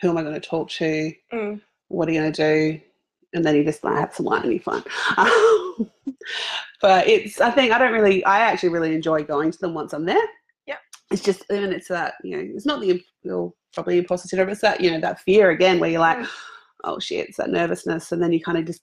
who 0.00 0.08
am 0.10 0.16
i 0.18 0.22
going 0.22 0.34
to 0.34 0.40
talk 0.40 0.68
to 0.70 1.12
Mm. 1.32 1.60
what 1.88 2.08
are 2.08 2.12
you 2.12 2.20
going 2.20 2.32
to 2.32 2.42
do? 2.76 2.80
And 3.34 3.44
then 3.44 3.56
you 3.56 3.64
just 3.64 3.84
like 3.84 3.96
have 3.98 4.14
some 4.14 4.24
wine 4.26 4.42
and 4.42 4.52
you're 4.52 4.62
fine. 4.62 4.82
Um, 5.18 5.90
but 6.80 7.06
it's, 7.06 7.40
I 7.40 7.50
think 7.50 7.72
I 7.72 7.78
don't 7.78 7.92
really, 7.92 8.24
I 8.24 8.38
actually 8.40 8.70
really 8.70 8.94
enjoy 8.94 9.22
going 9.22 9.50
to 9.50 9.58
them 9.58 9.74
once 9.74 9.92
I'm 9.92 10.04
there. 10.06 10.26
Yeah. 10.66 10.76
It's 11.10 11.22
just, 11.22 11.44
and 11.50 11.72
it's 11.72 11.88
that, 11.88 12.14
you 12.24 12.36
know, 12.36 12.42
it's 12.54 12.64
not 12.66 12.80
the, 12.80 13.02
well, 13.24 13.54
probably 13.74 13.98
imposter 13.98 14.28
syndrome, 14.28 14.48
it's 14.50 14.62
that, 14.62 14.80
you 14.80 14.90
know, 14.90 15.00
that 15.00 15.20
fear 15.20 15.50
again 15.50 15.78
where 15.78 15.90
you're 15.90 16.00
like, 16.00 16.18
Mm. 16.18 16.28
oh 16.84 16.98
shit, 16.98 17.28
it's 17.28 17.36
that 17.38 17.50
nervousness. 17.50 18.12
And 18.12 18.22
then 18.22 18.32
you 18.32 18.40
kind 18.40 18.56
of 18.58 18.64
just 18.64 18.82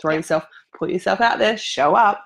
throw 0.00 0.14
yourself, 0.14 0.44
put 0.78 0.90
yourself 0.90 1.20
out 1.20 1.38
there, 1.38 1.56
show 1.56 1.94
up, 1.96 2.24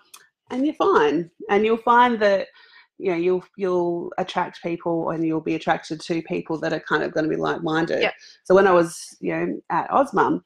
and 0.51 0.65
you're 0.67 0.75
fine. 0.75 1.31
And 1.51 1.65
you'll 1.65 1.77
find 1.79 2.19
that 2.21 2.49
you 2.99 3.11
know 3.11 3.17
you'll 3.17 3.45
you'll 3.57 4.13
attract 4.19 4.63
people, 4.63 5.11
and 5.11 5.25
you'll 5.27 5.41
be 5.41 5.55
attracted 5.55 6.01
to 6.01 6.23
people 6.23 6.59
that 6.61 6.73
are 6.73 6.81
kind 6.81 7.03
of 7.03 7.13
going 7.13 7.25
to 7.25 7.31
be 7.31 7.41
like 7.41 7.63
minded. 7.63 8.03
Yeah. 8.03 8.13
So 8.45 8.55
when 8.55 8.67
I 8.67 8.73
was 8.73 9.17
you 9.21 9.35
know 9.37 9.61
at 9.71 9.89
AusMum, 9.91 10.41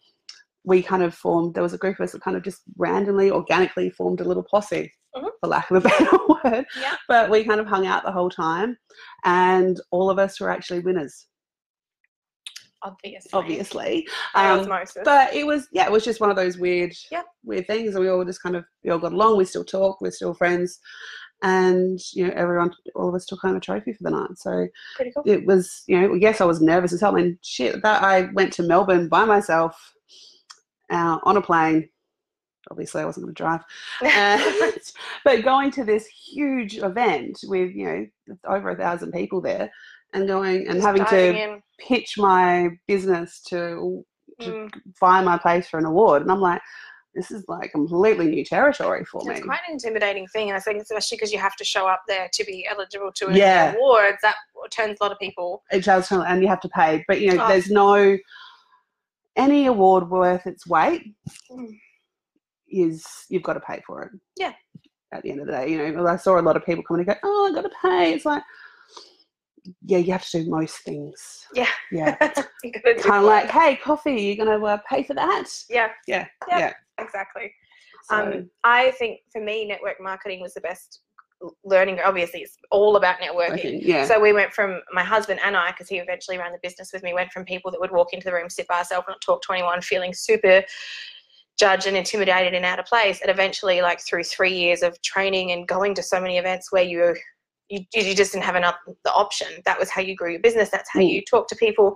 we 0.64 0.82
kind 0.82 1.02
of 1.02 1.14
formed. 1.14 1.54
There 1.54 1.62
was 1.62 1.74
a 1.74 1.78
group 1.78 1.98
of 2.00 2.04
us 2.04 2.12
that 2.12 2.22
kind 2.22 2.36
of 2.36 2.42
just 2.42 2.62
randomly, 2.76 3.30
organically 3.30 3.90
formed 3.90 4.20
a 4.20 4.24
little 4.24 4.44
posse. 4.44 4.92
Mhm. 5.16 5.28
For 5.40 5.48
lack 5.48 5.68
of 5.72 5.78
a 5.78 5.80
better 5.88 6.18
word, 6.28 6.64
Yeah. 6.80 6.94
but 7.08 7.30
we 7.30 7.42
kind 7.42 7.58
of 7.60 7.66
hung 7.66 7.84
out 7.84 8.04
the 8.04 8.12
whole 8.12 8.30
time, 8.30 8.76
and 9.24 9.80
all 9.90 10.08
of 10.08 10.20
us 10.20 10.38
were 10.38 10.50
actually 10.50 10.78
winners, 10.80 11.26
Obviously. 12.82 13.30
obviously. 13.32 14.08
Um, 14.36 14.66
but 15.04 15.34
it 15.34 15.44
was 15.44 15.66
yeah, 15.72 15.84
it 15.86 15.90
was 15.92 16.04
just 16.04 16.20
one 16.20 16.30
of 16.30 16.36
those 16.36 16.58
weird, 16.58 16.94
weird 17.44 17.66
things. 17.66 17.94
And 17.94 18.04
we 18.04 18.08
all 18.08 18.24
just 18.24 18.40
kind 18.42 18.54
of 18.56 18.64
we 18.84 18.90
all 18.90 18.98
got 19.00 19.12
along. 19.12 19.36
We 19.36 19.44
still 19.44 19.64
talk. 19.64 20.00
We're 20.00 20.12
still 20.12 20.32
friends, 20.32 20.78
and 21.42 21.98
you 22.12 22.26
know, 22.26 22.32
everyone, 22.36 22.72
all 22.94 23.08
of 23.08 23.14
us 23.14 23.26
took 23.26 23.40
home 23.40 23.56
a 23.56 23.60
trophy 23.60 23.92
for 23.92 24.02
the 24.02 24.10
night. 24.10 24.36
So 24.36 24.66
Pretty 24.96 25.12
cool. 25.12 25.22
it 25.26 25.46
was, 25.46 25.82
you 25.86 26.00
know, 26.00 26.14
yes, 26.14 26.40
I 26.40 26.44
was 26.44 26.60
nervous 26.60 26.92
as 26.92 27.00
hell. 27.00 27.12
Mean, 27.12 27.38
shit, 27.42 27.82
that 27.82 28.02
I 28.02 28.22
went 28.34 28.52
to 28.54 28.62
Melbourne 28.62 29.08
by 29.08 29.24
myself 29.24 29.94
uh, 30.90 31.18
on 31.22 31.36
a 31.36 31.42
plane. 31.42 31.88
Obviously, 32.70 33.00
I 33.02 33.06
wasn't 33.06 33.24
going 33.26 33.34
to 33.34 33.42
drive. 33.42 33.60
And, 34.02 34.78
but 35.24 35.42
going 35.44 35.70
to 35.72 35.84
this 35.84 36.06
huge 36.06 36.78
event 36.78 37.38
with 37.44 37.74
you 37.74 37.86
know 37.86 38.36
over 38.46 38.70
a 38.70 38.76
thousand 38.76 39.12
people 39.12 39.40
there, 39.40 39.70
and 40.12 40.28
going 40.28 40.66
and 40.68 40.74
Just 40.76 40.86
having 40.86 41.04
to 41.06 41.42
in. 41.54 41.62
pitch 41.78 42.14
my 42.18 42.68
business 42.86 43.40
to 43.48 44.04
to 44.40 44.50
Mm. 44.52 44.70
find 44.98 45.26
my 45.26 45.36
place 45.36 45.68
for 45.68 45.78
an 45.78 45.84
award, 45.84 46.22
and 46.22 46.30
I'm 46.30 46.40
like, 46.40 46.62
this 47.14 47.30
is 47.30 47.44
like 47.48 47.72
completely 47.72 48.26
new 48.28 48.44
territory 48.44 49.04
for 49.04 49.18
It's 49.22 49.26
me. 49.28 49.34
It's 49.34 49.44
quite 49.44 49.60
an 49.66 49.72
intimidating 49.74 50.26
thing, 50.28 50.48
and 50.48 50.56
I 50.56 50.60
think 50.60 50.80
especially 50.80 51.16
because 51.16 51.32
you 51.32 51.38
have 51.38 51.56
to 51.56 51.64
show 51.64 51.86
up 51.88 52.02
there 52.06 52.28
to 52.32 52.44
be 52.44 52.66
eligible 52.70 53.10
to 53.16 53.26
win 53.26 53.36
Yeah. 53.36 53.74
awards. 53.74 54.18
That 54.22 54.36
turns 54.70 54.98
a 55.00 55.04
lot 55.04 55.12
of 55.12 55.18
people. 55.18 55.62
It 55.72 55.84
does, 55.84 56.08
turn- 56.08 56.24
and 56.26 56.40
you 56.42 56.48
have 56.48 56.60
to 56.60 56.68
pay, 56.68 57.04
but 57.08 57.20
you 57.20 57.34
know, 57.34 57.44
Oh. 57.44 57.48
there's 57.48 57.70
no 57.70 58.16
any 59.36 59.66
award 59.66 60.08
worth 60.10 60.46
its 60.46 60.66
weight 60.66 61.02
Mm. 61.50 61.78
is 62.68 63.04
you've 63.28 63.42
got 63.42 63.54
to 63.54 63.60
pay 63.60 63.80
for 63.86 64.02
it. 64.02 64.12
Yeah. 64.36 64.52
At 65.12 65.22
the 65.22 65.30
end 65.30 65.40
of 65.40 65.46
the 65.46 65.52
day, 65.52 65.68
you 65.70 65.92
know, 65.92 66.06
I 66.06 66.16
saw 66.16 66.38
a 66.38 66.42
lot 66.42 66.56
of 66.56 66.64
people 66.64 66.84
coming 66.84 67.00
and 67.00 67.08
go, 67.08 67.14
"Oh, 67.24 67.48
I 67.50 67.54
got 67.54 67.62
to 67.62 67.70
pay." 67.82 68.12
It's 68.12 68.24
like, 68.24 68.42
yeah, 69.82 69.98
you 69.98 70.12
have 70.12 70.24
to 70.28 70.44
do 70.44 70.50
most 70.50 70.78
things. 70.84 71.46
Yeah. 71.54 71.66
Yeah. 71.90 72.14
kind 73.02 73.16
of 73.16 73.24
like, 73.24 73.50
hey, 73.50 73.76
coffee, 73.76 74.20
you're 74.22 74.44
gonna 74.44 74.64
uh, 74.64 74.78
pay 74.88 75.02
for 75.02 75.14
that? 75.14 75.46
yeah, 75.68 75.88
Yeah. 76.06 76.26
Yeah. 76.48 76.58
Yeah. 76.58 76.72
Exactly. 77.00 77.52
So, 78.04 78.16
Um, 78.16 78.50
I 78.64 78.92
think 78.92 79.20
for 79.32 79.40
me, 79.40 79.66
network 79.66 80.00
marketing 80.00 80.40
was 80.40 80.54
the 80.54 80.60
best 80.60 81.00
learning. 81.64 81.98
Obviously, 82.04 82.40
it's 82.40 82.56
all 82.70 82.96
about 82.96 83.18
networking. 83.20 83.62
think, 83.62 83.82
yeah. 83.84 84.04
So 84.06 84.20
we 84.20 84.32
went 84.32 84.52
from 84.52 84.80
my 84.92 85.02
husband 85.02 85.40
and 85.44 85.56
I, 85.56 85.70
because 85.70 85.88
he 85.88 85.96
eventually 85.98 86.38
ran 86.38 86.52
the 86.52 86.58
business 86.62 86.92
with 86.92 87.02
me, 87.02 87.14
went 87.14 87.32
from 87.32 87.44
people 87.44 87.70
that 87.70 87.80
would 87.80 87.90
walk 87.92 88.12
into 88.12 88.26
the 88.26 88.32
room, 88.34 88.50
sit 88.50 88.66
by 88.68 88.78
ourselves, 88.78 89.06
not 89.08 89.20
talk 89.20 89.42
to 89.42 89.52
anyone, 89.52 89.80
feeling 89.80 90.12
super 90.12 90.62
judged 91.58 91.86
and 91.86 91.96
intimidated 91.96 92.54
and 92.54 92.64
out 92.64 92.78
of 92.78 92.86
place. 92.86 93.20
And 93.20 93.30
eventually, 93.30 93.80
like 93.82 94.00
through 94.00 94.24
three 94.24 94.52
years 94.52 94.82
of 94.82 95.00
training 95.02 95.52
and 95.52 95.66
going 95.68 95.94
to 95.94 96.02
so 96.02 96.20
many 96.20 96.38
events 96.38 96.72
where 96.72 96.82
you 96.84 97.14
you, 97.72 97.80
you 97.94 98.16
just 98.16 98.32
didn't 98.32 98.44
have 98.44 98.56
enough 98.56 98.74
the 99.04 99.12
option. 99.12 99.46
That 99.64 99.78
was 99.78 99.88
how 99.90 100.00
you 100.02 100.16
grew 100.16 100.32
your 100.32 100.40
business. 100.40 100.70
That's 100.70 100.90
how 100.92 100.98
Mm. 100.98 101.08
you 101.08 101.22
talk 101.22 101.46
to 101.48 101.54
people. 101.54 101.94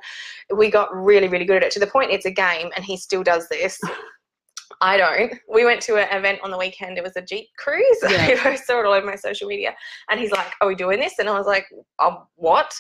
We 0.55 0.71
got 0.71 0.95
really, 0.95 1.27
really 1.27 1.45
good 1.45 1.57
at 1.57 1.65
it 1.65 1.73
to 1.73 1.81
the 1.81 1.87
point 1.89 2.13
it's 2.13 2.27
a 2.27 2.31
game, 2.31 2.71
and 2.77 2.85
he 2.85 2.97
still 2.97 3.25
does 3.25 3.49
this. 3.49 3.81
I 4.85 4.99
don't. 4.99 5.33
We 5.49 5.65
went 5.65 5.81
to 5.83 5.97
an 5.97 6.15
event 6.15 6.41
on 6.45 6.51
the 6.51 6.59
weekend. 6.59 6.99
It 6.99 7.03
was 7.03 7.17
a 7.17 7.23
Jeep 7.23 7.49
cruise. 7.59 7.83
Yeah. 8.03 8.43
I 8.45 8.55
saw 8.55 8.81
it 8.81 8.87
all 8.87 8.93
over 8.93 9.07
my 9.07 9.17
social 9.17 9.49
media. 9.49 9.75
And 10.11 10.21
he's 10.21 10.31
like, 10.31 10.53
Are 10.61 10.69
we 10.69 10.75
doing 10.75 11.01
this? 11.01 11.15
And 11.19 11.29
I 11.29 11.39
was 11.39 11.47
like, 11.47 11.65
Oh, 11.99 12.27
what? 12.37 12.73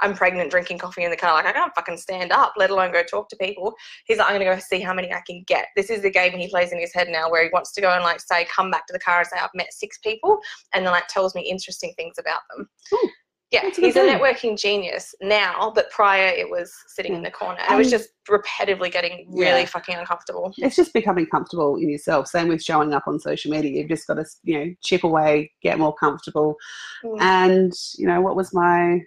I'm 0.00 0.14
pregnant 0.14 0.52
drinking 0.52 0.78
coffee 0.78 1.02
in 1.02 1.10
the 1.10 1.16
car. 1.16 1.32
Like, 1.32 1.46
I 1.46 1.52
can't 1.52 1.74
fucking 1.74 1.96
stand 1.96 2.30
up, 2.30 2.52
let 2.56 2.70
alone 2.70 2.92
go 2.92 3.02
talk 3.02 3.28
to 3.30 3.36
people. 3.36 3.74
He's 4.06 4.18
like, 4.18 4.28
I'm 4.28 4.36
going 4.36 4.48
to 4.48 4.54
go 4.54 4.60
see 4.60 4.80
how 4.80 4.94
many 4.94 5.12
I 5.12 5.20
can 5.26 5.42
get. 5.48 5.66
This 5.74 5.90
is 5.90 6.02
the 6.02 6.10
game 6.10 6.38
he 6.38 6.48
plays 6.48 6.70
in 6.70 6.78
his 6.78 6.94
head 6.94 7.08
now 7.10 7.28
where 7.28 7.42
he 7.42 7.50
wants 7.52 7.72
to 7.72 7.80
go 7.80 7.90
and, 7.90 8.04
like, 8.04 8.20
say, 8.20 8.44
come 8.44 8.70
back 8.70 8.86
to 8.86 8.92
the 8.92 9.00
car 9.00 9.18
and 9.18 9.26
say, 9.26 9.38
I've 9.42 9.50
met 9.54 9.72
six 9.72 9.98
people. 9.98 10.38
And 10.72 10.86
then, 10.86 10.92
like, 10.92 11.08
tells 11.08 11.34
me 11.34 11.42
interesting 11.42 11.92
things 11.96 12.14
about 12.20 12.42
them. 12.54 12.68
Ooh, 12.94 13.10
yeah, 13.50 13.62
that's 13.62 13.78
a 13.78 13.80
good 13.80 13.86
he's 13.86 13.96
a 13.96 14.00
networking 14.00 14.58
genius 14.58 15.14
now, 15.22 15.72
but 15.74 15.90
prior 15.90 16.28
it 16.28 16.50
was 16.50 16.72
sitting 16.86 17.14
in 17.14 17.22
the 17.22 17.30
corner. 17.30 17.58
And 17.60 17.74
it 17.74 17.78
was 17.78 17.90
just 17.90 18.10
repetitively 18.28 18.92
getting 18.92 19.26
really 19.30 19.60
Yeah. 19.60 19.66
fucking 19.66 19.94
uncomfortable. 19.96 20.52
it's 20.58 20.76
just 20.76 20.92
becoming 20.92 21.26
comfortable 21.26 21.76
in 21.76 21.88
yourself. 21.88 22.26
Same 22.26 22.48
with 22.48 22.62
showing 22.62 22.92
up 22.92 23.04
on 23.06 23.18
social 23.18 23.50
media. 23.50 23.70
You've 23.70 23.88
just 23.88 24.06
got 24.06 24.14
to, 24.14 24.26
you 24.42 24.58
know, 24.58 24.74
chip 24.84 25.02
away, 25.02 25.50
get 25.62 25.78
more 25.78 25.94
comfortable. 25.94 26.56
Mm. 27.04 27.20
And 27.20 27.72
you 27.96 28.06
know, 28.06 28.20
what 28.20 28.36
was 28.36 28.52
my 28.52 29.00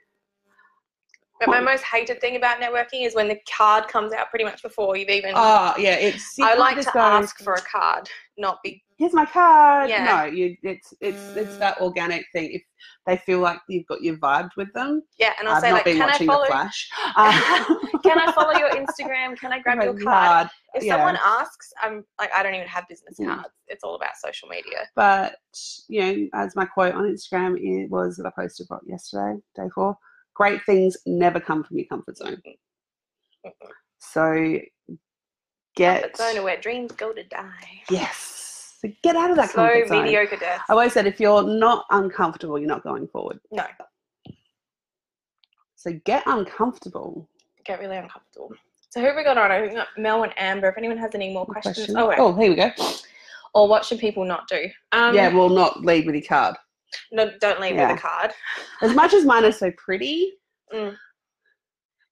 But 1.42 1.50
my 1.50 1.60
most 1.60 1.84
hated 1.84 2.22
thing 2.22 2.36
about 2.36 2.62
networking 2.62 3.06
is 3.06 3.16
when 3.16 3.28
the 3.28 3.40
card 3.58 3.88
comes 3.88 4.14
out 4.14 4.30
pretty 4.30 4.46
much 4.46 4.62
before 4.62 4.96
you've 4.96 5.10
even. 5.10 5.34
oh 5.36 5.74
yeah, 5.78 5.96
it's. 5.96 6.38
I 6.40 6.54
like 6.56 6.80
to 6.80 6.98
ask 6.98 7.40
for 7.40 7.54
a 7.54 7.62
card, 7.62 8.10
not 8.38 8.60
be. 8.64 8.82
Here's 8.98 9.14
my 9.14 9.26
card. 9.26 9.90
Yeah. 9.90 10.06
No, 10.06 10.24
you. 10.26 10.56
It's 10.62 10.94
it's 11.02 11.36
it's 11.36 11.58
that 11.58 11.82
organic 11.82 12.24
thing. 12.34 12.52
If 12.54 12.62
they 13.08 13.18
feel 13.18 13.40
like 13.40 13.58
you've 13.68 13.88
got 13.88 14.04
your 14.04 14.16
vibed 14.18 14.52
with 14.58 14.72
them, 14.74 15.02
Yeah, 15.18 15.34
and 15.40 15.50
I'll 15.50 15.56
I've 15.56 15.62
say 15.64 15.74
like, 15.74 15.86
can 15.86 16.04
I 16.08 16.18
follow? 16.20 16.46
Flash. 16.46 16.88
Uh, 17.16 17.76
Can 18.04 18.20
I 18.20 18.32
follow 18.32 18.54
your 18.58 18.70
Instagram? 18.70 19.36
Can 19.38 19.52
I 19.52 19.60
grab 19.64 19.82
your 19.82 19.98
card? 20.00 20.50
If 20.76 20.84
yeah. 20.84 20.96
someone 20.98 21.18
asks, 21.24 21.72
I'm 21.82 22.04
like, 22.20 22.32
I 22.36 22.42
don't 22.44 22.54
even 22.56 22.68
have 22.68 22.88
business 22.88 23.18
Mm. 23.20 23.26
cards. 23.36 23.50
It's 23.68 23.84
all 23.84 23.96
about 23.96 24.12
social 24.24 24.48
media. 24.48 24.88
But 24.96 25.36
you 25.88 26.02
know, 26.02 26.28
as 26.36 26.56
my 26.56 26.66
quote 26.66 26.94
on 26.94 27.04
Instagram 27.06 27.58
it 27.60 27.90
was 27.90 28.18
that 28.18 28.28
I 28.28 28.32
posted 28.40 28.68
what 28.70 28.82
yesterday, 28.86 29.40
day 29.56 29.68
four. 29.74 29.98
Great 30.42 30.66
things 30.66 30.98
never 31.06 31.40
come 31.40 31.64
from 31.64 31.78
your 31.78 31.86
comfort 31.86 32.18
zone. 32.18 32.42
So 34.00 34.58
get 35.76 36.02
Comfort 36.16 36.18
zone 36.36 36.44
where 36.44 36.60
dreams 36.60 36.92
go 36.94 37.14
to 37.14 37.24
die. 37.26 37.84
yes, 37.92 38.76
so 38.82 38.90
get 39.04 39.16
out 39.16 39.30
of 39.30 39.38
that 39.38 39.52
Slow, 39.52 39.68
comfort 39.70 39.88
zone. 39.90 40.04
mediocre 40.04 40.38
death. 40.38 40.62
I 40.68 40.74
always 40.74 40.94
said 40.94 41.06
if 41.06 41.20
you're 41.20 41.44
not 41.44 41.86
uncomfortable, 41.92 42.58
you're 42.58 42.68
not 42.68 42.84
going 42.84 43.08
forward. 43.08 43.40
No, 43.52 43.66
So 45.76 45.94
get 46.06 46.24
uncomfortable. 46.26 47.30
get 47.64 47.80
really 47.80 47.98
uncomfortable. 47.98 48.52
So 48.90 49.00
who 49.00 49.06
have 49.08 49.16
we 49.16 49.24
got 49.24 49.38
on? 49.38 49.52
I 49.52 49.68
think 49.68 49.80
Mel 49.98 50.24
and 50.24 50.34
Amber. 50.38 50.70
If 50.70 50.78
anyone 50.80 50.98
has 50.98 51.14
any 51.14 51.32
more 51.32 51.46
questions, 51.46 51.76
Question. 51.78 51.98
oh, 51.98 52.08
wait. 52.10 52.18
Oh, 52.20 52.36
here 52.36 52.50
we 52.50 52.56
go. 52.56 52.72
or 53.54 53.68
what 53.68 53.86
should 53.86 54.00
people 54.00 54.26
not 54.26 54.48
do? 54.48 54.64
Um, 54.92 55.14
yeah, 55.14 55.32
well, 55.34 55.50
not 55.50 55.82
lead 55.86 56.08
with 56.08 56.16
your 56.16 56.24
card. 56.24 56.56
No, 57.12 57.32
don't 57.40 57.60
leave 57.62 57.76
Yeah. 57.76 57.92
with 57.92 58.00
a 58.00 58.02
card. 58.02 58.32
As 58.82 58.94
much 58.96 59.14
as 59.14 59.26
mine 59.26 59.46
are 59.46 59.52
so 59.52 59.72
pretty, 59.72 60.34
Mm. 60.74 60.96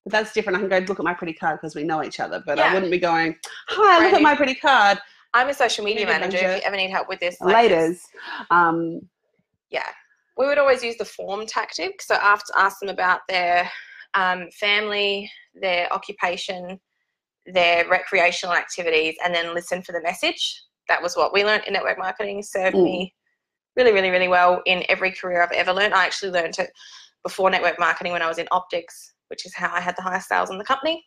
but 0.06 0.12
that's 0.12 0.34
different. 0.34 0.58
I 0.58 0.60
can 0.60 0.70
go 0.70 0.78
look 0.80 1.00
at 1.00 1.06
my 1.06 1.14
pretty 1.14 1.34
card 1.34 1.60
because 1.60 1.76
we 1.76 1.84
know 1.84 2.04
each 2.04 2.20
other, 2.20 2.42
but 2.46 2.58
Yeah. 2.58 2.66
I 2.70 2.74
wouldn't 2.74 2.92
be 2.92 3.00
going, 3.00 3.38
"Hi, 3.70 4.04
look 4.06 4.14
at 4.14 4.22
my 4.22 4.36
pretty 4.36 4.56
card." 4.56 5.00
I'm 5.34 5.48
a 5.50 5.54
social 5.54 5.86
media 5.86 6.06
Maybe 6.06 6.20
manager. 6.20 6.38
If 6.38 6.58
you 6.58 6.64
ever 6.64 6.76
need 6.76 6.90
help 6.90 7.08
with 7.08 7.20
this, 7.20 7.40
like, 7.40 7.54
Later's. 7.54 8.04
Um, 8.50 9.08
yeah, 9.70 9.88
we 10.38 10.48
would 10.48 10.58
always 10.58 10.84
use 10.84 10.98
the 10.98 11.06
form 11.06 11.46
tactic. 11.46 12.02
So 12.02 12.16
after 12.16 12.52
ask 12.56 12.80
them 12.80 12.90
about 12.90 13.22
their 13.28 13.70
um, 14.16 14.50
family, 14.52 15.32
their 15.54 15.92
occupation, 15.94 16.80
their 17.46 17.88
recreational 17.88 18.56
activities, 18.56 19.16
and 19.24 19.34
then 19.36 19.54
listen 19.54 19.84
for 19.84 19.92
the 19.92 20.02
message. 20.02 20.64
That 20.88 21.02
was 21.04 21.16
what 21.16 21.32
we 21.32 21.46
learned 21.46 21.66
in 21.66 21.74
network 21.74 22.00
marketing. 22.00 22.42
Served 22.42 22.76
Mm. 22.76 22.84
me 22.84 23.16
really, 23.76 23.92
really, 23.92 24.10
really 24.10 24.28
well 24.28 24.62
in 24.66 24.84
every 24.90 25.12
career 25.12 25.42
I've 25.42 25.52
ever 25.52 25.74
learned. 25.74 25.94
I 25.94 26.06
actually 26.06 26.32
learned 26.32 26.58
it 26.60 26.72
before 27.24 27.50
network 27.50 27.80
marketing 27.80 28.12
when 28.14 28.22
I 28.22 28.28
was 28.28 28.38
in 28.38 28.48
optics, 28.52 29.14
which 29.30 29.46
is 29.46 29.54
how 29.54 29.72
I 29.74 29.82
had 29.82 29.96
the 29.98 30.02
highest 30.02 30.28
sales 30.28 30.50
in 30.50 30.58
the 30.58 30.64
company. 30.64 31.06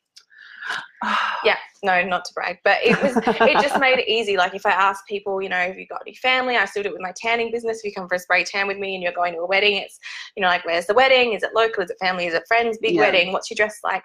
Yeah, 1.44 1.56
no, 1.82 2.04
not 2.04 2.24
to 2.26 2.32
brag, 2.34 2.58
but 2.62 2.78
it 2.84 3.02
was 3.02 3.16
it 3.16 3.60
just 3.60 3.80
made 3.80 3.98
it 3.98 4.08
easy. 4.08 4.36
Like 4.36 4.54
if 4.54 4.64
I 4.64 4.70
ask 4.70 5.04
people, 5.08 5.42
you 5.42 5.48
know, 5.48 5.56
have 5.56 5.76
you 5.76 5.88
got 5.88 6.02
any 6.06 6.14
family? 6.14 6.56
I 6.56 6.66
still 6.66 6.84
do 6.84 6.90
it 6.90 6.92
with 6.92 7.00
my 7.00 7.12
tanning 7.16 7.50
business. 7.50 7.78
If 7.78 7.84
you 7.84 7.92
come 7.92 8.06
for 8.06 8.14
a 8.14 8.18
spray 8.20 8.44
tan 8.44 8.68
with 8.68 8.78
me 8.78 8.94
and 8.94 9.02
you're 9.02 9.12
going 9.12 9.34
to 9.34 9.40
a 9.40 9.46
wedding, 9.46 9.78
it's 9.78 9.98
you 10.36 10.40
know, 10.40 10.46
like 10.46 10.64
where's 10.64 10.86
the 10.86 10.94
wedding? 10.94 11.32
Is 11.32 11.42
it 11.42 11.50
local? 11.52 11.82
Is 11.82 11.90
it 11.90 11.96
family? 12.00 12.26
Is 12.26 12.34
it 12.34 12.44
friends? 12.46 12.78
Big 12.80 12.94
Yeah. 12.94 13.00
wedding? 13.00 13.32
What's 13.32 13.50
your 13.50 13.56
dress 13.56 13.80
like? 13.82 14.04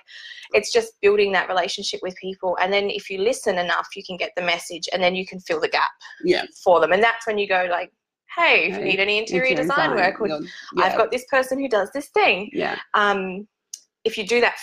It's 0.54 0.72
just 0.72 0.94
building 1.00 1.32
that 1.34 1.48
relationship 1.48 2.00
with 2.02 2.16
people, 2.16 2.58
and 2.60 2.74
then 2.74 2.90
if 2.90 3.08
you 3.08 3.20
listen 3.20 3.60
enough, 3.60 3.90
you 3.96 4.02
can 4.04 4.18
get 4.18 4.32
the 4.36 4.42
message, 4.42 4.90
and 4.92 5.04
then 5.04 5.14
you 5.14 5.28
can 5.28 5.40
fill 5.42 5.62
the 5.62 5.70
gap 5.70 5.92
yeah. 6.24 6.46
for 6.64 6.80
them, 6.80 6.92
and 6.92 7.04
that's 7.04 7.28
when 7.28 7.38
you 7.38 7.48
go 7.48 7.68
like, 7.70 7.92
hey, 8.36 8.66
if 8.70 8.78
you 8.78 8.84
need 8.84 9.00
any 9.00 9.18
interior, 9.18 9.56
design 9.56 9.92
work, 9.96 10.20
or 10.20 10.28
you'll- 10.28 10.46
I've 10.78 10.98
got 10.98 11.12
this 11.12 11.26
person 11.30 11.60
who 11.60 11.68
does 11.70 11.90
this 11.94 12.10
thing 12.10 12.50
yeah. 12.54 12.78
um, 12.94 13.48
if 14.04 14.18
you 14.18 14.26
do 14.28 14.42
that 14.42 14.56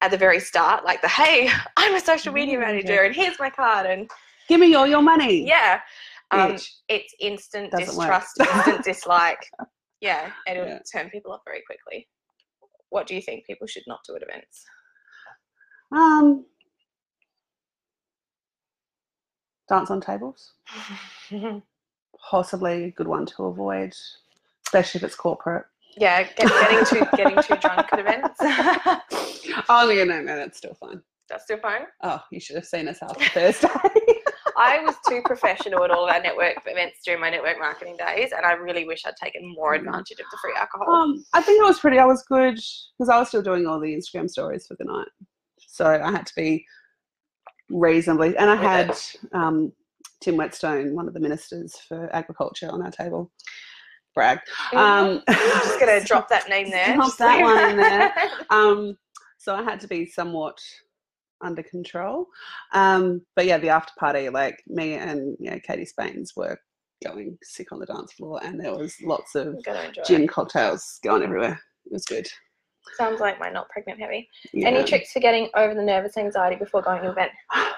at 0.00 0.10
the 0.10 0.16
very 0.16 0.40
start, 0.40 0.84
like 0.84 1.00
the 1.00 1.08
hey, 1.08 1.48
I'm 1.76 1.94
a 1.94 2.00
social 2.00 2.32
media 2.32 2.58
manager 2.58 2.94
yeah. 2.94 3.04
and 3.04 3.14
here's 3.14 3.38
my 3.38 3.50
card, 3.50 3.86
and 3.86 4.10
Give 4.48 4.60
me 4.60 4.74
all 4.74 4.86
your 4.86 5.02
money. 5.02 5.46
yeah, 5.46 5.80
um, 6.32 6.56
it's 6.88 7.14
instant 7.20 7.70
Doesn't 7.70 7.86
distrust, 7.94 8.38
instant 8.40 8.84
dislike. 8.84 9.46
Yeah, 10.00 10.30
it'll 10.48 10.66
Yeah. 10.66 10.78
turn 10.92 11.08
people 11.10 11.32
off 11.32 11.42
very 11.46 11.62
quickly. 11.64 12.08
What 12.90 13.06
do 13.06 13.14
you 13.14 13.22
think 13.22 13.46
people 13.46 13.66
should 13.68 13.84
not 13.86 14.00
do 14.06 14.16
at 14.16 14.22
events? 14.22 14.64
Um, 15.92 16.44
Dance 19.68 19.90
on 19.90 20.00
tables, 20.00 20.52
possibly 22.28 22.84
a 22.84 22.90
good 22.90 23.08
one 23.08 23.26
to 23.26 23.44
avoid, 23.44 23.94
especially 24.66 24.98
if 24.98 25.04
it's 25.04 25.14
corporate. 25.14 25.64
yeah, 25.96 26.22
get, 26.22 26.48
getting 26.48 26.84
too 26.86 27.06
getting 27.16 27.42
too 27.42 27.56
drunk 27.60 27.92
at 27.92 27.98
events. 27.98 28.38
Oh 29.68 29.90
yeah, 29.90 30.04
no, 30.04 30.20
no, 30.22 30.36
that's 30.36 30.56
still 30.58 30.74
fine. 30.74 31.02
That's 31.28 31.44
still 31.44 31.58
fine. 31.58 31.82
Oh, 32.02 32.20
you 32.30 32.40
should 32.40 32.56
have 32.56 32.64
seen 32.64 32.88
us 32.88 32.98
after 33.02 33.24
Thursday. 33.26 33.68
I 34.56 34.80
was 34.80 34.94
too 35.08 35.20
professional 35.24 35.82
at 35.84 35.90
all 35.90 36.04
of 36.08 36.14
our 36.14 36.20
network 36.22 36.56
events 36.66 37.00
during 37.04 37.20
my 37.20 37.30
network 37.30 37.58
marketing 37.58 37.96
days, 37.96 38.32
and 38.36 38.44
I 38.46 38.52
really 38.52 38.86
wish 38.86 39.02
I'd 39.06 39.16
taken 39.16 39.42
more 39.54 39.74
advantage 39.74 40.18
of 40.20 40.26
the 40.30 40.38
free 40.42 40.52
alcohol. 40.56 40.88
um, 40.94 41.24
I 41.32 41.42
think 41.42 41.60
it 41.60 41.66
was 41.66 41.80
pretty. 41.80 41.98
I 41.98 42.04
was 42.06 42.22
good 42.22 42.54
because 42.54 43.08
I 43.10 43.18
was 43.18 43.28
still 43.28 43.42
doing 43.42 43.66
all 43.66 43.80
the 43.80 43.94
Instagram 43.94 44.28
stories 44.30 44.66
for 44.66 44.76
the 44.78 44.84
night, 44.84 45.08
so 45.58 45.86
I 45.86 46.10
had 46.10 46.26
to 46.26 46.34
be 46.36 46.64
reasonably. 47.68 48.36
And 48.36 48.50
I 48.50 48.56
had 48.56 48.96
um, 49.32 49.72
Tim 50.22 50.36
Whetstone, 50.36 50.94
one 50.94 51.08
of 51.08 51.14
the 51.14 51.20
ministers 51.20 51.76
for 51.88 52.14
agriculture, 52.14 52.70
on 52.70 52.82
our 52.82 52.90
table. 52.90 53.30
Brag. 54.14 54.38
Um, 54.72 55.22
I'm 55.28 55.62
just 55.62 55.80
gonna 55.80 56.00
drop 56.04 56.28
that 56.28 56.48
name 56.48 56.70
there. 56.70 56.94
Drop 56.94 57.16
that 57.16 57.38
so- 57.38 57.42
one 57.42 57.70
in 57.70 57.76
there. 57.76 58.14
um, 58.50 58.96
so 59.38 59.54
I 59.54 59.62
had 59.62 59.80
to 59.80 59.88
be 59.88 60.06
somewhat 60.06 60.58
under 61.42 61.62
control. 61.62 62.26
Um, 62.72 63.22
but 63.34 63.46
yeah, 63.46 63.58
the 63.58 63.70
after 63.70 63.92
party, 63.98 64.28
like 64.28 64.62
me 64.66 64.94
and 64.94 65.36
you 65.40 65.50
know, 65.50 65.58
Katie 65.66 65.84
Spains 65.84 66.32
were 66.36 66.56
going 67.04 67.36
sick 67.42 67.72
on 67.72 67.80
the 67.80 67.86
dance 67.86 68.12
floor, 68.12 68.40
and 68.44 68.60
there 68.60 68.76
was 68.76 68.94
lots 69.02 69.34
of 69.34 69.48
I'm 69.48 69.60
gonna 69.62 69.82
enjoy 69.82 70.02
gin 70.04 70.28
cocktails 70.28 71.00
going 71.02 71.22
everywhere. 71.22 71.60
It 71.86 71.92
was 71.92 72.04
good. 72.04 72.28
Sounds 72.96 73.20
like 73.20 73.38
my 73.40 73.48
not 73.48 73.68
pregnant 73.68 74.00
heavy. 74.00 74.28
Yeah. 74.52 74.68
Any 74.68 74.84
tricks 74.84 75.12
for 75.12 75.20
getting 75.20 75.48
over 75.54 75.74
the 75.74 75.82
nervous 75.82 76.16
anxiety 76.16 76.56
before 76.56 76.82
going 76.82 76.98
to 77.02 77.06
an 77.06 77.12
event? 77.12 77.32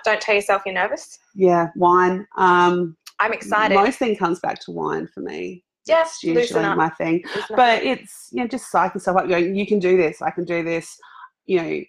Don't 0.05 0.21
tell 0.21 0.35
yourself 0.35 0.63
you're 0.67 0.75
nervous. 0.75 1.19
Yeah, 1.35 1.69
wine. 1.77 2.27
Um, 2.37 2.97
I'm 3.21 3.33
excited. 3.33 3.75
Most 3.75 3.99
thing 3.99 4.17
comes 4.17 4.41
back 4.41 4.59
to 4.61 4.71
wine 4.73 5.07
for 5.07 5.21
me. 5.21 5.63
yeah, 5.87 6.03
It's 6.03 6.23
usually 6.23 6.63
my 6.75 6.89
thing. 6.91 7.23
Loosen 7.27 7.43
up. 7.43 7.57
But 7.57 7.83
it's 7.85 8.29
you 8.33 8.41
know 8.41 8.49
just 8.49 8.71
psych 8.71 8.95
yourself 8.95 9.19
up. 9.19 9.29
Going, 9.29 9.55
you 9.55 9.67
can 9.67 9.79
do 9.79 9.97
this. 9.97 10.21
I 10.21 10.31
can 10.31 10.45
do 10.45 10.63
this. 10.65 10.99
You 11.47 11.63
know, 11.63 11.81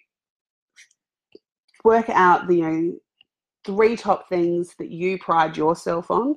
work 1.84 2.08
out 2.10 2.46
the 2.46 2.56
you 2.56 2.70
know 2.70 2.98
three 3.64 3.96
top 3.96 4.28
things 4.28 4.74
that 4.78 4.90
you 4.90 5.18
pride 5.18 5.56
yourself 5.56 6.10
on, 6.10 6.36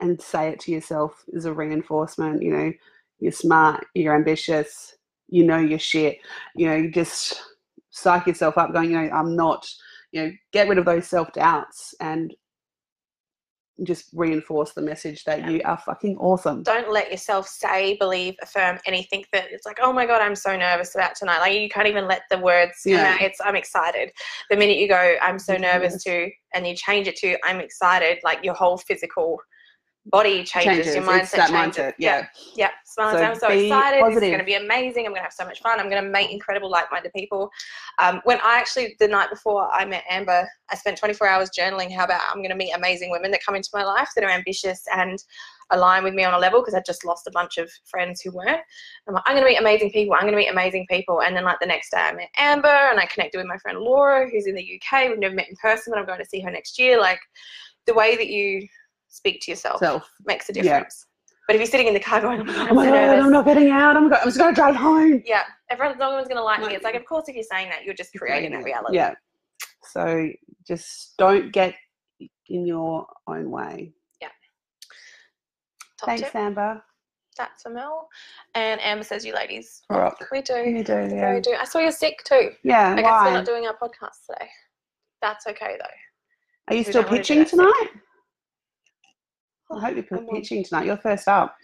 and 0.00 0.20
say 0.20 0.48
it 0.48 0.60
to 0.60 0.72
yourself 0.72 1.24
as 1.34 1.44
a 1.46 1.52
reinforcement. 1.52 2.42
You 2.42 2.50
know, 2.50 2.72
you're 3.20 3.32
smart. 3.32 3.86
You're 3.94 4.14
ambitious. 4.14 4.96
You 5.34 5.42
know 5.44 5.58
your 5.58 5.80
shit. 5.80 6.18
You 6.54 6.68
know, 6.68 6.76
you 6.76 6.92
just 6.92 7.42
psych 7.90 8.28
yourself 8.28 8.56
up. 8.56 8.72
Going, 8.72 8.92
you 8.92 8.96
know, 9.02 9.10
I'm 9.10 9.34
not. 9.34 9.66
You 10.12 10.22
know, 10.22 10.32
get 10.52 10.68
rid 10.68 10.78
of 10.78 10.84
those 10.84 11.08
self 11.08 11.32
doubts 11.32 11.92
and 12.00 12.32
just 13.82 14.10
reinforce 14.14 14.72
the 14.74 14.80
message 14.80 15.24
that 15.24 15.40
Yeah. 15.40 15.50
you 15.50 15.60
are 15.64 15.76
fucking 15.76 16.16
awesome. 16.18 16.62
don't 16.62 16.92
let 16.92 17.10
yourself 17.10 17.48
say, 17.48 17.96
believe, 17.98 18.36
affirm 18.40 18.78
anything 18.86 19.24
that 19.32 19.46
it's 19.50 19.66
like, 19.66 19.80
oh 19.82 19.92
my 19.92 20.06
god, 20.06 20.22
I'm 20.22 20.36
so 20.36 20.56
nervous 20.56 20.94
about 20.94 21.16
tonight. 21.16 21.40
Like 21.40 21.54
you 21.60 21.68
can't 21.68 21.88
even 21.88 22.06
let 22.06 22.22
the 22.30 22.38
words 22.38 22.78
come 22.84 22.92
Yeah. 22.92 23.14
out. 23.14 23.20
It's 23.22 23.40
I'm 23.44 23.56
excited. 23.56 24.12
The 24.50 24.56
minute 24.56 24.76
you 24.76 24.86
go, 24.86 25.16
I'm 25.20 25.40
so 25.40 25.56
nervous 25.56 26.04
too, 26.04 26.30
and 26.54 26.64
you 26.64 26.76
change 26.76 27.08
it 27.08 27.16
to 27.16 27.36
I'm 27.44 27.58
excited, 27.58 28.18
like 28.22 28.44
your 28.44 28.54
whole 28.54 28.78
physical 28.78 29.40
body 30.06 30.44
changes, 30.44 30.94
your 30.94 31.04
mindset 31.04 31.20
It's 31.20 31.30
that 31.32 31.50
changes. 31.50 31.76
mindset. 31.76 31.92
Yeah. 31.98 32.26
Yeah, 32.56 32.70
and 32.98 33.18
So 33.18 33.24
I'm 33.24 33.34
so 33.34 33.48
excited. 33.48 34.04
This 34.06 34.16
is 34.16 34.20
going 34.20 34.38
to 34.38 34.44
be 34.44 34.54
amazing. 34.54 35.06
I'm 35.06 35.12
going 35.12 35.20
to 35.20 35.22
have 35.22 35.32
so 35.32 35.44
much 35.44 35.60
fun. 35.60 35.80
I'm 35.80 35.88
going 35.90 36.02
to 36.02 36.08
meet 36.08 36.30
incredible, 36.30 36.70
like-minded 36.70 37.12
people. 37.14 37.50
Um, 37.98 38.20
when 38.24 38.38
I 38.42 38.58
actually, 38.58 38.96
the 39.00 39.08
night 39.08 39.30
before 39.30 39.72
I 39.72 39.84
met 39.84 40.04
Amber, 40.08 40.48
I 40.70 40.76
spent 40.76 40.98
24 40.98 41.26
hours 41.26 41.50
journaling. 41.58 41.94
How 41.94 42.04
about 42.04 42.20
I'm 42.30 42.38
going 42.38 42.50
to 42.50 42.56
meet 42.56 42.72
amazing 42.72 43.10
women 43.10 43.30
that 43.30 43.40
come 43.44 43.54
into 43.54 43.70
my 43.72 43.82
life 43.82 44.10
that 44.14 44.24
are 44.24 44.30
ambitious 44.30 44.82
and 44.94 45.18
align 45.70 46.04
with 46.04 46.14
me 46.14 46.24
on 46.24 46.34
a 46.34 46.38
level 46.38 46.60
because 46.60 46.74
I 46.74 46.82
just 46.86 47.04
lost 47.04 47.26
a 47.26 47.30
bunch 47.32 47.56
of 47.56 47.70
friends 47.86 48.20
who 48.20 48.30
weren't. 48.30 48.60
I'm 49.08 49.14
like, 49.14 49.22
I'm 49.26 49.34
going 49.34 49.44
to 49.44 49.50
meet 49.50 49.60
amazing 49.60 49.90
people. 49.90 50.14
I'm 50.14 50.22
going 50.22 50.32
to 50.32 50.38
meet 50.38 50.50
amazing 50.50 50.86
people. 50.88 51.22
And 51.22 51.34
then 51.34 51.44
like 51.44 51.58
the 51.60 51.66
next 51.66 51.90
day 51.90 51.98
I 51.98 52.12
met 52.12 52.28
Amber 52.36 52.68
and 52.68 53.00
I 53.00 53.06
connected 53.06 53.38
with 53.38 53.46
my 53.46 53.58
friend 53.58 53.78
Laura, 53.78 54.28
who's 54.30 54.46
in 54.46 54.54
the 54.54 54.80
UK. 54.80 55.08
We've 55.08 55.18
never 55.18 55.34
met 55.34 55.48
in 55.48 55.56
person, 55.56 55.92
but 55.92 55.98
I'm 55.98 56.06
going 56.06 56.18
to 56.18 56.26
see 56.26 56.40
her 56.40 56.50
next 56.50 56.78
year. 56.78 57.00
Like 57.00 57.20
the 57.86 57.94
way 57.94 58.16
that 58.16 58.28
you 58.28 58.68
speak 59.14 59.40
to 59.42 59.50
yourself 59.50 59.78
Self. 59.78 60.10
makes 60.26 60.48
a 60.48 60.52
difference. 60.52 61.06
Yeah. 61.06 61.10
But 61.46 61.56
if 61.56 61.60
you're 61.60 61.70
sitting 61.70 61.86
in 61.88 61.94
the 61.94 62.00
car 62.00 62.20
going, 62.20 62.40
oh 62.40 62.44
my 62.44 62.68
Oh 62.70 62.84
so 62.84 62.90
god. 62.90 63.18
I'm 63.18 63.32
not 63.32 63.44
getting 63.44 63.70
out. 63.70 63.96
I'm, 63.96 64.08
go- 64.08 64.16
I'm 64.16 64.24
just 64.28 64.38
going 64.38 64.54
to 64.54 64.58
drive 64.58 64.74
home. 64.76 65.22
Yeah, 65.26 65.42
everyone's 65.70 65.98
no 65.98 66.10
one's 66.10 66.26
gonna 66.28 66.42
like 66.42 66.60
me. 66.60 66.74
It's 66.74 66.84
like, 66.84 66.94
of 66.94 67.04
course, 67.04 67.28
if 67.28 67.34
you're 67.34 67.44
saying 67.44 67.68
that, 67.70 67.84
you're 67.84 67.94
just 67.94 68.12
creating 68.16 68.52
that 68.52 68.64
reality. 68.64 68.96
Yeah. 68.96 69.14
So 69.82 70.28
just 70.66 71.14
don't 71.18 71.52
get 71.52 71.74
in 72.48 72.66
your 72.66 73.06
own 73.26 73.50
way. 73.50 73.92
Top 75.98 76.08
Thanks, 76.08 76.22
tip. 76.22 76.34
Amber. 76.34 76.82
That's 77.36 77.62
for 77.62 77.70
Mel. 77.70 78.08
And 78.54 78.80
Amber 78.80 79.04
says, 79.04 79.24
"You 79.24 79.34
ladies 79.34 79.82
Rock. 79.90 80.18
We 80.32 80.40
do. 80.42 80.54
You 80.54 80.82
do, 80.84 81.08
yeah. 81.10 81.34
We 81.34 81.40
do. 81.40 81.52
I 81.58 81.64
saw 81.64 81.78
you're 81.78 81.90
sick 81.92 82.18
too. 82.24 82.50
Yeah, 82.62 82.92
I 82.92 82.96
guess 82.96 83.04
why? 83.10 83.24
we're 83.26 83.32
not 83.34 83.46
doing 83.46 83.66
our 83.66 83.74
podcast 83.76 84.26
today. 84.28 84.48
That's 85.22 85.46
okay 85.46 85.76
though. 85.78 85.86
Are 86.68 86.74
you 86.74 86.80
we 86.80 86.84
still 86.84 87.02
don't 87.02 87.10
wanna 87.10 87.22
do 87.22 87.34
pitching 87.34 87.58
that 87.58 87.74
sick. 87.80 87.90
I 89.72 89.80
hope 89.80 89.96
you're 90.10 90.22
pitching 90.34 90.64
tonight. 90.64 90.86
You're 90.86 90.96
first 90.98 91.26
up. 91.28 91.56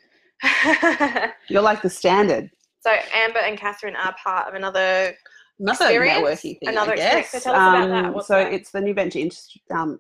You're 1.48 1.62
like 1.62 1.82
the 1.82 1.90
standard. 1.90 2.50
so 2.80 2.90
Amber 3.12 3.40
and 3.40 3.58
Catherine 3.58 3.96
are 3.96 4.14
part 4.22 4.48
of 4.48 4.54
another. 4.54 5.14
Another 5.58 5.84
Experience? 5.84 6.18
networking 6.20 6.58
thing, 6.60 6.68
Another 6.70 6.92
I 6.92 6.94
experience. 6.94 7.30
guess. 7.32 7.42
So 7.44 7.50
tell 7.52 7.54
us 7.60 7.68
about 7.84 7.88
that. 7.88 8.04
Um, 8.06 8.14
What's 8.14 8.28
so 8.28 8.34
that? 8.36 8.52
it's 8.54 8.70
the 8.70 8.80
New 8.80 8.94
Venture 8.94 9.18
Inst- 9.18 9.60
um, 9.70 9.98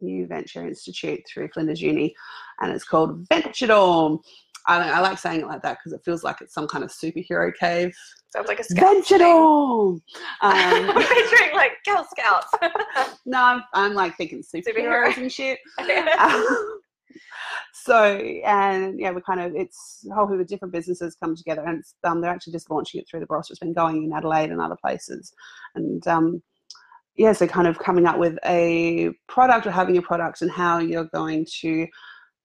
New 0.00 0.26
Venture 0.26 0.66
Institute 0.66 1.20
through 1.32 1.48
Flinders 1.54 1.80
Uni, 1.80 2.12
and 2.60 2.72
it's 2.72 2.82
called 2.82 3.24
Venture 3.28 3.68
Dorm. 3.68 4.18
I, 4.66 4.90
I 4.90 4.98
like 4.98 5.16
saying 5.18 5.42
it 5.42 5.46
like 5.46 5.62
that 5.62 5.78
because 5.78 5.92
it 5.92 6.00
feels 6.04 6.24
like 6.24 6.40
it's 6.40 6.52
some 6.52 6.66
kind 6.66 6.82
of 6.82 6.90
superhero 6.90 7.54
cave. 7.54 7.94
Sounds 8.30 8.48
like 8.48 8.58
a 8.58 8.64
scout. 8.64 8.92
Venture 8.94 9.18
thing. 9.18 9.26
Dorm. 9.28 10.02
I'm 10.40 10.88
Um, 10.90 10.96
picturing 11.08 11.54
like 11.54 11.70
Girl 11.84 12.04
Scouts. 12.10 12.48
no, 13.26 13.40
I'm, 13.40 13.62
I'm 13.74 13.94
like 13.94 14.16
thinking 14.16 14.42
Superhero. 14.42 15.06
superheroes 15.06 15.16
and 15.18 15.30
shit. 15.30 15.60
Um, 15.78 16.80
so 17.72 17.94
and 18.44 18.98
yeah, 18.98 19.10
we 19.10 19.20
kind 19.22 19.40
of 19.40 19.54
it's 19.54 20.06
a 20.10 20.14
whole 20.14 20.26
heap 20.26 20.40
of 20.40 20.46
different 20.46 20.72
businesses 20.72 21.16
come 21.22 21.34
together, 21.36 21.64
and 21.64 21.78
it's, 21.80 21.94
um, 22.04 22.20
they're 22.20 22.30
actually 22.30 22.52
just 22.52 22.70
launching 22.70 23.00
it 23.00 23.06
through 23.08 23.20
the 23.20 23.26
Barossa. 23.26 23.50
It's 23.50 23.58
been 23.58 23.72
going 23.72 24.04
in 24.04 24.12
Adelaide 24.12 24.50
and 24.50 24.60
other 24.60 24.76
places, 24.80 25.32
and 25.74 26.06
um, 26.06 26.42
yeah, 27.16 27.32
so 27.32 27.46
kind 27.46 27.66
of 27.68 27.78
coming 27.78 28.06
up 28.06 28.18
with 28.18 28.36
a 28.44 29.10
product 29.28 29.66
or 29.66 29.70
having 29.70 29.96
a 29.96 30.02
product 30.02 30.42
and 30.42 30.50
how 30.50 30.78
you're 30.78 31.08
going 31.14 31.46
to, 31.60 31.68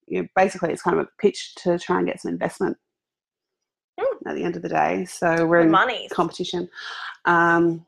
you 0.06 0.22
know, 0.22 0.26
basically 0.34 0.72
it's 0.72 0.80
kind 0.82 0.98
of 0.98 1.04
a 1.04 1.08
pitch 1.20 1.54
to 1.56 1.78
try 1.78 1.98
and 1.98 2.06
get 2.06 2.20
some 2.22 2.32
investment 2.32 2.76
Hmm. 4.00 4.28
at 4.28 4.34
the 4.34 4.42
end 4.42 4.56
of 4.56 4.62
the 4.62 4.70
day. 4.70 5.04
So 5.04 5.44
we're 5.44 5.58
The 5.58 5.64
in 5.66 5.70
money. 5.70 6.08
competition. 6.10 6.66
Um, 7.26 7.84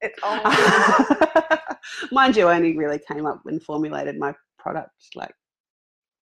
It's, 0.00 0.18
Mind 2.12 2.36
you, 2.36 2.46
I 2.46 2.56
only 2.56 2.76
really 2.76 3.00
came 3.10 3.26
up 3.26 3.42
and 3.46 3.62
formulated 3.62 4.18
my 4.18 4.32
product 4.58 4.92
like 5.14 5.34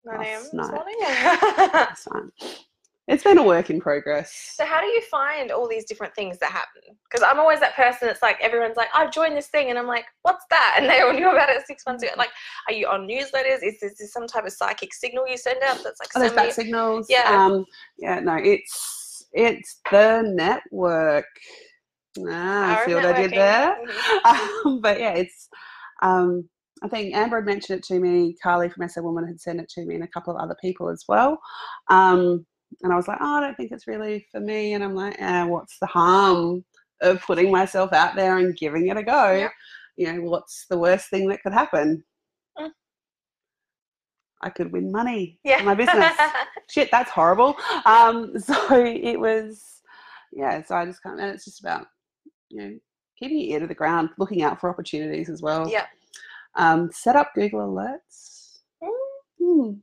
9 0.06 0.14
a.m. 0.14 0.24
last 0.24 0.44
this 0.44 0.54
night. 0.54 0.70
morning. 0.72 0.96
last. 1.02 2.66
It's 3.08 3.22
been 3.22 3.38
a 3.38 3.42
work 3.42 3.70
in 3.70 3.80
progress. 3.80 4.54
So 4.56 4.64
how 4.64 4.80
do 4.80 4.86
you 4.88 5.00
find 5.02 5.52
all 5.52 5.68
these 5.68 5.84
different 5.84 6.12
things 6.16 6.38
that 6.38 6.50
happen? 6.50 6.82
Because 7.08 7.24
I'm 7.28 7.38
always 7.38 7.60
that 7.60 7.76
person 7.76 8.08
It's 8.08 8.20
like 8.20 8.36
everyone's 8.40 8.76
like, 8.76 8.88
I've 8.92 9.12
joined 9.12 9.36
this 9.36 9.46
thing, 9.46 9.70
and 9.70 9.78
I'm 9.78 9.86
like, 9.86 10.06
what's 10.22 10.44
that? 10.50 10.74
And 10.76 10.90
they 10.90 11.00
all 11.02 11.12
knew 11.12 11.30
about 11.30 11.48
it 11.48 11.64
six 11.66 11.84
months 11.86 12.02
ago. 12.02 12.12
Like, 12.16 12.30
are 12.66 12.74
you 12.74 12.88
on 12.88 13.06
newsletters? 13.06 13.62
Is 13.62 13.78
this, 13.80 14.00
is 14.00 14.12
some 14.12 14.26
type 14.26 14.44
of 14.44 14.52
psychic 14.52 14.92
signal 14.92 15.28
you 15.28 15.36
send 15.36 15.62
out 15.62 15.80
that's 15.84 16.00
like 16.00 16.08
Oh, 16.16 16.20
there's 16.20 16.32
send 16.32 16.36
me- 16.36 16.46
back 16.46 16.52
signals. 16.52 17.06
Yeah. 17.08 17.46
Um, 17.46 17.64
yeah. 17.98 18.18
No, 18.18 18.34
it's 18.36 19.24
it's 19.32 19.80
the 19.90 20.22
network. 20.34 21.26
Ah, 22.28 22.74
Power 22.74 22.86
see 22.86 22.94
what 22.94 23.04
I 23.04 23.22
did 23.22 23.30
there? 23.30 23.76
Mhm. 23.86 24.64
um, 24.66 24.80
but 24.80 24.98
yeah, 24.98 25.12
it's. 25.12 25.48
Um, 26.02 26.48
I 26.82 26.88
think 26.88 27.14
Amber 27.14 27.36
had 27.36 27.46
mentioned 27.46 27.78
it 27.78 27.84
to 27.84 27.98
me. 27.98 28.36
Carly 28.42 28.68
from 28.68 28.88
SA 28.88 29.00
Woman 29.00 29.26
had 29.26 29.40
sent 29.40 29.60
it 29.60 29.68
to 29.70 29.84
me, 29.86 29.94
and 29.94 30.04
a 30.04 30.08
couple 30.08 30.34
of 30.36 30.40
other 30.42 30.56
people 30.60 30.88
as 30.90 31.04
well. 31.08 31.38
Um, 31.88 32.44
and 32.82 32.92
I 32.92 32.96
was 32.96 33.08
like, 33.08 33.18
oh, 33.20 33.36
I 33.36 33.40
don't 33.40 33.56
think 33.56 33.72
it's 33.72 33.86
really 33.86 34.26
for 34.30 34.40
me. 34.40 34.74
And 34.74 34.84
I'm 34.84 34.94
like, 34.94 35.16
eh, 35.18 35.44
what's 35.44 35.78
the 35.78 35.86
harm 35.86 36.64
of 37.00 37.22
putting 37.22 37.50
myself 37.50 37.92
out 37.92 38.16
there 38.16 38.38
and 38.38 38.56
giving 38.56 38.88
it 38.88 38.96
a 38.96 39.02
go? 39.02 39.32
Yeah. 39.32 39.48
You 39.96 40.12
know, 40.12 40.20
what's 40.28 40.66
the 40.68 40.76
worst 40.78 41.08
thing 41.08 41.28
that 41.28 41.42
could 41.42 41.54
happen? 41.54 42.04
Mm. 42.58 42.70
I 44.42 44.50
could 44.50 44.72
win 44.72 44.92
money 44.92 45.38
Yeah. 45.44 45.62
my 45.62 45.74
business. 45.74 46.12
Shit, 46.70 46.90
that's 46.90 47.10
horrible. 47.10 47.56
Um, 47.86 48.38
so 48.38 48.54
it 48.84 49.18
was, 49.18 49.80
yeah. 50.32 50.62
So 50.64 50.74
I 50.74 50.84
just 50.84 51.02
kind 51.02 51.18
of, 51.18 51.24
and 51.24 51.34
it's 51.34 51.44
just 51.44 51.60
about, 51.60 51.86
you 52.50 52.58
know, 52.60 52.78
keeping 53.18 53.38
your 53.38 53.52
ear 53.54 53.60
to 53.60 53.66
the 53.66 53.74
ground, 53.74 54.10
looking 54.18 54.42
out 54.42 54.60
for 54.60 54.68
opportunities 54.68 55.30
as 55.30 55.40
well. 55.40 55.70
yeah. 55.70 55.86
Um, 56.56 56.90
set 56.92 57.16
up 57.16 57.32
Google 57.34 57.60
Alerts. 57.68 58.58
Mm. 59.40 59.80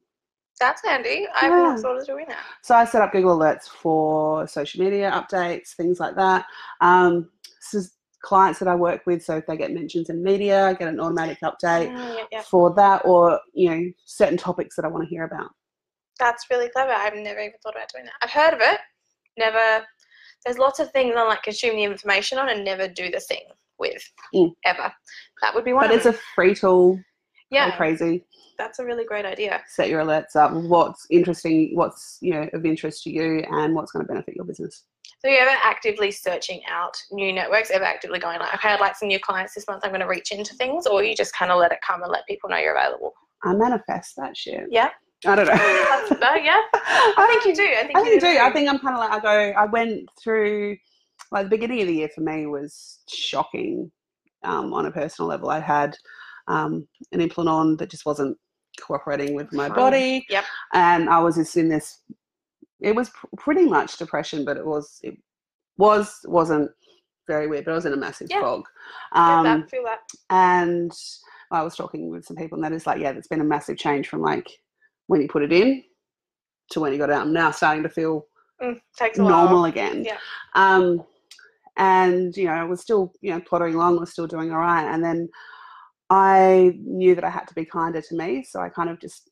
That's 0.60 0.86
handy. 0.86 1.28
I've 1.36 1.52
Yeah. 1.52 1.64
not 1.64 1.80
thought 1.80 1.98
of 1.98 2.06
doing 2.06 2.26
that. 2.30 2.44
So 2.62 2.76
I 2.76 2.86
set 2.86 3.02
up 3.02 3.12
Google 3.12 3.38
Alerts 3.38 3.68
for 3.68 4.48
social 4.48 4.84
media 4.84 5.12
updates, 5.12 5.74
things 5.76 6.00
like 6.00 6.16
that. 6.16 6.46
Um, 6.82 7.30
this 7.60 7.74
is 7.74 7.98
clients 8.22 8.60
that 8.60 8.68
I 8.68 8.76
work 8.76 9.06
with. 9.06 9.24
So 9.24 9.38
if 9.38 9.46
they 9.46 9.58
get 9.58 9.72
mentions 9.72 10.10
in 10.10 10.24
media, 10.24 10.66
I 10.68 10.74
get 10.74 10.88
an 10.88 11.00
automatic 11.00 11.40
update 11.42 11.90
Mm, 11.92 12.16
yeah, 12.18 12.24
yeah. 12.32 12.42
for 12.44 12.74
that, 12.76 13.06
or 13.06 13.40
you 13.54 13.70
know, 13.70 13.92
certain 14.06 14.38
topics 14.38 14.76
that 14.76 14.86
I 14.86 14.88
want 14.88 15.04
to 15.04 15.10
hear 15.10 15.24
about. 15.24 15.52
That's 16.20 16.46
really 16.50 16.70
clever. 16.70 16.92
I've 16.94 17.16
never 17.16 17.40
even 17.40 17.54
thought 17.62 17.76
about 17.76 17.92
doing 17.92 18.06
that. 18.06 18.14
I've 18.22 18.30
heard 18.32 18.54
of 18.54 18.62
it. 18.62 18.80
Never. 19.38 19.86
There's 20.46 20.58
lots 20.58 20.80
of 20.80 20.92
things 20.92 21.16
I 21.18 21.24
like 21.24 21.44
consume 21.44 21.76
the 21.76 21.84
information 21.84 22.38
on 22.38 22.50
and 22.50 22.64
never 22.64 22.88
do 22.88 23.10
the 23.10 23.20
thing 23.20 23.44
with 23.80 24.04
Mm. 24.34 24.52
ever. 24.66 24.92
That 25.42 25.54
would 25.56 25.66
be 25.66 25.74
one. 25.74 25.88
But 25.88 25.96
it's 25.96 26.06
a 26.06 26.14
free 26.36 26.56
tool. 26.56 27.00
Yeah. 27.50 27.76
crazy. 27.76 28.26
That's 28.58 28.80
a 28.80 28.86
really 28.86 29.06
great 29.06 29.26
idea. 29.26 29.62
Set 29.68 29.90
your 29.90 30.02
alerts 30.04 30.36
up. 30.36 30.52
What's 30.54 31.06
interesting? 31.12 31.72
What's 31.76 32.18
you 32.22 32.34
know 32.34 32.50
of 32.54 32.66
interest 32.66 33.04
to 33.04 33.12
you, 33.12 33.44
and 33.52 33.76
what's 33.76 33.92
going 33.92 34.06
to 34.06 34.08
benefit 34.08 34.36
your 34.36 34.46
business. 34.46 34.86
So 35.20 35.28
you 35.30 35.38
ever 35.38 35.56
actively 35.64 36.12
searching 36.12 36.62
out 36.68 36.96
new 37.12 37.32
networks? 37.32 37.72
Ever 37.72 37.84
actively 37.86 38.20
going 38.20 38.40
like, 38.40 38.54
okay, 38.56 38.70
I'd 38.70 38.80
like 38.80 38.96
some 38.96 39.08
new 39.08 39.20
clients 39.20 39.54
this 39.54 39.68
month. 39.68 39.82
I'm 39.84 39.92
going 39.92 40.02
to 40.02 40.08
reach 40.08 40.32
into 40.32 40.54
things, 40.56 40.86
or 40.88 41.04
you 41.04 41.16
just 41.16 41.34
kind 41.36 41.52
of 41.52 41.60
let 41.60 41.72
it 41.72 41.80
come 41.86 42.04
and 42.04 42.12
let 42.12 42.26
people 42.28 42.50
know 42.50 42.58
you're 42.58 42.76
available. 42.76 43.14
I 43.44 43.54
manifest 43.54 44.16
that 44.18 44.36
shit. 44.38 44.66
Yeah. 44.70 44.90
I 45.26 45.36
don't 45.36 45.48
know. 45.48 46.18
No, 46.20 46.36
yeah. 46.36 46.62
I 46.74 47.28
think 47.30 47.46
you 47.46 47.56
do. 47.56 47.72
I 47.72 47.84
think 47.86 47.98
I 47.98 48.02
you 48.02 48.20
think 48.20 48.22
do. 48.22 48.40
I 48.42 48.52
think 48.52 48.70
I'm 48.70 48.80
kind 48.80 48.96
of 48.96 49.00
like 49.00 49.12
I 49.12 49.20
go. 49.20 49.60
I 49.60 49.66
went 49.66 50.10
through 50.22 50.78
like 51.34 51.46
the 51.48 51.50
beginning 51.50 51.82
of 51.82 51.88
the 51.88 51.96
year 51.96 52.10
for 52.14 52.22
me 52.22 52.46
was 52.46 53.00
shocking 53.10 53.92
um, 54.44 54.74
on 54.74 54.86
a 54.86 54.92
personal 54.92 55.28
level. 55.28 55.50
I 55.50 55.60
had 55.60 55.96
um, 56.48 56.88
an 57.12 57.22
implant 57.22 57.50
on 57.50 57.76
that 57.78 57.90
just 57.90 58.06
wasn't 58.06 58.38
cooperating 58.80 59.36
with 59.36 59.52
my 59.52 59.68
body. 59.68 60.26
Yep. 60.30 60.46
And 60.74 61.10
I 61.10 61.20
was 61.20 61.36
just 61.36 61.58
in 61.58 61.70
this. 61.70 62.02
It 62.80 62.96
was 62.96 63.10
pr- 63.10 63.28
pretty 63.38 63.66
much 63.66 63.98
depression, 63.98 64.46
but 64.46 64.58
it 64.58 64.66
was 64.66 65.00
it 65.04 65.16
was 65.78 66.20
wasn't 66.26 66.70
very 67.28 67.48
weird. 67.48 67.66
But 67.66 67.72
I 67.72 67.76
was 67.76 67.86
in 67.86 67.94
a 67.94 67.98
massive 67.98 68.28
Yeah. 68.30 68.42
fog. 68.42 68.64
Um, 69.14 69.44
that, 69.44 69.70
feel 69.70 69.84
that. 69.86 70.00
and 70.30 70.92
I 71.52 71.64
was 71.64 71.76
talking 71.76 72.10
with 72.10 72.26
some 72.26 72.36
people, 72.38 72.56
and 72.58 72.64
that 72.64 72.74
is 72.74 72.86
like, 72.86 73.00
yeah, 73.02 73.12
there's 73.12 73.28
been 73.28 73.42
a 73.42 73.46
massive 73.46 73.78
change 73.78 74.08
from 74.08 74.22
like 74.22 74.48
when 75.08 75.22
you 75.22 75.28
put 75.28 75.44
it 75.44 75.52
in 75.54 75.84
to 76.72 76.80
when 76.80 76.92
you 76.92 76.98
got 77.00 77.10
it 77.10 77.14
out. 77.14 77.22
I'm 77.24 77.34
now 77.34 77.52
starting 77.52 77.84
to 77.84 77.90
feel 77.90 78.26
Mm, 78.62 78.80
takes 78.98 79.18
a 79.18 79.24
while. 79.24 79.46
normal 79.46 79.66
again. 79.66 80.04
Yeah. 80.06 80.18
Um, 80.56 81.04
and 81.78 82.36
you 82.36 82.46
know, 82.46 82.54
I 82.54 82.64
was 82.64 82.82
still 82.82 83.14
you 83.22 83.32
know 83.32 83.42
plottering 83.42 83.76
along, 83.76 84.00
was 84.00 84.12
still 84.12 84.28
doing 84.28 84.52
all 84.52 84.60
right, 84.60 84.86
and 84.94 85.04
then 85.04 85.30
I 86.10 86.74
knew 86.80 87.16
that 87.16 87.24
I 87.24 87.30
had 87.30 87.48
to 87.48 87.56
be 87.56 87.66
kinder 87.66 88.02
to 88.02 88.16
me, 88.16 88.44
so 88.44 88.60
I 88.60 88.70
kind 88.70 88.90
of 88.90 89.00
just 89.00 89.30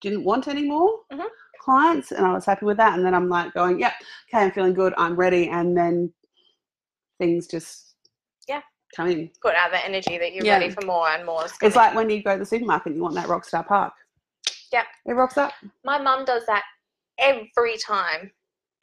didn't 0.00 0.24
want 0.24 0.46
any 0.48 0.62
more 0.68 1.00
Mhm. 1.10 1.26
clients, 1.60 2.12
and 2.12 2.24
I 2.26 2.32
was 2.32 2.44
happy 2.44 2.66
with 2.66 2.76
that. 2.76 2.94
And 2.94 3.04
then 3.04 3.14
I'm 3.14 3.28
like 3.28 3.52
going, 3.54 3.80
yep, 3.80 3.94
okay, 4.28 4.44
I'm 4.44 4.52
feeling 4.52 4.74
good, 4.74 4.94
I'm 4.96 5.16
ready, 5.16 5.48
and 5.48 5.76
then 5.76 6.12
things 7.18 7.46
just 7.46 7.96
Yeah. 8.46 8.62
come 8.94 9.08
in. 9.08 9.30
Put 9.40 9.54
out 9.54 9.70
the 9.70 9.84
energy 9.84 10.18
that 10.18 10.32
you're 10.32 10.44
Yeah. 10.44 10.58
ready 10.58 10.70
for 10.70 10.84
more 10.86 11.08
and 11.08 11.24
more. 11.26 11.44
It's 11.62 11.76
like 11.76 11.94
when 11.94 12.10
you 12.10 12.22
go 12.22 12.34
to 12.34 12.38
the 12.38 12.46
supermarket, 12.46 12.94
you 12.94 13.02
want 13.02 13.14
that 13.14 13.26
Rockstar 13.26 13.66
Park. 13.66 13.94
Yeah. 14.70 14.84
It 15.06 15.12
rocks 15.14 15.36
up. 15.36 15.52
My 15.82 15.98
mum 15.98 16.24
does 16.24 16.46
that 16.46 16.64
every 17.18 17.76
time. 17.78 18.32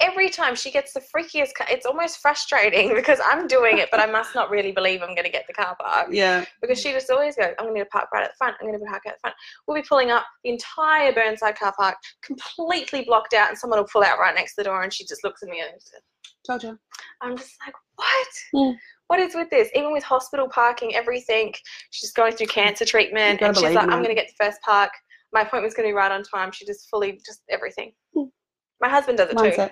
Every 0.02 0.30
time 0.30 0.56
she 0.56 0.72
gets 0.72 0.94
the 0.94 1.00
freakiest. 1.00 1.54
Car- 1.54 1.68
it's 1.70 1.86
almost 1.86 2.20
frustrating 2.20 2.94
because 2.96 3.20
I'm 3.24 3.48
doing 3.48 3.78
it, 3.78 3.90
but 3.92 4.00
I 4.00 4.06
must 4.06 4.36
not 4.36 4.50
really 4.50 4.72
believe 4.72 5.02
I'm 5.02 5.16
going 5.16 5.24
to 5.24 5.32
get 5.32 5.46
the 5.48 5.54
car 5.54 5.76
park 5.80 6.10
Yeah. 6.12 6.44
because 6.62 6.82
she 6.82 6.92
just 6.92 7.10
always 7.10 7.36
goes, 7.36 7.54
"I'm 7.60 7.68
going 7.68 7.80
to 7.80 7.86
park 7.86 8.10
right 8.14 8.24
at 8.24 8.32
the 8.32 8.38
front. 8.38 8.56
I'm 8.60 8.68
going 8.68 8.80
to 8.80 8.86
park 8.86 9.04
at 9.08 9.16
the 9.16 9.20
front." 9.22 9.36
We'll 9.68 9.82
be 9.82 9.88
pulling 9.88 10.12
up 10.12 10.26
the 10.44 10.50
entire 10.52 11.14
Burnside 11.14 11.58
car 11.58 11.74
park, 11.78 11.96
completely 12.24 13.04
blocked 13.06 13.34
out, 13.34 13.50
and 13.50 13.58
someone 13.58 13.80
will 13.80 13.88
pull 13.92 14.04
out 14.04 14.20
right 14.20 14.36
next 14.36 14.56
to 14.56 14.62
the 14.62 14.66
door, 14.66 14.84
and 14.84 14.94
she 14.94 15.06
just 15.06 15.24
looks 15.24 15.42
at 15.44 15.50
me 15.50 15.62
and 15.62 15.72
Told 16.46 16.64
you. 16.64 16.78
I'm 17.22 17.38
just 17.38 17.56
like, 17.66 17.74
what? 17.96 18.28
Mm. 18.54 18.76
What 19.08 19.20
is 19.20 19.36
with 19.36 19.50
this? 19.50 19.70
Even 19.76 19.92
with 19.92 20.04
hospital 20.04 20.48
parking, 20.48 20.96
everything. 20.96 21.54
She's 21.92 22.12
going 22.12 22.34
through 22.34 22.48
cancer 22.48 22.86
treatment, 22.86 23.42
and 23.42 23.56
she's 23.56 23.74
like, 23.74 23.78
I'm 23.90 24.04
going 24.04 24.10
to 24.10 24.16
get 24.16 24.28
the 24.28 24.46
first 24.46 24.62
park. 24.62 24.92
My 25.34 25.42
appointment's 25.42 25.76
going 25.76 25.88
to 25.88 25.92
be 25.92 25.96
right 25.96 26.12
on 26.12 26.24
time. 26.24 26.52
She 26.52 26.66
just 26.66 26.88
fully, 26.90 27.20
just 27.26 27.42
everything. 27.50 27.94
Mm. 28.16 28.30
My 28.82 28.90
husband 28.90 29.18
does 29.18 29.30
it 29.30 29.38
too. 29.38 29.44
Mindset. 29.44 29.72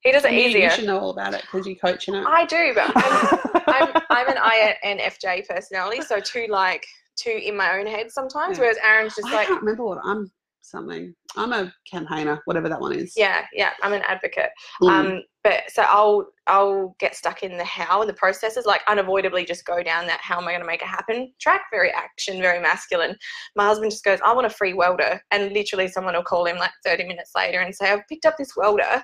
He 0.00 0.12
does 0.12 0.24
it 0.24 0.32
You- 0.32 0.40
easier. 0.40 0.64
You 0.64 0.70
should 0.70 0.84
know 0.86 0.98
all 0.98 1.10
about 1.10 1.34
it 1.34 1.42
because 1.42 1.66
you 1.66 1.76
coach 1.76 2.08
in 2.08 2.14
it. 2.14 2.24
I 2.26 2.44
do, 2.46 2.72
but 2.74 2.92
I'm, 2.94 3.88
I'm, 3.90 4.02
I'm 4.10 4.28
an 4.28 4.36
INFJ 4.84 5.46
personality, 5.48 6.02
so 6.02 6.20
too 6.20 6.46
like 6.48 6.84
too 7.16 7.40
in 7.42 7.56
my 7.56 7.78
own 7.78 7.86
head 7.86 8.10
sometimes. 8.10 8.58
Yeah. 8.58 8.64
Whereas 8.64 8.78
Aaron's 8.82 9.14
just 9.14 9.28
I 9.28 9.32
like, 9.34 9.48
can't 9.48 9.60
remember 9.60 9.84
what 9.84 9.98
I'm 10.04 10.30
something. 10.64 11.14
I'm 11.36 11.52
a 11.52 11.72
campaigner, 11.90 12.40
whatever 12.44 12.68
that 12.68 12.80
one 12.80 12.92
is. 12.92 13.14
yeah, 13.16 13.44
yeah, 13.52 13.70
I'm 13.82 13.92
an 13.92 14.02
advocate. 14.02 14.50
Mm. 14.82 14.88
Um, 14.88 15.22
but 15.42 15.62
so 15.68 15.82
I'll 15.82 16.26
I'll 16.46 16.96
get 16.98 17.14
stuck 17.14 17.42
in 17.42 17.56
the 17.56 17.64
how 17.64 18.00
and 18.00 18.08
the 18.08 18.14
processes, 18.14 18.66
like 18.66 18.80
unavoidably 18.88 19.44
just 19.44 19.66
go 19.66 19.82
down 19.82 20.06
that 20.06 20.20
how 20.22 20.38
am 20.38 20.48
I 20.48 20.52
going 20.52 20.60
to 20.60 20.66
make 20.66 20.82
it 20.82 20.88
happen 20.88 21.32
track. 21.40 21.62
Very 21.70 21.92
action, 21.92 22.40
very 22.40 22.60
masculine. 22.60 23.16
My 23.56 23.66
husband 23.66 23.90
just 23.90 24.04
goes, 24.04 24.20
I 24.24 24.32
want 24.32 24.46
a 24.46 24.50
free 24.50 24.72
welder, 24.74 25.20
and 25.30 25.52
literally 25.52 25.88
someone 25.88 26.14
will 26.14 26.22
call 26.22 26.46
him 26.46 26.56
like 26.56 26.72
30 26.84 27.04
minutes 27.04 27.32
later 27.36 27.60
and 27.60 27.74
say, 27.74 27.90
I've 27.90 28.08
picked 28.08 28.26
up 28.26 28.36
this 28.38 28.56
welder, 28.56 29.02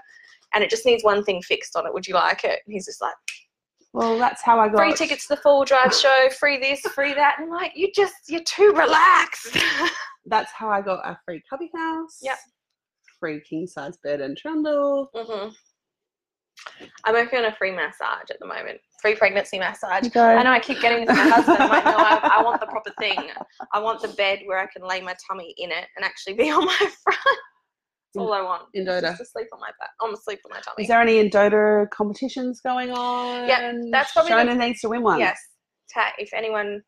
and 0.55 0.65
it 0.65 0.71
just 0.71 0.87
needs 0.87 1.05
one 1.05 1.25
thing 1.25 1.43
fixed 1.43 1.77
on 1.77 1.87
it. 1.87 1.93
Would 1.93 2.07
you 2.07 2.15
like 2.15 2.45
it? 2.45 2.61
And 2.67 2.73
he's 2.73 2.87
just 2.87 3.03
like, 3.03 3.15
well, 3.93 4.19
that's 4.19 4.43
how 4.43 4.61
I 4.61 4.69
got 4.69 4.79
free 4.79 4.95
tickets 4.95 5.27
to 5.27 5.35
the 5.35 5.41
Full 5.41 5.65
Drive 5.65 5.95
show, 5.95 6.29
free 6.39 6.59
this, 6.59 6.81
free 6.93 7.15
that. 7.15 7.37
And 7.41 7.51
like, 7.51 7.73
you 7.75 7.91
just 7.95 8.15
you're 8.29 8.45
too 8.45 8.73
relaxed. 8.77 9.57
That's 10.27 10.53
how 10.53 10.69
I 10.69 10.81
got 10.81 11.01
a 11.05 11.19
free 11.25 11.43
cubby 11.49 11.71
house. 11.75 12.19
Yep. 12.23 12.39
Free 13.19 13.41
king 13.41 13.67
size 13.67 13.97
bed 14.03 14.21
and 14.21 14.37
trundle. 14.37 15.11
Mm-hmm. 15.15 15.49
I'm 17.05 17.15
working 17.15 17.39
on 17.39 17.47
a 17.47 17.55
free 17.57 17.73
massage 17.73 18.31
at 18.31 18.39
the 18.39 18.47
moment, 18.47 18.81
free 19.01 19.15
pregnancy 19.15 19.59
massage. 19.59 20.05
You 20.05 20.11
go. 20.11 20.25
I 20.25 20.43
know 20.43 20.53
I 20.53 20.61
keep 20.61 20.81
getting 20.81 21.07
to 21.07 21.13
my 21.13 21.29
husband. 21.29 21.57
I'm 21.59 21.71
like, 21.71 21.85
no, 21.85 21.97
I, 21.97 22.39
I 22.39 22.43
want 22.43 22.61
the 22.61 22.67
proper 22.67 22.93
thing. 22.99 23.31
I 23.73 23.81
want 23.81 24.03
the 24.03 24.09
bed 24.09 24.41
where 24.45 24.59
I 24.59 24.67
can 24.67 24.87
lay 24.87 25.01
my 25.01 25.15
tummy 25.27 25.55
in 25.57 25.71
it 25.71 25.87
and 25.97 26.05
actually 26.05 26.35
be 26.35 26.51
on 26.51 26.67
my 26.67 26.77
front. 26.77 27.39
That's 28.15 28.23
all 28.27 28.33
I 28.33 28.43
want. 28.43 28.63
In 28.75 28.85
Just 28.87 29.19
to 29.19 29.25
sleep 29.25 29.47
on 29.53 29.61
my 29.61 29.71
back. 29.79 29.91
I'm 30.03 30.13
asleep 30.15 30.41
on 30.45 30.51
my 30.51 30.61
tummy. 30.61 30.83
Is 30.83 30.89
there 30.89 31.01
any 31.01 31.19
in 31.19 31.31
Dota 31.31 31.89
competitions 31.91 32.61
going 32.61 32.91
on? 32.91 33.47
Yeah, 33.49 33.73
that's 33.93 34.13
probably 34.13 34.33
the- 34.33 34.37
Shona 34.39 34.57
needs 34.59 34.81
to 34.81 34.89
win 34.89 35.03
one. 35.03 35.21
Yes. 35.21 35.39
Ta- 35.95 36.13
if 36.19 36.33
anyone 36.33 36.83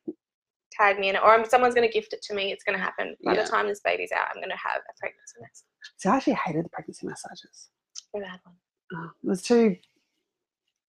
tag 0.72 0.98
me 0.98 1.10
in 1.10 1.16
it, 1.16 1.22
or 1.22 1.44
someone's 1.48 1.74
going 1.74 1.86
to 1.86 1.92
gift 1.92 2.12
it 2.12 2.22
to 2.22 2.34
me, 2.34 2.50
it's 2.50 2.64
going 2.64 2.76
to 2.76 2.82
happen. 2.82 3.14
By 3.24 3.34
Yeah. 3.34 3.42
the 3.44 3.48
time 3.48 3.68
this 3.68 3.80
baby's 3.84 4.10
out, 4.10 4.26
I'm 4.30 4.36
going 4.36 4.48
to 4.50 4.56
have 4.56 4.80
a 4.80 4.92
pregnancy 4.98 5.36
massage. 5.40 5.64
So 5.98 6.10
I 6.10 6.16
actually 6.16 6.38
hated 6.44 6.64
the 6.64 6.70
pregnancy 6.70 7.06
massages. 7.06 7.68
Never 8.14 8.26
had 8.26 8.40
one. 8.44 8.56
Oh, 8.94 9.10
it 9.22 9.26
was 9.28 9.42
too. 9.42 9.76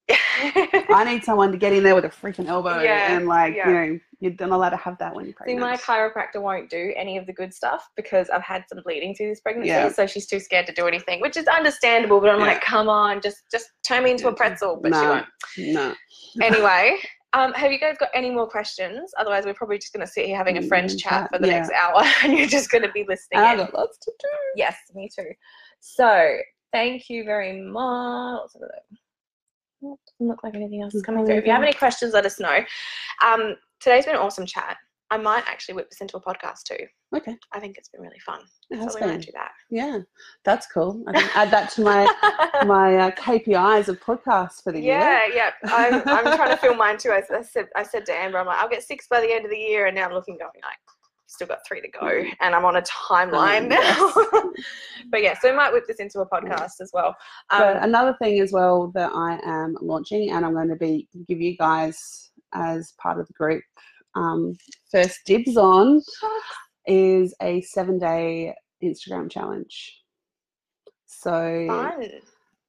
I 0.10 1.04
need 1.08 1.24
someone 1.24 1.51
to 1.51 1.58
get 1.58 1.72
in 1.74 1.84
there 1.84 1.95
with 1.95 2.06
a 2.06 2.10
freaking 2.10 2.47
elbow 2.47 2.82
Yeah, 2.82 3.16
and 3.18 3.28
like 3.28 3.56
yeah. 3.56 3.68
you 3.68 3.74
know 3.74 3.99
you're 4.20 4.34
not 4.47 4.51
allowed 4.51 4.70
to 4.72 4.78
have 4.78 4.97
that 4.99 5.14
when 5.16 5.26
you're 5.26 5.34
See, 5.45 5.56
pregnant. 5.56 5.60
my 5.62 5.76
chiropractor 5.78 6.41
won't 6.41 6.70
do 6.70 6.93
any 6.95 7.18
of 7.18 7.26
the 7.26 7.34
good 7.34 7.54
stuff 7.54 7.89
because 7.97 8.30
I've 8.30 8.41
had 8.41 8.64
some 8.70 8.80
bleeding 8.84 9.14
through 9.16 9.30
this 9.30 9.41
pregnancy, 9.41 9.70
Yeah. 9.70 9.89
so 9.91 10.08
she's 10.08 10.28
too 10.28 10.39
scared 10.39 10.66
to 10.68 10.74
do 10.74 10.88
anything, 10.88 11.20
which 11.22 11.36
is 11.38 11.45
understandable. 11.47 12.20
But 12.22 12.30
I'm 12.30 12.39
like, 12.39 12.62
come 12.62 12.88
on, 12.89 13.22
just 13.22 13.38
just 13.51 13.68
turn 13.86 14.04
me 14.04 14.12
into 14.12 14.28
a 14.30 14.34
pretzel, 14.36 14.80
but 14.82 14.93
she 14.93 15.06
won't. 15.06 15.26
no. 15.76 15.93
Anyway, 16.41 16.97
um, 17.34 17.54
have 17.54 17.72
you 17.72 17.80
guys 17.80 17.95
got 17.99 18.10
any 18.14 18.30
more 18.32 18.47
questions? 18.47 19.12
Otherwise, 19.20 19.45
we're 19.45 19.54
probably 19.54 19.78
just 19.78 19.93
going 19.93 20.06
to 20.06 20.12
sit 20.12 20.26
here 20.26 20.38
having 20.38 20.58
a 20.58 20.62
friend 20.62 20.89
Mm, 20.89 20.99
chat 20.99 21.12
chat, 21.24 21.30
for 21.32 21.39
the 21.39 21.47
yeah. 21.47 21.54
next 21.56 21.72
hour, 21.72 22.01
and 22.24 22.34
you're 22.38 22.47
just 22.47 22.70
going 22.72 22.84
to 22.84 22.91
be 22.91 23.06
listening. 23.08 23.39
I've 23.41 23.58
got 23.58 23.74
lots 23.74 23.97
to 23.99 24.12
do. 24.20 24.28
Yes, 24.56 24.76
me 24.93 25.10
too. 25.14 25.32
So, 25.80 26.38
thank 26.72 27.10
you 27.10 27.24
very 27.24 27.60
much. 27.62 28.41
What's 28.41 28.56
over 28.56 28.70
there? 28.72 28.82
Oh, 28.91 28.97
Doesn't 29.84 30.27
look 30.27 30.43
like 30.43 30.55
anything 30.55 30.81
else 30.81 30.95
is 30.95 31.01
coming 31.03 31.25
through. 31.25 31.36
If 31.36 31.45
you 31.45 31.51
have 31.51 31.63
any 31.63 31.73
questions, 31.73 32.13
let 32.13 32.25
us 32.25 32.39
know. 32.39 32.59
Um, 33.25 33.55
today's 33.79 34.05
been 34.05 34.15
an 34.15 34.21
awesome 34.21 34.45
chat. 34.45 34.77
I 35.11 35.17
might 35.17 35.43
actually 35.45 35.75
whip 35.75 35.91
this 35.91 36.01
into 36.01 36.17
a 36.17 36.21
podcast 36.21 36.63
too. 36.63 36.88
Okay, 37.15 37.38
I 37.51 37.59
think 37.59 37.77
it's 37.77 37.89
been 37.89 38.01
really 38.01 38.17
fun. 38.25 38.39
it 38.71 38.77
So 38.79 38.84
has 38.86 38.95
we 38.95 39.01
been. 39.01 39.19
do 39.19 39.31
that. 39.34 39.51
Yeah, 39.69 39.99
that's 40.43 40.65
cool. 40.65 41.03
I 41.07 41.11
can 41.13 41.29
add 41.36 41.51
that 41.51 41.69
to 41.71 41.81
my 41.81 42.05
my 42.65 42.95
uh, 42.97 43.11
KPIs 43.11 43.89
of 43.89 43.99
podcasts 43.99 44.63
for 44.63 44.71
the 44.71 44.79
year. 44.79 44.97
yeah, 44.97 45.27
yeah. 45.31 45.51
I'm, 45.65 46.01
I'm 46.07 46.36
trying 46.36 46.49
to 46.49 46.57
fill 46.57 46.73
mine 46.75 46.97
too. 46.97 47.11
I, 47.11 47.21
I 47.31 47.43
said 47.43 47.67
I 47.75 47.84
said 47.84 48.07
to 48.07 48.13
Amber, 48.13 48.39
I'm 48.39 48.47
like, 48.47 48.57
I'll 48.57 48.69
get 48.69 48.81
six 48.81 49.07
by 49.07 49.21
the 49.21 49.31
end 49.31 49.45
of 49.45 49.51
the 49.51 49.57
year, 49.57 49.86
and 49.86 49.95
now 49.95 50.07
I'm 50.07 50.13
looking, 50.13 50.38
going 50.38 50.49
like, 50.63 50.79
still 51.34 51.47
got 51.47 51.65
three 51.67 51.81
to 51.81 51.88
go, 51.88 52.23
and 52.41 52.55
I'm 52.55 52.65
on 52.65 52.75
a 52.77 52.81
timeline 52.84 53.67
now. 53.67 53.79
yes. 53.79 54.45
but 55.09 55.21
yeah, 55.21 55.38
so 55.39 55.49
we 55.49 55.57
might 55.57 55.73
whip 55.73 55.86
this 55.88 55.97
into 55.97 56.19
a 56.21 56.29
podcast 56.29 56.81
as 56.81 56.91
well. 56.93 57.15
but 57.49 57.77
Um, 57.77 57.84
another 57.84 58.15
thing 58.21 58.39
as 58.39 58.51
well 58.51 58.91
that 58.95 59.11
I 59.13 59.39
am 59.43 59.75
launching, 59.81 60.31
and 60.31 60.45
I'm 60.45 60.53
going 60.53 60.69
to 60.69 60.75
be 60.75 61.07
give 61.27 61.41
you 61.41 61.57
guys 61.57 62.31
as 62.53 62.93
part 62.97 63.19
of 63.19 63.27
the 63.27 63.34
group 63.34 63.63
um, 64.15 64.55
first 64.91 65.19
dibs 65.25 65.57
on, 65.57 66.01
is 66.86 67.34
a 67.41 67.61
seven 67.61 67.97
day 67.97 68.55
Instagram 68.84 69.29
challenge. 69.29 69.99
So 71.05 71.65
fun. 71.67 72.09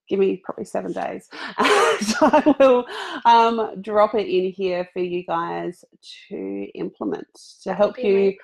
Give 0.09 0.19
me 0.19 0.41
probably 0.45 0.65
seven 0.65 0.93
days. 0.93 1.29
so 2.01 2.17
I 2.23 2.55
will 2.59 2.85
um, 3.25 3.81
drop 3.83 4.15
it 4.15 4.27
in 4.27 4.51
here 4.53 4.89
for 4.93 5.01
you 5.01 5.25
guys 5.25 5.85
to 6.29 6.67
implement 6.75 7.27
to 7.63 7.75
help 7.75 7.99
you 7.99 8.35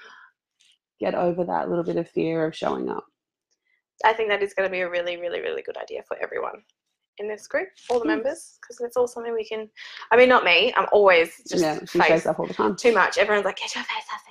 get 0.98 1.14
over 1.14 1.44
that 1.44 1.68
little 1.68 1.84
bit 1.84 1.96
of 1.96 2.08
fear 2.08 2.46
of 2.46 2.54
showing 2.56 2.88
up. 2.88 3.04
I 4.04 4.12
think 4.14 4.28
that 4.30 4.42
is 4.42 4.54
going 4.54 4.66
to 4.68 4.72
be 4.72 4.80
a 4.80 4.88
really, 4.90 5.16
really, 5.18 5.40
really 5.40 5.62
good 5.62 5.76
idea 5.76 6.02
for 6.06 6.16
everyone. 6.22 6.62
in 7.18 7.28
this 7.28 7.46
group, 7.46 7.68
all 7.90 7.98
the 7.98 8.06
Mm. 8.06 8.16
members, 8.16 8.56
because 8.62 8.80
it's 8.80 8.96
all 8.96 9.06
something 9.06 9.34
we 9.34 9.44
can. 9.44 9.68
I 10.10 10.16
mean, 10.16 10.30
not 10.30 10.42
me. 10.42 10.72
I'm 10.74 10.86
always 10.90 11.36
just 11.46 11.62
yeah, 11.62 11.78
face 11.80 12.24
up 12.24 12.38
all 12.38 12.46
the 12.46 12.54
time. 12.54 12.76
too 12.76 12.94
much. 12.94 13.18
Everyone's 13.18 13.44
like, 13.44 13.56
get 13.58 13.74
your 13.74 13.84
face 13.84 14.04
up 14.10 14.20
there. 14.24 14.29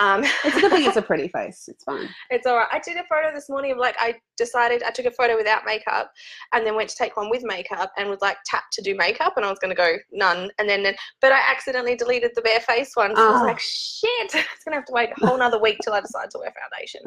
Um, 0.00 0.24
It's 0.44 0.56
a 0.56 0.60
good 0.60 0.72
thing 0.72 0.86
it's 0.86 0.96
a 0.96 1.02
pretty 1.10 1.28
face. 1.28 1.68
It's 1.68 1.84
fine. 1.84 2.08
It's 2.30 2.46
all 2.46 2.56
right. 2.56 2.66
I 2.72 2.80
did 2.80 2.96
a 2.96 3.04
photo 3.04 3.32
this 3.34 3.48
morning 3.48 3.72
of 3.72 3.78
like 3.78 3.94
I 4.00 4.14
decided 4.36 4.82
I 4.82 4.90
took 4.90 5.04
a 5.06 5.10
photo 5.10 5.36
without 5.36 5.62
makeup 5.66 6.10
and 6.52 6.66
then 6.66 6.74
went 6.74 6.88
to 6.88 6.96
take 6.96 7.16
one 7.16 7.28
with 7.30 7.42
makeup 7.44 7.92
and 7.98 8.08
was 8.08 8.20
like 8.22 8.38
tap 8.46 8.64
to 8.72 8.82
do 8.82 8.96
makeup 8.96 9.34
and 9.36 9.44
I 9.44 9.50
was 9.50 9.58
gonna 9.58 9.74
go 9.74 9.96
none 10.12 10.50
and 10.58 10.68
then 10.68 10.82
but 11.20 11.32
I 11.32 11.38
accidentally 11.50 11.94
deleted 11.96 12.32
the 12.34 12.40
bare 12.42 12.60
face 12.60 12.92
one. 12.94 13.14
So 13.14 13.22
I 13.22 13.30
was 13.30 13.42
Oh. 13.42 13.44
like, 13.44 13.60
shit, 13.60 14.34
it's 14.34 14.64
gonna 14.64 14.76
have 14.78 14.86
to 14.86 14.92
wait 14.92 15.10
a 15.10 15.26
whole 15.26 15.36
nother 15.38 15.60
week 15.60 15.76
till 15.84 15.92
I 15.92 16.00
decide 16.00 16.30
to 16.30 16.38
wear 16.38 16.52
foundation. 16.58 17.02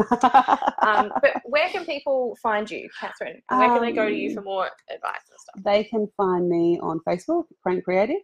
Um, 0.84 1.12
but 1.22 1.42
where 1.46 1.70
can 1.70 1.86
people 1.86 2.38
find 2.44 2.70
you, 2.70 2.88
Catherine? 3.00 3.42
Where 3.50 3.70
can 3.70 3.82
they 3.82 3.92
go 3.92 4.08
to 4.08 4.14
you 4.16 4.30
Um, 4.30 4.36
for 4.36 4.42
more 4.44 4.70
advice 4.94 5.22
and 5.32 5.40
stuff? 5.40 5.64
they 5.66 5.84
can 5.86 6.08
find 6.16 6.48
me 6.48 6.80
on 6.82 7.00
Facebook, 7.08 7.46
Crane 7.64 7.82
Creative, 7.82 8.22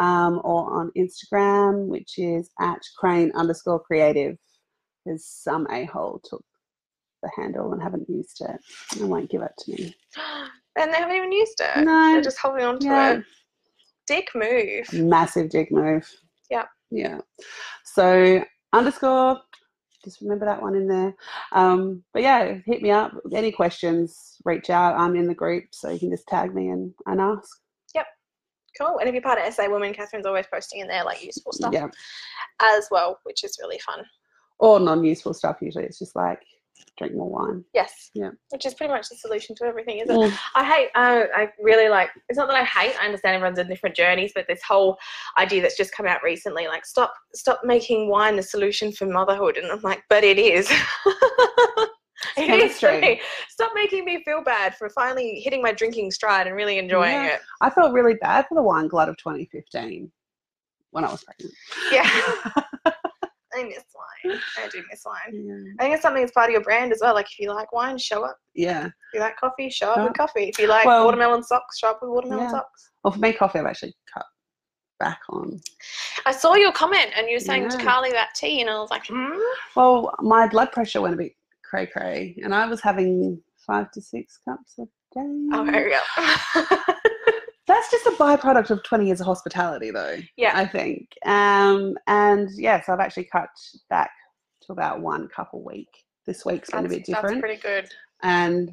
um, 0.00 0.40
or 0.42 0.72
on 0.80 0.90
Instagram, 0.96 1.86
which 1.86 2.18
is 2.18 2.50
at 2.60 2.80
Crane 2.98 3.30
underscore 3.36 3.80
creative. 3.80 4.36
Because 5.04 5.24
some 5.26 5.66
a 5.70 5.84
hole 5.86 6.20
took 6.24 6.44
the 7.22 7.30
handle 7.36 7.72
and 7.72 7.82
haven't 7.82 8.08
used 8.08 8.42
it. 8.42 8.60
They 8.98 9.04
won't 9.04 9.30
give 9.30 9.42
it 9.42 9.52
to 9.60 9.72
me. 9.72 9.94
And 10.78 10.92
they 10.94 10.98
haven't 10.98 11.16
even 11.16 11.32
used 11.32 11.60
it. 11.60 11.84
No. 11.84 12.12
They're 12.12 12.22
just 12.22 12.38
holding 12.38 12.64
on 12.64 12.78
to 12.78 12.86
Yeah. 12.86 13.12
it. 13.14 13.24
Dick 14.06 14.28
move. 14.36 14.92
Massive 14.92 15.50
dick 15.50 15.70
move. 15.72 16.08
Yeah. 16.48 16.66
Yeah. 16.92 17.18
So 17.84 18.42
underscore, 18.72 19.40
just 20.04 20.20
remember 20.20 20.46
that 20.46 20.62
one 20.62 20.76
in 20.76 20.86
there. 20.86 21.12
Um, 21.52 22.04
but 22.14 22.22
yeah, 22.22 22.54
hit 22.66 22.82
me 22.82 22.92
up. 22.92 23.12
Any 23.34 23.50
questions, 23.50 24.36
reach 24.44 24.70
out. 24.70 24.96
I'm 24.96 25.16
in 25.16 25.26
the 25.26 25.34
group, 25.34 25.64
so 25.72 25.90
you 25.90 25.98
can 25.98 26.10
just 26.12 26.28
tag 26.28 26.54
me 26.54 26.68
and, 26.68 26.94
and 27.06 27.20
ask. 27.20 27.48
Cool. 28.80 28.98
And 28.98 29.08
if 29.08 29.14
you're 29.14 29.22
part 29.22 29.38
of 29.38 29.52
SA 29.52 29.68
Women, 29.68 29.92
Catherine's 29.92 30.26
always 30.26 30.46
posting 30.52 30.80
in 30.80 30.88
there 30.88 31.04
like 31.04 31.22
useful 31.24 31.52
stuff 31.52 31.72
Yeah. 31.72 31.88
as 32.62 32.88
well, 32.90 33.18
which 33.24 33.44
is 33.44 33.58
really 33.60 33.78
fun. 33.80 34.04
Or 34.58 34.80
non 34.80 35.04
useful 35.04 35.34
stuff 35.34 35.58
usually. 35.60 35.84
It's 35.84 35.98
just 35.98 36.16
like 36.16 36.40
drink 36.96 37.14
more 37.14 37.28
wine. 37.28 37.64
Yes. 37.74 38.10
Yeah. 38.14 38.30
Which 38.50 38.64
is 38.66 38.74
pretty 38.74 38.92
much 38.92 39.08
the 39.08 39.16
solution 39.16 39.54
to 39.56 39.64
everything, 39.64 39.98
isn't 39.98 40.14
it? 40.14 40.30
Mm. 40.30 40.38
I 40.54 40.64
hate, 40.64 40.88
uh, 40.94 41.24
I 41.34 41.50
really 41.60 41.88
like, 41.88 42.10
it's 42.28 42.38
not 42.38 42.48
that 42.48 42.56
I 42.56 42.64
hate, 42.64 42.94
I 43.00 43.04
understand 43.06 43.36
everyone's 43.36 43.58
in 43.58 43.68
different 43.68 43.96
journeys, 43.96 44.32
but 44.34 44.46
this 44.48 44.62
whole 44.62 44.98
idea 45.38 45.62
that's 45.62 45.76
just 45.76 45.92
come 45.92 46.06
out 46.06 46.22
recently, 46.22 46.66
like 46.66 46.86
stop, 46.86 47.14
stop 47.34 47.60
making 47.64 48.08
wine 48.08 48.36
the 48.36 48.42
solution 48.42 48.92
for 48.92 49.06
motherhood. 49.06 49.56
And 49.56 49.70
I'm 49.70 49.80
like, 49.82 50.02
but 50.08 50.24
it 50.24 50.38
is. 50.38 50.70
It 52.36 52.50
is 52.50 52.78
for 52.78 52.88
chemistry. 52.88 53.00
me. 53.00 53.20
Stop 53.48 53.72
making 53.74 54.04
me 54.04 54.22
feel 54.24 54.42
bad 54.42 54.74
for 54.76 54.88
finally 54.90 55.40
hitting 55.42 55.62
my 55.62 55.72
drinking 55.72 56.10
stride 56.10 56.46
and 56.46 56.54
really 56.56 56.78
enjoying 56.78 57.12
Yeah. 57.14 57.34
it. 57.34 57.40
I 57.60 57.70
felt 57.70 57.92
really 57.92 58.14
bad 58.14 58.46
for 58.48 58.54
the 58.54 58.62
wine 58.62 58.88
glut 58.88 59.08
of 59.08 59.16
2015 59.16 60.10
when 60.90 61.04
I 61.04 61.10
was 61.10 61.24
pregnant. 61.24 61.54
Yeah. 61.92 62.08
I 63.52 63.64
miss 63.64 63.82
wine. 64.24 64.38
I 64.58 64.68
do 64.68 64.82
miss 64.90 65.02
wine. 65.04 65.16
Yeah. 65.32 65.72
I 65.80 65.82
think 65.82 65.94
it's 65.94 66.02
something 66.02 66.22
that's 66.22 66.32
part 66.32 66.48
of 66.48 66.52
your 66.52 66.62
brand 66.62 66.92
as 66.92 67.00
well. 67.02 67.14
Like 67.14 67.26
if 67.26 67.38
you 67.40 67.52
like 67.52 67.72
wine, 67.72 67.98
show 67.98 68.22
up. 68.24 68.36
yeah. 68.54 68.86
If 68.86 68.92
you 69.14 69.20
like 69.20 69.36
coffee, 69.36 69.68
show 69.70 69.90
up 69.90 69.96
Yeah. 69.96 70.04
with 70.04 70.14
coffee. 70.16 70.44
If 70.44 70.58
you 70.58 70.68
like 70.68 70.86
Well- 70.86 71.04
watermelon 71.04 71.42
socks, 71.42 71.78
show 71.78 71.90
up 71.90 71.98
with 72.02 72.10
watermelon 72.10 72.44
Yeah. 72.44 72.50
socks. 72.50 72.90
Well, 73.02 73.12
for 73.12 73.18
me, 73.18 73.32
coffee 73.32 73.58
I've 73.58 73.66
actually 73.66 73.94
cut 74.12 74.26
back 75.00 75.18
on. 75.30 75.58
I 76.26 76.32
saw 76.32 76.54
your 76.54 76.70
comment 76.72 77.08
and 77.16 77.26
you 77.28 77.36
were 77.36 77.40
saying 77.40 77.70
to 77.70 77.78
Carly 77.78 78.10
that 78.12 78.34
tea, 78.36 78.60
and 78.60 78.68
I 78.70 78.78
was 78.78 78.90
like, 78.90 79.06
hmm. 79.06 79.32
Well, 79.74 80.14
my 80.20 80.46
blood 80.46 80.70
pressure 80.72 81.00
went 81.00 81.14
a 81.14 81.16
bit 81.16 81.32
cray 81.70 81.86
cray, 81.86 82.36
and 82.42 82.54
I 82.54 82.66
was 82.66 82.80
having 82.80 83.40
five 83.56 83.90
to 83.92 84.02
six 84.02 84.38
cups 84.44 84.74
a 84.78 84.84
day. 85.14 85.48
Oh, 85.52 85.62
we 85.62 85.70
go. 85.72 86.76
That's 87.66 87.90
just 87.90 88.06
a 88.06 88.10
byproduct 88.12 88.70
of 88.70 88.82
20 88.82 89.06
years 89.06 89.20
of 89.20 89.26
hospitality, 89.26 89.92
though. 89.92 90.16
Yeah. 90.36 90.52
I 90.54 90.66
think. 90.66 91.14
Um, 91.24 91.96
and 92.08 92.50
yes, 92.56 92.88
I've 92.88 92.98
actually 92.98 93.28
cut 93.30 93.50
back 93.88 94.10
to 94.62 94.72
about 94.72 95.00
one 95.00 95.28
cup 95.28 95.50
a 95.52 95.58
week. 95.58 95.88
This 96.26 96.44
week's 96.44 96.70
been 96.70 96.80
a 96.80 96.82
that's, 96.88 96.94
bit 96.94 97.06
that's 97.06 97.22
different, 97.22 97.40
pretty 97.40 97.60
good. 97.60 97.88
and 98.22 98.72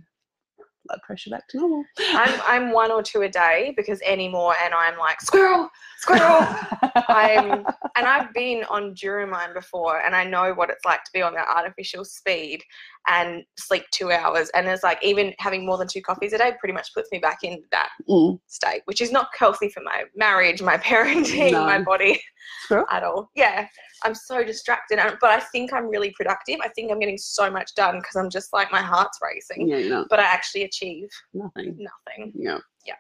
blood 0.88 1.00
pressure 1.06 1.30
back 1.30 1.48
to 1.50 1.58
normal. 1.58 1.84
I'm 2.00 2.40
I'm 2.46 2.72
one 2.72 2.92
or 2.92 3.04
two 3.04 3.22
a 3.24 3.30
day 3.30 3.74
because 3.76 4.00
any 4.06 4.28
more, 4.30 4.56
and 4.64 4.74
I'm 4.74 4.98
like 4.98 5.22
squirrel, 5.22 5.70
squirrel. 6.00 6.48
I'm 7.10 7.68
and 7.96 8.06
I've 8.06 8.32
been 8.34 8.64
on 8.70 8.94
Duromine 8.94 9.54
before, 9.56 10.02
and 10.02 10.16
I 10.16 10.24
know 10.24 10.54
what 10.54 10.70
it's 10.70 10.86
like 10.86 11.04
to 11.06 11.12
be 11.14 11.22
on 11.24 11.34
that 11.34 11.48
artificial 11.48 12.06
speed 12.06 12.62
and 13.10 13.44
sleep 13.58 13.84
two 13.92 14.12
hours. 14.12 14.50
And 14.54 14.68
it's 14.68 14.84
like 14.84 15.00
even 15.04 15.34
having 15.40 15.66
more 15.66 15.78
than 15.78 15.88
two 15.88 16.02
coffees 16.02 16.34
a 16.34 16.38
day 16.38 16.52
pretty 16.60 16.74
much 16.74 16.94
puts 16.94 17.10
me 17.12 17.18
back 17.20 17.40
in 17.44 17.64
that 17.72 17.90
Mm, 18.08 18.40
state, 18.48 18.82
which 18.86 19.02
is 19.02 19.12
not 19.12 19.30
healthy 19.38 19.70
for 19.70 19.82
my 19.84 20.04
marriage, 20.16 20.62
my 20.62 20.78
parenting, 20.90 21.52
my 21.66 21.80
body 21.82 22.22
squirrel. 22.64 22.86
at 22.92 23.04
all. 23.04 23.32
Yeah, 23.36 23.68
I'm 24.04 24.16
so 24.16 24.44
distracted, 24.44 25.00
but 25.22 25.30
I 25.30 25.40
think 25.40 25.74
I'm 25.74 25.88
really 25.88 26.12
productive. 26.12 26.58
I 26.64 26.70
think 26.70 26.92
I'm 26.92 27.00
getting 27.00 27.18
so 27.18 27.50
much 27.50 27.74
done 27.76 27.98
because 27.98 28.16
I'm 28.16 28.30
just 28.30 28.54
like 28.54 28.72
my 28.72 28.82
heart's 28.82 29.20
racing, 29.22 29.68
Yeah, 29.68 29.78
you 29.78 29.90
know, 29.90 30.06
but 30.10 30.20
I 30.20 30.24
actually 30.24 30.64
achieve 30.64 31.10
nothing. 31.34 31.78
nothing. 31.80 32.32
Yeah. 32.36 32.60
Yeah. 32.86 32.96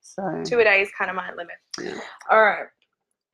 So 0.00 0.42
Two 0.44 0.60
a 0.60 0.64
day 0.64 0.80
is 0.82 0.90
kind 0.96 1.10
of 1.10 1.16
my 1.16 1.30
limit. 1.32 1.56
Yeah. 1.82 2.00
All 2.30 2.42
right. 2.42 2.66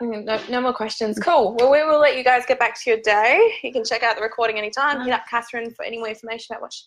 Mm, 0.02 0.24
No, 0.24 0.40
no 0.50 0.60
more 0.60 0.72
questions. 0.72 1.18
Cool. 1.18 1.54
Well, 1.58 1.70
we 1.70 1.84
will 1.84 2.00
let 2.00 2.16
you 2.16 2.24
guys 2.24 2.44
get 2.46 2.58
back 2.58 2.80
to 2.82 2.90
your 2.90 3.00
day. 3.00 3.52
You 3.62 3.72
can 3.72 3.84
check 3.84 4.02
out 4.02 4.16
the 4.16 4.22
recording 4.22 4.58
anytime. 4.58 5.04
Hit 5.04 5.12
up 5.12 5.24
Catherine 5.28 5.70
for 5.70 5.84
any 5.84 5.98
more 5.98 6.08
information 6.08 6.54
about 6.54 6.62
what 6.62 6.72
she 6.72 6.84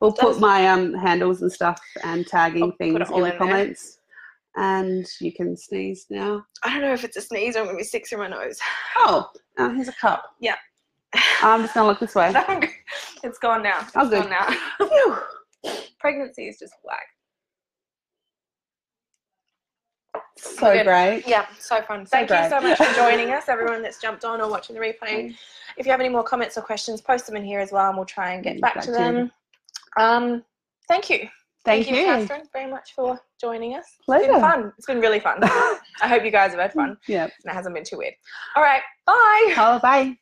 we'll 0.00 0.12
put 0.12 0.38
my 0.40 0.68
um 0.68 0.92
handles 0.92 1.40
and 1.42 1.50
stuff 1.52 1.80
and 2.02 2.26
tagging 2.26 2.64
I'll 2.64 2.72
things 2.72 2.94
it 2.96 3.10
in 3.10 3.22
the 3.22 3.32
comments. 3.32 3.94
there. 3.94 4.03
And 4.56 5.06
you 5.20 5.32
can 5.32 5.56
sneeze 5.56 6.06
now. 6.10 6.44
I 6.62 6.70
don't 6.72 6.82
know 6.82 6.92
if 6.92 7.02
it's 7.04 7.16
a 7.16 7.20
sneeze 7.20 7.56
or 7.56 7.60
I'm 7.60 7.64
going 7.66 7.76
to 7.76 7.80
be 7.80 7.84
sick 7.84 8.08
through 8.08 8.18
my 8.18 8.28
nose. 8.28 8.58
Oh, 8.96 9.28
uh, 9.58 9.70
here's 9.70 9.88
a 9.88 9.92
cup. 9.92 10.24
Yeah. 10.40 10.54
I'm 11.42 11.62
just 11.62 11.74
gonna 11.74 11.86
look 11.86 12.00
this 12.00 12.14
way. 12.16 12.32
it's 13.22 13.38
gone 13.38 13.62
now. 13.62 13.80
It's 13.82 13.92
Oh, 13.94 14.08
good. 14.08 14.22
gone 14.28 14.30
now. 14.30 15.72
Pregnancy 16.00 16.48
is 16.48 16.58
just 16.58 16.74
whack. 16.82 17.06
So 20.36 20.72
Good. 20.72 20.86
great. 20.86 21.24
Yeah, 21.26 21.46
so 21.58 21.80
fun. 21.82 22.04
Thank 22.06 22.30
you 22.30 22.48
so 22.48 22.60
much 22.60 22.78
for 22.78 22.92
joining 22.94 23.30
us, 23.32 23.48
everyone 23.48 23.82
that's 23.82 24.00
jumped 24.00 24.24
on 24.24 24.40
or 24.40 24.48
watching 24.50 24.74
the 24.74 24.80
replay. 24.80 25.34
If 25.76 25.86
you 25.86 25.92
have 25.92 26.00
any 26.00 26.08
more 26.08 26.24
comments 26.24 26.56
or 26.58 26.62
questions, 26.62 27.00
post 27.00 27.26
them 27.26 27.36
in 27.36 27.44
here 27.44 27.60
as 27.60 27.70
well, 27.72 27.88
and 27.88 27.96
we'll 27.96 28.06
try 28.06 28.32
and 28.32 28.42
get 28.42 28.56
Mm, 28.56 28.60
back 28.60 28.74
back 28.74 28.84
to 28.84 28.90
to 28.90 28.96
them. 28.96 29.32
Um, 29.96 30.44
thank 30.88 31.10
you. 31.10 31.28
Thank, 31.64 31.88
you. 31.90 32.04
Catherine, 32.04 32.42
very 32.52 32.70
much 32.70 32.92
for 32.94 33.18
joining 33.40 33.74
us. 33.74 33.86
It's 33.98 34.04
Pleasure. 34.06 34.32
been 34.32 34.40
fun. 34.40 34.72
It's 34.76 34.86
been 34.86 35.00
really 35.00 35.20
fun. 35.20 35.38
I 35.42 35.78
hope 36.02 36.24
you 36.24 36.30
guys 36.30 36.50
have 36.50 36.60
had 36.60 36.72
fun 36.72 36.96
Yeah. 37.08 37.24
and 37.24 37.32
it 37.46 37.52
hasn't 37.54 37.74
been 37.74 37.84
too 37.84 37.98
weird. 37.98 38.14
All 38.54 38.62
right, 38.62 38.82
bye. 39.06 39.54
Oh, 39.56 39.78
bye. 39.82 40.16